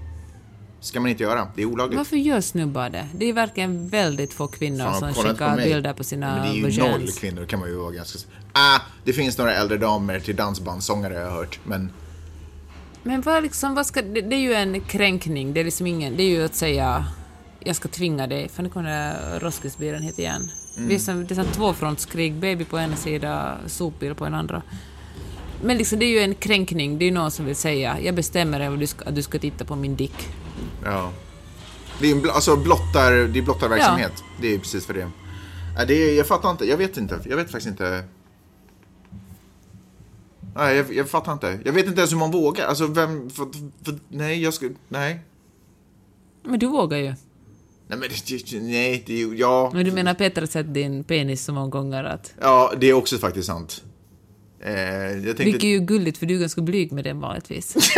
ska 0.80 1.00
man 1.00 1.10
inte 1.10 1.22
göra. 1.22 1.48
Det 1.56 1.62
är 1.62 1.66
olagligt. 1.66 1.96
Varför 1.96 2.16
gör 2.16 2.40
snubbar 2.40 2.90
det? 2.90 3.08
Det 3.14 3.28
är 3.28 3.32
verkligen 3.32 3.88
väldigt 3.88 4.32
få 4.32 4.46
kvinnor 4.46 4.84
Fan, 4.84 5.00
som 5.00 5.14
på 5.14 5.28
skickar 5.28 5.56
mig. 5.56 5.68
bilder 5.68 5.92
på 5.92 6.04
sina 6.04 6.34
Men 6.34 6.42
det 6.42 6.68
är 6.68 6.70
ju 6.70 6.78
noll 6.80 7.08
kvinnor 7.10 7.44
kan 7.44 7.60
man 7.60 7.68
ju 7.68 7.74
vara 7.74 7.90
ganska... 7.90 8.18
Ah, 8.52 8.80
det 9.04 9.12
finns 9.12 9.38
några 9.38 9.54
äldre 9.54 9.78
damer 9.78 10.20
till 10.20 10.36
dansbandssångare 10.36 11.14
jag 11.14 11.30
har 11.30 11.36
hört, 11.36 11.58
men... 11.64 11.92
Men 13.02 13.20
vad, 13.20 13.42
liksom, 13.42 13.74
vad 13.74 13.86
ska, 13.86 14.02
det, 14.02 14.20
det 14.20 14.36
är 14.36 14.40
ju 14.40 14.54
en 14.54 14.80
kränkning, 14.80 15.52
det 15.52 15.60
är 15.60 15.64
liksom 15.64 15.86
ingen, 15.86 16.16
det 16.16 16.22
är 16.22 16.28
ju 16.28 16.44
att 16.44 16.54
säga 16.54 17.06
jag 17.66 17.76
ska 17.76 17.88
tvinga 17.88 18.26
dig, 18.26 18.48
för 18.48 18.62
nu 18.62 18.68
kommer 18.68 19.14
Roskilsbilen 19.40 20.02
hit 20.02 20.18
igen. 20.18 20.50
Mm. 20.76 20.88
Det 20.88 20.94
är 20.94 20.98
som, 20.98 21.26
det 21.26 21.34
är 21.34 21.44
som 21.44 21.52
tvåfrontskrig, 21.52 22.34
baby 22.34 22.64
på 22.64 22.78
ena 22.78 22.96
sidan, 22.96 23.56
sopbil 23.66 24.14
på 24.14 24.24
den 24.24 24.34
andra. 24.34 24.62
Men 25.62 25.76
liksom, 25.76 25.98
det 25.98 26.04
är 26.04 26.10
ju 26.10 26.18
en 26.18 26.34
kränkning, 26.34 26.98
det 26.98 27.04
är 27.04 27.06
ju 27.06 27.14
någon 27.14 27.30
som 27.30 27.46
vill 27.46 27.56
säga 27.56 28.00
jag 28.00 28.14
bestämmer 28.14 28.86
ska, 28.86 29.04
att 29.04 29.14
du 29.14 29.22
ska 29.22 29.38
titta 29.38 29.64
på 29.64 29.76
min 29.76 29.96
dick. 29.96 30.28
Ja. 30.84 31.12
Det 32.00 32.10
är 32.10 32.16
en 32.16 32.30
alltså 32.30 32.56
blottar, 32.56 33.12
det 33.12 33.38
är 33.38 33.42
blottarverksamhet. 33.42 34.24
Det 34.40 34.54
är 34.54 34.58
precis 34.58 34.86
för 34.86 34.94
det. 34.94 35.10
Nej, 35.76 35.86
det 35.86 35.94
är, 35.94 36.16
jag 36.16 36.26
fattar 36.26 36.50
inte. 36.50 36.64
Jag 36.64 36.76
vet 36.76 36.96
inte. 36.96 37.20
Jag 37.24 37.36
vet 37.36 37.50
faktiskt 37.50 37.66
inte. 37.66 38.04
Nej, 40.54 40.76
jag, 40.76 40.94
jag 40.94 41.08
fattar 41.08 41.32
inte. 41.32 41.58
Jag 41.64 41.72
vet 41.72 41.86
inte 41.86 42.00
ens 42.00 42.12
hur 42.12 42.18
man 42.18 42.30
vågar. 42.30 42.66
Alltså, 42.66 42.86
vem... 42.86 43.30
För, 43.30 43.46
för, 43.84 43.98
nej, 44.08 44.42
jag 44.42 44.54
skulle... 44.54 44.74
Nej. 44.88 45.20
Men 46.42 46.58
du 46.58 46.66
vågar 46.66 46.98
ju. 46.98 47.14
Nej, 47.88 47.98
men 47.98 48.08
det, 48.08 48.60
nej, 48.60 49.04
det. 49.06 49.20
Ja. 49.20 49.70
Men 49.74 49.84
du 49.84 49.92
menar 49.92 50.14
Peter 50.14 50.42
har 50.42 50.46
sett 50.46 50.74
din 50.74 51.04
penis 51.04 51.44
så 51.44 51.52
många 51.52 51.68
gånger 51.68 52.04
att... 52.04 52.34
Ja, 52.40 52.72
det 52.80 52.86
är 52.86 52.92
också 52.92 53.18
faktiskt 53.18 53.46
sant. 53.46 53.82
Eh, 54.60 54.74
jag 54.74 55.22
tänkte... 55.22 55.44
Vilket 55.44 55.64
är 55.64 55.68
ju 55.68 55.80
gulligt 55.80 56.18
för 56.18 56.26
du 56.26 56.34
är 56.34 56.40
ganska 56.40 56.60
blyg 56.60 56.92
med 56.92 57.04
den 57.04 57.20
vanligtvis. 57.20 57.76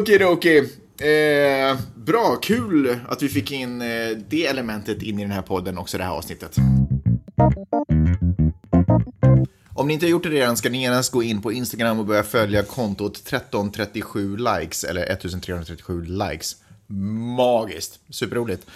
Okej, 0.00 0.24
okej. 0.24 0.58
Eh, 0.98 1.76
bra, 1.96 2.36
kul 2.42 2.96
att 3.08 3.22
vi 3.22 3.28
fick 3.28 3.52
in 3.52 3.82
eh, 3.82 3.88
det 4.28 4.46
elementet 4.46 5.02
in 5.02 5.18
i 5.18 5.22
den 5.22 5.30
här 5.30 5.42
podden 5.42 5.78
också, 5.78 5.98
det 5.98 6.04
här 6.04 6.10
avsnittet. 6.12 6.56
Om 9.76 9.88
ni 9.88 9.94
inte 9.94 10.06
har 10.06 10.10
gjort 10.10 10.22
det 10.22 10.28
redan 10.28 10.56
ska 10.56 10.70
ni 10.70 10.82
genast 10.82 11.12
gå 11.12 11.22
in 11.22 11.42
på 11.42 11.52
Instagram 11.52 11.98
och 11.98 12.06
börja 12.06 12.22
följa 12.22 12.62
kontot 12.62 13.16
1337 13.16 14.36
likes, 14.36 14.84
eller 14.84 15.02
1337 15.02 16.04
likes. 16.04 16.56
Magiskt, 17.36 18.00
superroligt. 18.10 18.66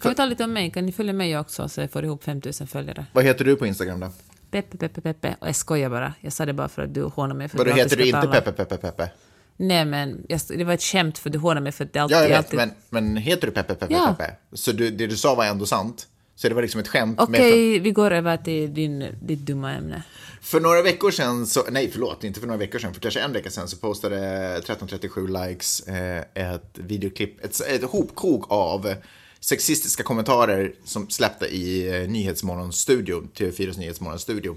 Kan 0.00 0.10
vi 0.10 0.14
ta 0.14 0.24
lite 0.24 0.44
om 0.44 0.52
mig? 0.52 0.70
Kan 0.70 0.86
ni 0.86 0.92
följa 0.92 1.12
mig 1.12 1.38
också 1.38 1.68
så 1.68 1.80
jag 1.80 1.90
får 1.90 2.04
ihop 2.04 2.24
5000 2.24 2.66
följare? 2.66 3.06
Vad 3.12 3.24
heter 3.24 3.44
du 3.44 3.56
på 3.56 3.66
Instagram 3.66 4.00
då? 4.00 4.10
Peppe, 4.50 4.76
Peppe, 4.76 5.00
Peppe. 5.00 5.36
Och 5.40 5.48
jag 5.48 5.56
skojar 5.56 5.90
bara. 5.90 6.14
Jag 6.20 6.32
sa 6.32 6.46
det 6.46 6.52
bara 6.52 6.68
för 6.68 6.82
att 6.82 6.94
du 6.94 7.02
hånar 7.02 7.34
mig. 7.34 7.48
För 7.48 7.58
Vadå, 7.58 7.70
heter 7.72 7.96
du 7.96 8.06
inte. 8.06 8.28
Peppe, 8.32 8.52
Peppe, 8.52 8.76
Peppe? 8.76 9.10
Nej, 9.56 9.84
men 9.84 10.24
jag, 10.28 10.40
det 10.48 10.64
var 10.64 10.74
ett 10.74 10.82
skämt 10.82 11.18
för 11.18 11.30
du 11.30 11.38
hånar 11.38 11.60
mig 11.60 11.72
för 11.72 11.84
att 11.84 11.92
det 11.92 11.98
alltid... 11.98 12.16
Ja, 12.16 12.22
jag 12.22 12.28
vet, 12.28 12.38
alltid... 12.38 12.56
men, 12.56 12.70
men 12.90 13.16
heter 13.16 13.46
du 13.46 13.52
Peppe, 13.52 13.74
Peppe, 13.74 13.94
Ja. 13.94 14.14
Peppe? 14.18 14.34
Så 14.52 14.72
du, 14.72 14.90
det 14.90 15.06
du 15.06 15.16
sa 15.16 15.34
var 15.34 15.44
ändå 15.44 15.66
sant? 15.66 16.06
Så 16.36 16.48
det 16.48 16.54
var 16.54 16.62
liksom 16.62 16.80
ett 16.80 16.88
skämt? 16.88 17.20
Okej, 17.20 17.70
med- 17.72 17.82
vi 17.82 17.90
går 17.90 18.10
över 18.10 18.36
till 18.36 18.74
din, 18.74 19.06
ditt 19.22 19.38
dumma 19.38 19.72
ämne. 19.72 20.02
För 20.40 20.60
några 20.60 20.82
veckor 20.82 21.10
sedan, 21.10 21.46
så, 21.46 21.64
nej 21.70 21.90
förlåt, 21.92 22.24
inte 22.24 22.40
för 22.40 22.46
några 22.46 22.58
veckor 22.58 22.78
sedan, 22.78 22.94
för 22.94 23.00
kanske 23.00 23.20
en 23.20 23.32
vecka 23.32 23.50
sedan 23.50 23.68
så 23.68 23.76
postade 23.76 24.16
1337 24.16 25.26
likes 25.26 25.80
eh, 25.80 26.24
ett 26.34 26.70
videoklipp, 26.74 27.44
ett, 27.44 27.60
ett 27.60 27.82
hopkok 27.82 28.46
av 28.48 28.94
sexistiska 29.40 30.02
kommentarer 30.02 30.74
som 30.84 31.10
släppte 31.10 31.46
i 31.46 31.88
eh, 31.88 32.08
Nyhetsmorgonstudion, 32.08 32.12
Nyhetsmorgons 32.12 32.80
studio, 32.80 33.28
TV4s 33.34 33.78
Nyhetsmorgons 33.78 34.22
studio. 34.22 34.56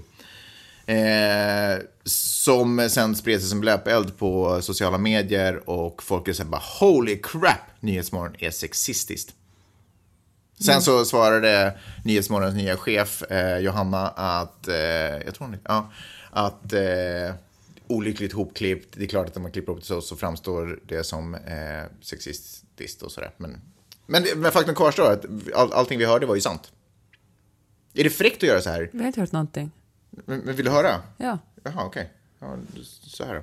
Eh, 0.86 1.78
som 2.04 2.90
sen 2.90 3.16
spred 3.16 3.40
sig 3.40 3.50
som 3.50 3.62
löpeld 3.62 4.18
på 4.18 4.62
sociala 4.62 4.98
medier 4.98 5.70
och 5.70 6.02
folk 6.02 6.28
är 6.28 6.44
bara 6.44 6.62
holy 6.80 7.16
crap, 7.22 7.80
Nyhetsmorgon 7.80 8.36
är 8.38 8.50
sexistiskt. 8.50 9.34
Sen 10.64 10.82
så 10.82 11.04
svarade 11.04 11.78
Nyhetsmorgons 12.04 12.54
nya 12.54 12.76
chef 12.76 13.22
eh, 13.22 13.58
Johanna 13.58 14.08
att, 14.08 14.68
eh, 14.68 14.76
jag 15.24 15.34
tror 15.34 15.46
hon, 15.46 15.56
ja, 15.64 15.92
att 16.30 16.72
eh, 16.72 17.34
olyckligt 17.86 18.32
hopklippt, 18.32 18.94
det 18.96 19.04
är 19.04 19.08
klart 19.08 19.26
att 19.26 19.36
om 19.36 19.42
man 19.42 19.52
klipper 19.52 19.72
upp 19.72 19.78
det 19.80 19.86
så, 19.86 20.00
så 20.00 20.16
framstår 20.16 20.80
det 20.86 21.04
som 21.04 21.34
eh, 21.34 21.84
sexistiskt 22.00 23.02
och 23.02 23.12
sådär. 23.12 23.30
Men, 23.36 23.60
men, 24.06 24.24
men 24.36 24.52
faktum 24.52 24.74
kvarstår 24.74 25.12
att 25.12 25.24
all, 25.54 25.72
allting 25.72 25.98
vi 25.98 26.04
hörde 26.04 26.26
var 26.26 26.34
ju 26.34 26.40
sant. 26.40 26.72
Är 27.94 28.04
det 28.04 28.10
fräckt 28.10 28.36
att 28.36 28.48
göra 28.48 28.60
så 28.60 28.70
här? 28.70 28.90
Vi 28.92 28.98
har 28.98 29.06
inte 29.06 29.20
hört 29.20 29.32
någonting. 29.32 29.70
Men, 30.10 30.38
men 30.38 30.56
vill 30.56 30.64
du 30.64 30.70
höra? 30.70 31.02
Ja. 31.16 31.38
Jaha, 31.62 31.84
okej. 31.84 32.12
Ja, 32.38 32.56
så 33.02 33.24
här 33.24 33.34
då. 33.34 33.42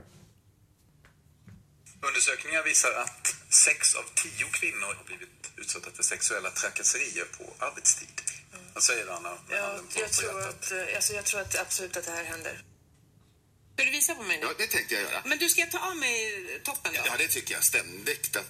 Undersökningar 2.08 2.64
visar 2.64 2.90
att 2.90 3.21
sex 3.54 3.96
av 3.96 4.04
tio 4.16 4.46
kvinnor 4.52 4.94
har 4.98 5.04
blivit 5.04 5.52
utsatta 5.56 5.92
för 5.92 6.04
sexuella 6.04 6.50
trakasserier 6.50 7.26
på 7.38 7.66
arbetstid. 7.66 8.22
Vad 8.74 8.84
säger 8.84 9.06
du, 9.06 9.12
Anna? 9.12 9.38
Ja, 9.50 9.80
jag 9.96 10.12
tror, 10.12 10.40
att, 10.40 10.72
eh, 10.72 10.96
alltså, 10.96 11.14
jag 11.14 11.26
tror 11.26 11.42
att 11.42 11.60
absolut 11.60 11.98
att 11.98 12.06
det 12.06 12.12
här 12.12 12.24
händer. 12.24 12.64
Ska 13.82 13.86
du 13.90 13.92
visa 13.92 14.16
på 14.16 14.24
mig 14.24 14.38
nu? 14.38 14.46
Ja, 14.46 14.54
det 14.58 14.68
tänkte 14.68 14.94
jag 14.94 15.04
göra. 15.04 15.22
Men 15.26 15.38
du 15.38 15.50
ska 15.50 15.66
ta 15.66 15.80
av 15.80 15.96
mig 15.98 16.16
toppen 16.64 16.94
då? 16.94 17.02
Ja, 17.06 17.18
det 17.18 17.28
tycker 17.28 17.54
jag 17.54 17.64
ständigt. 17.64 18.36
Att, 18.36 18.46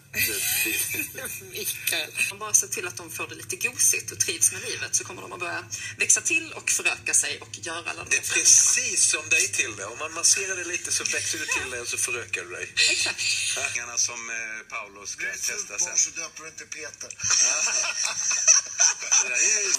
Mikael. 1.52 2.12
Om 2.32 2.40
bara 2.40 2.54
se 2.54 2.68
till 2.68 2.88
att 2.88 2.98
de 2.98 3.12
får 3.12 3.28
det 3.28 3.36
lite 3.36 3.56
gosigt 3.56 4.12
och 4.12 4.20
trivs 4.20 4.52
med 4.52 4.62
livet 4.62 4.96
så 4.96 5.04
kommer 5.04 5.22
de 5.22 5.34
att 5.34 5.40
börja 5.40 5.64
växa 5.98 6.22
till 6.22 6.54
och 6.54 6.72
föröka 6.72 7.14
sig 7.14 7.40
och 7.42 7.50
göra 7.52 7.90
alla 7.90 8.04
de 8.04 8.10
det 8.10 8.18
är 8.18 8.34
precis 8.34 9.04
som 9.04 9.30
dig 9.30 9.48
till 9.48 9.76
det. 9.76 9.86
Om 9.86 10.00
man 10.00 10.14
masserar 10.14 10.56
det 10.56 10.64
lite 10.64 10.92
så 10.92 11.04
växer 11.04 11.40
du 11.40 11.46
till 11.46 11.72
det 11.72 11.82
och 11.82 11.88
så 11.88 11.98
förökar 11.98 12.42
du 12.44 12.50
dig. 12.50 12.74
Exakt. 12.92 13.24
Pengarna 13.56 13.98
som 13.98 14.30
eh, 14.30 14.36
Paolo 14.70 15.06
ska 15.06 15.26
testa 15.26 15.80
sen. 15.80 15.98
så 15.98 16.10
döper 16.10 16.44
du 16.44 16.50
inte 16.50 16.66
Peter. 16.66 17.18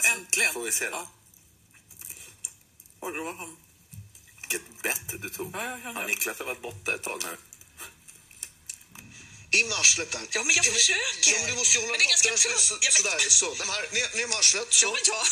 Äntligen. 0.14 0.52
Får 0.52 0.64
vi 0.64 0.72
se 0.72 0.90
då. 0.90 1.08
Då 3.00 3.24
var 3.24 3.32
han... 3.32 3.61
Vilket 4.52 4.82
bett 4.82 5.22
du 5.22 5.28
tog. 5.28 5.50
Ja, 5.54 5.60
Har 5.94 6.00
det. 6.02 6.06
Niklas 6.06 6.38
har 6.38 6.46
varit 6.46 6.62
borta 6.62 6.94
ett 6.94 7.02
tag 7.02 7.18
nu. 7.26 7.36
In 9.60 9.66
arslet 9.80 10.12
där. 10.12 10.20
Ja, 10.34 10.40
men 10.46 10.54
jag 10.56 10.64
försöker. 10.64 11.30
Ja, 11.32 11.36
men 11.40 11.50
du 11.50 11.56
måste 11.60 11.72
ju 11.78 11.80
hålla 11.84 11.92
Men 11.92 11.98
det 11.98 12.04
är 12.04 12.12
ganska 12.14 12.28
den 12.28 12.38
så, 12.38 12.48
tungt. 12.74 12.84
Ja, 12.86 12.90
men- 12.94 13.02
sådär. 13.02 13.18
Så. 13.40 13.46
De 13.62 13.66
här, 13.72 13.82
ner, 13.96 14.06
ner 14.18 14.28
med 14.28 14.36
arslet. 14.38 14.68
Så. 14.80 14.86
Ja, 14.86 14.90
men 14.96 15.04
ja. 15.12 15.22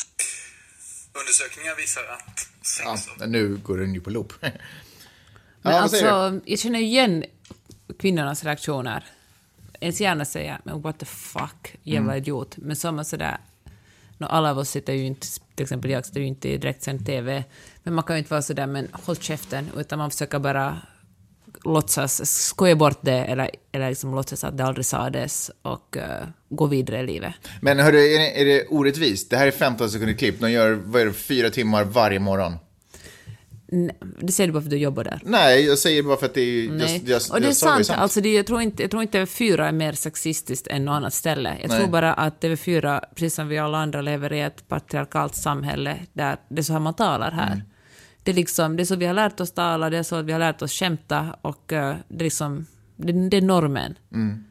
Undersökningar 1.20 1.74
visar 1.76 2.04
att 2.16 2.48
Ja, 3.18 3.26
nu 3.26 3.56
går 3.56 3.78
den 3.78 3.94
ju 3.94 4.00
på 4.00 4.10
loop. 4.10 4.32
ja, 4.40 4.48
Men 5.62 5.72
du? 5.72 5.78
alltså, 5.78 6.40
jag 6.44 6.58
känner 6.58 6.80
igen 6.80 7.24
kvinnornas 7.98 8.44
reaktioner. 8.44 9.04
Ens 9.80 10.00
hjärna 10.00 10.24
säger 10.24 10.60
men 10.64 10.82
what 10.82 10.98
the 10.98 11.06
fuck, 11.06 11.74
jävla 11.82 12.12
Mm. 12.12 12.22
idiot. 12.22 12.56
Men 12.56 12.76
så 12.76 12.88
är 12.88 12.92
man 12.92 13.04
sådär, 13.04 13.38
No, 14.20 14.26
alla 14.26 14.50
av 14.50 14.58
oss 14.58 14.70
sitter 14.70 14.92
ju 14.92 15.06
inte, 15.06 15.26
till 15.54 15.62
exempel 15.62 15.90
jag 15.90 16.06
sitter 16.06 16.20
ju 16.20 16.26
inte 16.26 16.48
i 16.48 16.58
direktsänd 16.58 17.06
TV, 17.06 17.44
men 17.82 17.94
man 17.94 18.04
kan 18.04 18.16
ju 18.16 18.18
inte 18.18 18.30
vara 18.30 18.42
sådär 18.42 18.66
men 18.66 18.88
håll 18.92 19.16
käften, 19.16 19.70
utan 19.76 19.98
man 19.98 20.10
försöker 20.10 20.38
bara 20.38 20.78
låtsas 21.64 22.30
skoja 22.30 22.76
bort 22.76 22.98
det 23.00 23.18
eller, 23.18 23.50
eller 23.72 23.88
liksom 23.88 24.14
låtsas 24.14 24.44
att 24.44 24.58
det 24.58 24.64
aldrig 24.64 24.86
sades 24.86 25.50
och 25.62 25.96
uh, 25.96 26.02
gå 26.48 26.66
vidare 26.66 27.00
i 27.00 27.06
livet. 27.06 27.34
Men 27.60 27.78
hörru, 27.78 27.98
är 27.98 28.18
det, 28.18 28.40
är 28.40 28.44
det 28.44 28.66
orättvist? 28.66 29.30
Det 29.30 29.36
här 29.36 29.46
är 29.46 29.50
15 29.50 29.90
sekunder 29.90 30.14
klipp. 30.14 30.40
De 30.40 30.52
gör, 30.52 30.72
vad 30.72 31.02
är 31.02 31.06
det, 31.06 31.12
fyra 31.12 31.50
timmar 31.50 31.84
varje 31.84 32.18
morgon. 32.18 32.52
Det 34.18 34.32
säger 34.32 34.48
du 34.48 34.52
bara 34.52 34.60
för 34.60 34.66
att 34.66 34.70
du 34.70 34.76
jobbar 34.76 35.04
där. 35.04 35.20
Nej, 35.24 35.64
jag 35.64 35.78
säger 35.78 36.02
bara 36.02 36.16
för 36.16 36.26
att 36.26 36.34
det 36.34 36.40
är... 36.40 36.64
Jag, 36.64 36.90
jag, 36.90 37.22
och 37.30 37.40
det 37.40 37.46
är 37.46 37.48
jag 37.48 37.56
sa 37.56 37.84
sant. 37.84 37.90
Alltså 38.00 38.20
det, 38.20 38.34
jag, 38.34 38.46
tror 38.46 38.62
inte, 38.62 38.82
jag 38.82 38.90
tror 38.90 39.02
inte 39.02 39.24
TV4 39.24 39.62
är 39.68 39.72
mer 39.72 39.92
sexistiskt 39.92 40.66
än 40.66 40.84
något 40.84 40.92
annat 40.92 41.14
ställe. 41.14 41.56
Jag 41.60 41.68
Nej. 41.68 41.78
tror 41.78 41.88
bara 41.88 42.14
att 42.14 42.42
TV4, 42.42 43.04
precis 43.14 43.34
som 43.34 43.48
vi 43.48 43.58
alla 43.58 43.78
andra, 43.78 44.00
lever 44.00 44.32
i 44.32 44.40
ett 44.40 44.68
patriarkalt 44.68 45.34
samhälle 45.34 45.96
där 46.12 46.36
det 46.48 46.60
är 46.60 46.62
så 46.62 46.72
här 46.72 46.80
man 46.80 46.94
talar 46.94 47.30
här. 47.30 47.52
Mm. 47.52 47.64
Det, 48.22 48.30
är 48.30 48.34
liksom, 48.34 48.76
det 48.76 48.82
är 48.82 48.84
så 48.84 48.96
vi 48.96 49.06
har 49.06 49.14
lärt 49.14 49.40
oss 49.40 49.52
tala, 49.52 49.90
det 49.90 49.98
är 49.98 50.02
så 50.02 50.16
att 50.16 50.24
vi 50.24 50.32
har 50.32 50.38
lärt 50.38 50.62
oss 50.62 50.72
skämta 50.72 51.36
och 51.42 51.72
eh, 51.72 51.96
det, 52.08 52.22
är 52.22 52.24
liksom, 52.24 52.66
det, 52.96 53.12
det 53.12 53.36
är 53.36 53.42
normen. 53.42 53.98
Mm. 54.12 54.44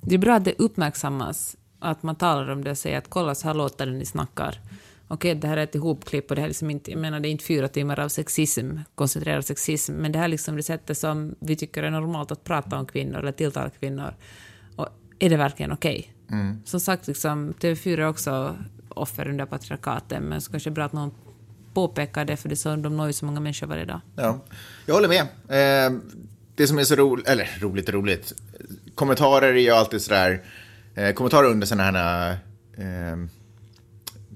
Det 0.00 0.14
är 0.14 0.18
bra 0.18 0.34
att 0.34 0.44
det 0.44 0.54
uppmärksammas 0.58 1.56
Att 1.80 2.02
man 2.02 2.16
talar 2.16 2.48
om 2.48 2.64
det 2.64 2.70
och 2.70 2.78
säger 2.78 2.98
att 2.98 3.10
kolla 3.10 3.34
så 3.34 3.48
här 3.48 3.54
låter 3.54 3.86
det 3.86 3.92
ni 3.92 4.06
snackar. 4.06 4.60
Okej, 5.08 5.34
det 5.34 5.48
här 5.48 5.56
är 5.56 5.64
ett 5.64 5.74
ihopklipp 5.74 6.30
och 6.30 6.36
det 6.36 6.40
här 6.40 6.46
är 6.46 6.50
liksom 6.50 6.70
inte, 6.70 6.90
jag 6.90 7.00
menar 7.00 7.20
det 7.20 7.28
är 7.28 7.30
inte 7.30 7.44
fyra 7.44 7.68
timmar 7.68 8.00
av 8.00 8.08
sexism, 8.08 8.76
koncentrerad 8.94 9.44
sexism, 9.44 9.92
men 9.92 10.12
det 10.12 10.18
här 10.18 10.24
är 10.24 10.28
liksom 10.28 10.56
det 10.56 10.62
sättet 10.62 10.98
som 10.98 11.34
vi 11.40 11.56
tycker 11.56 11.82
är 11.82 11.90
normalt 11.90 12.30
att 12.30 12.44
prata 12.44 12.78
om 12.78 12.86
kvinnor 12.86 13.18
eller 13.18 13.32
tilltala 13.32 13.70
kvinnor. 13.70 14.14
Och 14.76 14.88
är 15.18 15.30
det 15.30 15.36
verkligen 15.36 15.72
okej? 15.72 16.14
Som 16.64 16.80
sagt, 16.80 17.06
liksom, 17.06 17.54
TV4 17.60 17.98
är 17.98 18.06
också 18.08 18.56
offer 18.88 19.28
under 19.28 19.46
patriarkatet, 19.46 20.22
men 20.22 20.40
så 20.40 20.50
kanske 20.50 20.70
det 20.70 20.72
är 20.72 20.74
bra 20.74 20.84
att 20.84 20.92
någon 20.92 21.14
påpekar 21.74 22.24
det, 22.24 22.36
för 22.36 22.48
det 22.48 22.56
så, 22.56 22.76
de 22.76 22.96
når 22.96 23.06
ju 23.06 23.12
så 23.12 23.24
många 23.24 23.40
människor 23.40 23.66
varje 23.66 23.84
dag. 23.84 24.00
Ja, 24.16 24.40
jag 24.86 24.94
håller 24.94 25.08
med. 25.08 25.20
Eh, 25.48 25.98
det 26.54 26.66
som 26.66 26.78
är 26.78 26.84
så 26.84 26.94
roligt, 26.94 27.28
eller 27.28 27.48
roligt 27.60 27.88
och 27.88 27.94
roligt, 27.94 28.32
kommentarer 28.94 29.52
är 29.52 29.60
ju 29.60 29.70
alltid 29.70 30.02
sådär, 30.02 30.42
eh, 30.94 31.12
kommentarer 31.12 31.48
under 31.48 31.66
sådana 31.66 32.00
här 32.00 32.38
eh, 32.76 33.16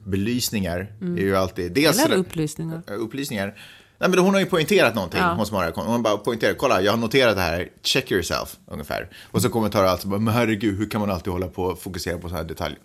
belysningar 0.04 0.92
är 1.00 1.22
ju 1.22 1.36
alltid, 1.36 1.72
dels 1.72 2.04
Eller 2.04 2.16
upplysningar. 2.16 2.82
Eh, 2.90 2.94
upplysningar. 2.94 3.54
Nej, 3.98 4.10
men 4.10 4.18
hon 4.18 4.34
har 4.34 4.40
ju 4.40 4.46
poängterat 4.46 4.94
någonting, 4.94 5.20
Ja. 5.20 5.34
har 5.56 5.64
det. 5.66 5.72
Hon 5.76 6.02
bara 6.02 6.16
poängterar, 6.16 6.54
kolla, 6.54 6.82
jag 6.82 6.92
har 6.92 6.96
noterat 6.98 7.36
det 7.36 7.42
här, 7.42 7.68
check 7.82 8.10
yourself, 8.12 8.56
ungefär. 8.66 9.08
Och 9.30 9.42
så 9.42 9.48
kommentarer 9.48 9.86
alltså, 9.86 10.08
men 10.08 10.28
herregud, 10.34 10.78
hur 10.78 10.90
kan 10.90 11.00
man 11.00 11.10
alltid 11.10 11.32
hålla 11.32 11.48
på 11.48 11.62
och 11.64 11.78
fokusera 11.82 12.18
på 12.18 12.28
så 12.28 12.34
här 12.34 12.44
detaljer? 12.44 12.78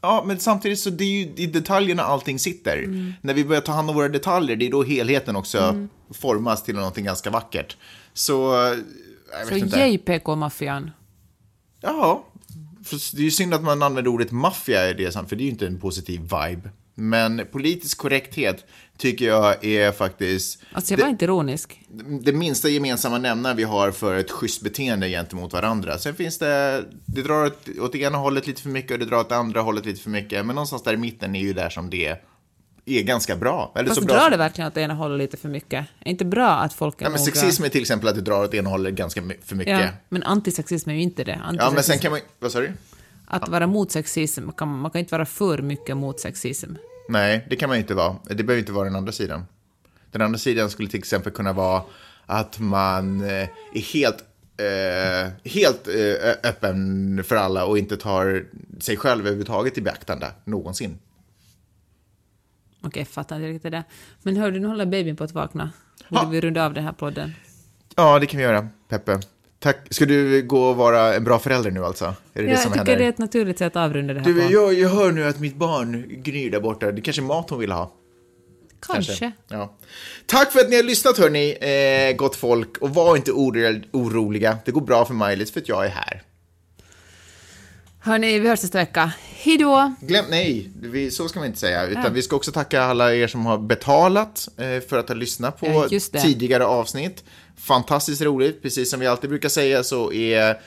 Ja, 0.00 0.24
men 0.26 0.38
samtidigt 0.38 0.78
så 0.80 0.90
det 0.90 1.04
är 1.04 1.08
ju 1.08 1.32
i 1.36 1.46
detaljerna 1.46 2.02
allting 2.02 2.38
sitter. 2.38 2.76
Mm. 2.78 3.12
När 3.20 3.34
vi 3.34 3.44
börjar 3.44 3.62
ta 3.62 3.72
hand 3.72 3.90
om 3.90 3.96
våra 3.96 4.08
detaljer, 4.08 4.56
det 4.56 4.66
är 4.66 4.70
då 4.70 4.82
helheten 4.82 5.36
också 5.36 5.88
formas 6.14 6.62
till 6.62 6.74
någonting 6.74 7.04
ganska 7.04 7.30
vackert. 7.30 7.76
Så, 8.12 8.54
eh, 8.54 8.78
jag 9.32 9.48
Så 9.48 9.54
vet 9.54 9.62
inte. 9.62 9.78
yay 9.78 9.98
PK-maffian. 9.98 10.90
Ja, 11.80 12.24
det 12.90 13.18
är 13.18 13.24
ju 13.24 13.30
synd 13.30 13.54
att 13.54 13.62
man 13.62 13.82
använder 13.82 14.10
ordet 14.10 14.30
maffia 14.30 14.90
i 14.90 14.94
det 14.94 15.12
för 15.12 15.36
det 15.36 15.42
är 15.42 15.44
ju 15.44 15.50
inte 15.50 15.66
en 15.66 15.80
positiv 15.80 16.20
vibe. 16.20 16.70
Men 16.94 17.46
politisk 17.52 17.98
korrekthet 17.98 18.64
tycker 18.98 19.24
jag 19.24 19.64
är 19.64 19.92
faktiskt 19.92 20.62
Alltså 20.72 20.92
jag 20.92 20.98
var 20.98 21.04
det, 21.04 21.10
inte 21.10 21.24
ironisk. 21.24 21.80
det 22.24 22.32
minsta 22.32 22.68
gemensamma 22.68 23.18
nämnaren 23.18 23.56
vi 23.56 23.62
har 23.62 23.90
för 23.90 24.16
ett 24.16 24.30
schysst 24.30 24.62
beteende 24.62 25.08
gentemot 25.08 25.52
varandra. 25.52 25.98
Sen 25.98 26.14
finns 26.14 26.38
det, 26.38 26.84
det 27.06 27.22
drar 27.22 27.46
åt, 27.46 27.68
åt 27.80 27.92
det 27.92 27.98
ena 27.98 28.18
hållet 28.18 28.46
lite 28.46 28.62
för 28.62 28.68
mycket 28.68 28.90
och 28.92 28.98
det 28.98 29.04
drar 29.04 29.20
åt 29.20 29.28
det 29.28 29.36
andra 29.36 29.60
hållet 29.60 29.86
lite 29.86 30.00
för 30.00 30.10
mycket. 30.10 30.46
Men 30.46 30.54
någonstans 30.54 30.82
där 30.82 30.94
i 30.94 30.96
mitten 30.96 31.36
är 31.36 31.40
ju 31.40 31.52
där 31.52 31.70
som 31.70 31.90
det 31.90 32.06
är 32.06 32.20
ganska 32.84 33.36
bra. 33.36 33.72
Eller 33.76 33.88
Fast 33.88 34.00
så 34.00 34.06
bra 34.06 34.16
drar 34.16 34.30
det 34.30 34.36
verkligen 34.36 34.68
åt 34.68 34.76
ena 34.76 34.94
hållet 34.94 35.18
lite 35.18 35.36
för 35.36 35.48
mycket? 35.48 35.86
Är 36.00 36.10
inte 36.10 36.24
bra 36.24 36.50
att 36.50 36.72
folk 36.72 37.00
är 37.00 37.04
Ja, 37.04 37.10
men 37.10 37.18
sexism 37.18 37.64
är 37.64 37.68
till 37.68 37.80
exempel 37.80 38.08
att 38.08 38.14
det 38.14 38.20
drar 38.20 38.44
åt 38.44 38.54
ena 38.54 38.70
hållet 38.70 38.94
ganska 38.94 39.22
för 39.44 39.56
mycket. 39.56 39.72
Ja, 39.72 39.80
Ja, 39.80 39.90
men 40.08 40.22
antisexism 40.22 40.90
är 40.90 40.94
ju 40.94 41.02
inte 41.02 41.24
det. 41.24 41.40
men 41.74 41.82
sen 41.82 41.98
kan 41.98 42.10
man 42.12 42.20
Vad 42.38 42.52
sa 42.52 42.60
du? 42.60 42.72
Att 43.26 43.48
vara 43.48 43.66
mot 43.66 43.92
sexism, 43.92 44.48
kan, 44.50 44.78
man 44.78 44.90
kan 44.90 44.98
inte 44.98 45.14
vara 45.14 45.26
för 45.26 45.58
mycket 45.58 45.96
mot 45.96 46.20
sexism. 46.20 46.70
Nej, 47.08 47.46
det 47.50 47.56
kan 47.56 47.68
man 47.68 47.76
ju 47.76 47.82
inte 47.82 47.94
vara. 47.94 48.16
Det 48.24 48.34
behöver 48.34 48.58
inte 48.58 48.72
vara 48.72 48.84
den 48.84 48.96
andra 48.96 49.12
sidan. 49.12 49.46
Den 50.10 50.22
andra 50.22 50.38
sidan 50.38 50.70
skulle 50.70 50.88
till 50.88 50.98
exempel 50.98 51.32
kunna 51.32 51.52
vara 51.52 51.82
att 52.26 52.58
man 52.58 53.20
eh, 53.20 53.48
är 53.74 53.92
helt, 53.92 54.24
eh, 54.56 55.52
helt 55.52 55.88
eh, 55.88 56.50
öppen 56.50 57.24
för 57.24 57.36
alla 57.36 57.64
och 57.64 57.78
inte 57.78 57.96
tar 57.96 58.44
sig 58.80 58.96
själv 58.96 59.20
överhuvudtaget 59.20 59.78
i 59.78 59.80
beaktande 59.80 60.30
någonsin. 60.44 60.98
Okej, 62.84 63.00
jag 63.00 63.08
fattar 63.08 63.36
inte 63.36 63.48
riktigt 63.48 63.72
det. 63.72 63.84
Men 64.22 64.36
hör 64.36 64.50
du, 64.50 64.60
nu 64.60 64.66
håller 64.66 64.86
babyn 64.86 65.16
på 65.16 65.24
att 65.24 65.32
vakna. 65.32 65.70
Borde 66.08 66.30
vi 66.30 66.40
runda 66.40 66.64
av 66.66 66.74
den 66.74 66.84
här 66.84 66.92
podden? 66.92 67.32
Ja, 67.96 68.18
det 68.18 68.26
kan 68.26 68.38
vi 68.38 68.44
göra, 68.44 68.68
Peppe. 68.88 69.20
Tack. 69.58 69.76
Ska 69.90 70.04
du 70.06 70.42
gå 70.42 70.64
och 70.64 70.76
vara 70.76 71.14
en 71.14 71.24
bra 71.24 71.38
förälder 71.38 71.70
nu 71.70 71.84
alltså? 71.84 72.04
Är 72.04 72.12
det 72.32 72.40
Ja, 72.40 72.42
det 72.42 72.50
jag 72.50 72.58
som 72.60 72.72
tycker 72.72 72.78
händer? 72.78 72.96
det 72.96 73.04
är 73.04 73.08
ett 73.08 73.18
naturligt 73.18 73.58
sätt 73.58 73.76
att 73.76 73.84
avrunda 73.90 74.14
det 74.14 74.20
här 74.20 74.26
Du, 74.26 74.34
på. 74.46 74.52
jag, 74.52 74.74
jag 74.74 74.88
hör 74.88 75.12
nu 75.12 75.24
att 75.24 75.40
mitt 75.40 75.56
barn 75.56 76.04
gnyr 76.08 76.50
där 76.50 76.60
borta. 76.60 76.92
Det 76.92 77.00
är 77.00 77.02
kanske 77.02 77.22
mat 77.22 77.50
hon 77.50 77.58
vill 77.58 77.72
ha. 77.72 77.92
Kanske. 78.86 79.32
Ja. 79.48 79.76
Tack 80.26 80.52
för 80.52 80.60
att 80.60 80.70
ni 80.70 80.76
har 80.76 80.82
lyssnat 80.82 81.18
hörni, 81.18 81.50
eh, 82.10 82.16
gott 82.16 82.36
folk. 82.36 82.76
Och 82.78 82.90
var 82.90 83.16
inte 83.16 83.32
oro- 83.32 83.82
oroliga. 83.92 84.58
Det 84.64 84.72
går 84.72 84.80
bra 84.80 85.04
för 85.04 85.14
Maj-Lis 85.14 85.52
för 85.52 85.60
att 85.60 85.68
jag 85.68 85.84
är 85.86 85.88
här. 85.90 86.22
Hörni, 88.06 88.38
vi 88.38 88.48
hörs 88.48 88.62
nästa 88.62 88.78
vecka. 88.78 89.12
Hej 89.34 89.58
då! 89.58 89.94
Glöm, 90.00 90.24
nej, 90.30 90.70
vi, 90.80 91.10
så 91.10 91.28
ska 91.28 91.38
man 91.38 91.46
inte 91.46 91.58
säga. 91.58 91.86
Utan 91.86 92.02
Ja. 92.04 92.10
vi 92.10 92.22
ska 92.22 92.36
också 92.36 92.52
tacka 92.52 92.82
alla 92.82 93.14
er 93.14 93.26
som 93.26 93.46
har 93.46 93.58
betalat 93.58 94.48
eh, 94.56 94.80
för 94.88 94.98
att 94.98 95.08
ha 95.08 95.14
lyssnat 95.14 95.60
på 95.60 95.66
Ja, 95.90 95.98
tidigare 96.22 96.64
avsnitt. 96.64 97.24
Fantastiskt 97.56 98.22
roligt. 98.22 98.62
Precis 98.62 98.90
som 98.90 99.00
vi 99.00 99.06
alltid 99.06 99.30
brukar 99.30 99.48
säga 99.48 99.84
så 99.84 100.12
är 100.12 100.60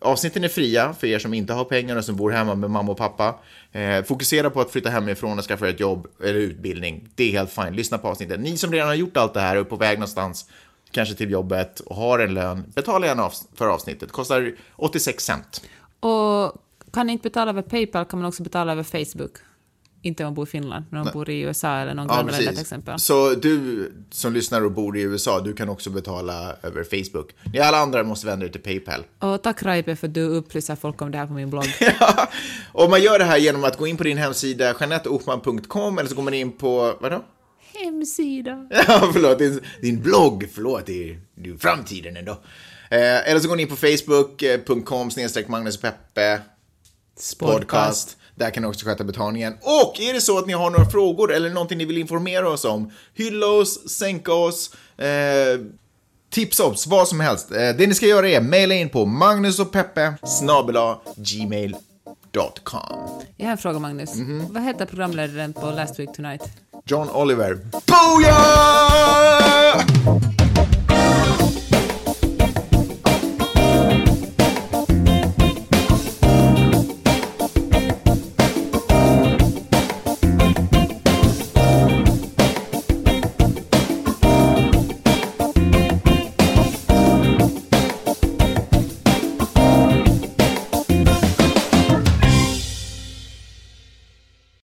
avsnitten 0.00 0.44
är 0.44 0.48
fria 0.48 0.94
för 1.00 1.06
er 1.06 1.18
som 1.18 1.34
inte 1.34 1.52
har 1.52 1.64
pengar 1.64 1.96
och 1.96 2.04
som 2.04 2.16
bor 2.16 2.30
hemma 2.30 2.54
med 2.54 2.70
mamma 2.70 2.92
och 2.92 2.98
pappa. 2.98 3.34
Eh, 3.72 4.04
fokusera 4.04 4.50
på 4.50 4.60
att 4.60 4.70
flytta 4.70 4.90
hemifrån 4.90 5.38
och 5.38 5.44
skaffa 5.44 5.68
ett 5.68 5.80
jobb 5.80 6.06
eller 6.22 6.34
utbildning. 6.34 7.08
Det 7.14 7.24
är 7.24 7.32
helt 7.32 7.50
fint. 7.52 7.76
Lyssna 7.76 7.98
på 7.98 8.08
avsnitten. 8.08 8.40
Ni 8.40 8.56
som 8.56 8.72
redan 8.72 8.88
har 8.88 8.94
gjort 8.94 9.16
allt 9.16 9.34
det 9.34 9.40
här 9.40 9.56
och 9.56 9.60
är 9.66 9.70
på 9.70 9.76
väg 9.76 9.98
någonstans, 9.98 10.46
kanske 10.90 11.14
till 11.14 11.30
jobbet 11.30 11.80
och 11.80 11.96
har 11.96 12.18
en 12.18 12.34
lön, 12.34 12.64
betala 12.74 13.06
gärna 13.06 13.30
för 13.54 13.66
avsnittet. 13.66 14.12
Kostar 14.12 14.52
86 14.76 15.24
cent. 15.24 15.62
Och 16.00 16.52
kan 16.94 17.06
ni 17.06 17.12
inte 17.12 17.22
betala 17.22 17.50
över 17.50 17.62
Paypal 17.62 18.04
kan 18.04 18.18
man 18.20 18.28
också 18.28 18.42
betala 18.42 18.72
över 18.72 18.82
Facebook. 18.82 19.32
Inte 20.02 20.24
om 20.24 20.26
man 20.26 20.34
bor 20.34 20.46
i 20.46 20.50
Finland, 20.50 20.84
men 20.90 21.00
om 21.00 21.04
man 21.04 21.12
bor 21.12 21.30
i 21.30 21.40
USA 21.40 21.76
eller 21.76 21.94
någon 21.94 22.06
Ja, 22.06 22.14
grannländer 22.14 22.52
till 22.52 22.60
exempel. 22.60 22.98
Så 22.98 23.30
du 23.34 23.92
som 24.10 24.32
lyssnar 24.32 24.64
och 24.64 24.72
bor 24.72 24.96
i 24.96 25.02
USA, 25.02 25.40
du 25.40 25.52
kan 25.52 25.68
också 25.68 25.90
betala 25.90 26.56
över 26.62 26.84
Facebook. 26.84 27.30
Ni 27.52 27.58
alla 27.58 27.78
andra 27.78 28.02
måste 28.02 28.26
vända 28.26 28.46
er 28.46 28.50
till 28.50 28.60
Paypal. 28.60 29.04
Och 29.18 29.42
tack 29.42 29.62
Raipe 29.62 29.96
för 29.96 30.06
att 30.08 30.14
du 30.14 30.22
upplyser 30.22 30.76
folk 30.76 31.02
om 31.02 31.10
det 31.10 31.18
här 31.18 31.26
på 31.26 31.32
min 31.32 31.50
blogg. 31.50 31.64
Ja, 32.00 32.28
och 32.72 32.90
man 32.90 33.02
gör 33.02 33.18
det 33.18 33.24
här 33.24 33.38
genom 33.38 33.64
att 33.64 33.78
gå 33.78 33.86
in 33.86 33.96
på 33.96 34.04
din 34.04 34.18
hemsida 34.18 34.74
janetteochman.com 34.80 35.98
eller 35.98 36.08
så 36.08 36.14
går 36.14 36.22
man 36.22 36.34
in 36.34 36.52
på, 36.52 36.98
vadå? 37.00 37.24
Hemsida. 37.74 38.68
Ja, 38.70 39.10
förlåt, 39.12 39.38
din, 39.38 39.60
din 39.82 40.02
blogg, 40.02 40.48
förlåt, 40.54 40.86
det 40.86 41.10
är, 41.10 41.20
det 41.34 41.48
är 41.48 41.52
ju 41.52 41.58
framtiden 41.58 42.16
ändå. 42.16 42.32
Eh, 42.90 43.30
eller 43.30 43.40
så 43.40 43.48
går 43.48 43.56
ni 43.56 43.62
in 43.62 43.68
på 43.68 43.76
facebook.com 43.76 45.10
snedstreck 45.10 45.48
Magnus 45.48 45.80
Peppe 45.80 46.40
podcast. 47.38 48.16
Där 48.34 48.50
kan 48.50 48.62
ni 48.62 48.68
också 48.68 48.86
sköta 48.86 49.04
betalningen. 49.04 49.54
Och 49.62 50.00
är 50.00 50.14
det 50.14 50.20
så 50.20 50.38
att 50.38 50.46
ni 50.46 50.52
har 50.52 50.70
några 50.70 50.90
frågor 50.90 51.32
eller 51.32 51.50
någonting 51.50 51.78
ni 51.78 51.84
vill 51.84 51.98
informera 51.98 52.48
oss 52.48 52.64
om, 52.64 52.90
hylla 53.14 53.46
oss, 53.46 53.88
sänka 53.88 54.32
oss, 54.32 54.70
eh, 54.98 55.60
tipsa 56.30 56.64
oss, 56.64 56.86
vad 56.86 57.08
som 57.08 57.20
helst. 57.20 57.50
Eh, 57.50 57.56
det 57.56 57.86
ni 57.86 57.94
ska 57.94 58.06
göra 58.06 58.28
är 58.28 58.40
mejla 58.40 58.74
in 58.74 58.88
på 58.88 59.06
magnusochpeppe 59.06 60.14
snabel-a 60.24 60.98
gmail.com. 61.16 63.22
Jag 63.36 63.46
har 63.46 63.52
en 63.52 63.58
fråga 63.58 63.78
Magnus. 63.78 64.14
Mhm. 64.14 64.46
Vad 64.50 64.62
heter 64.62 64.86
programledaren 64.86 65.52
på 65.52 65.70
Last 65.70 65.98
Week 65.98 66.12
Tonight? 66.16 66.42
John 66.86 67.10
Oliver. 67.10 67.58
Booyah! 67.86 69.84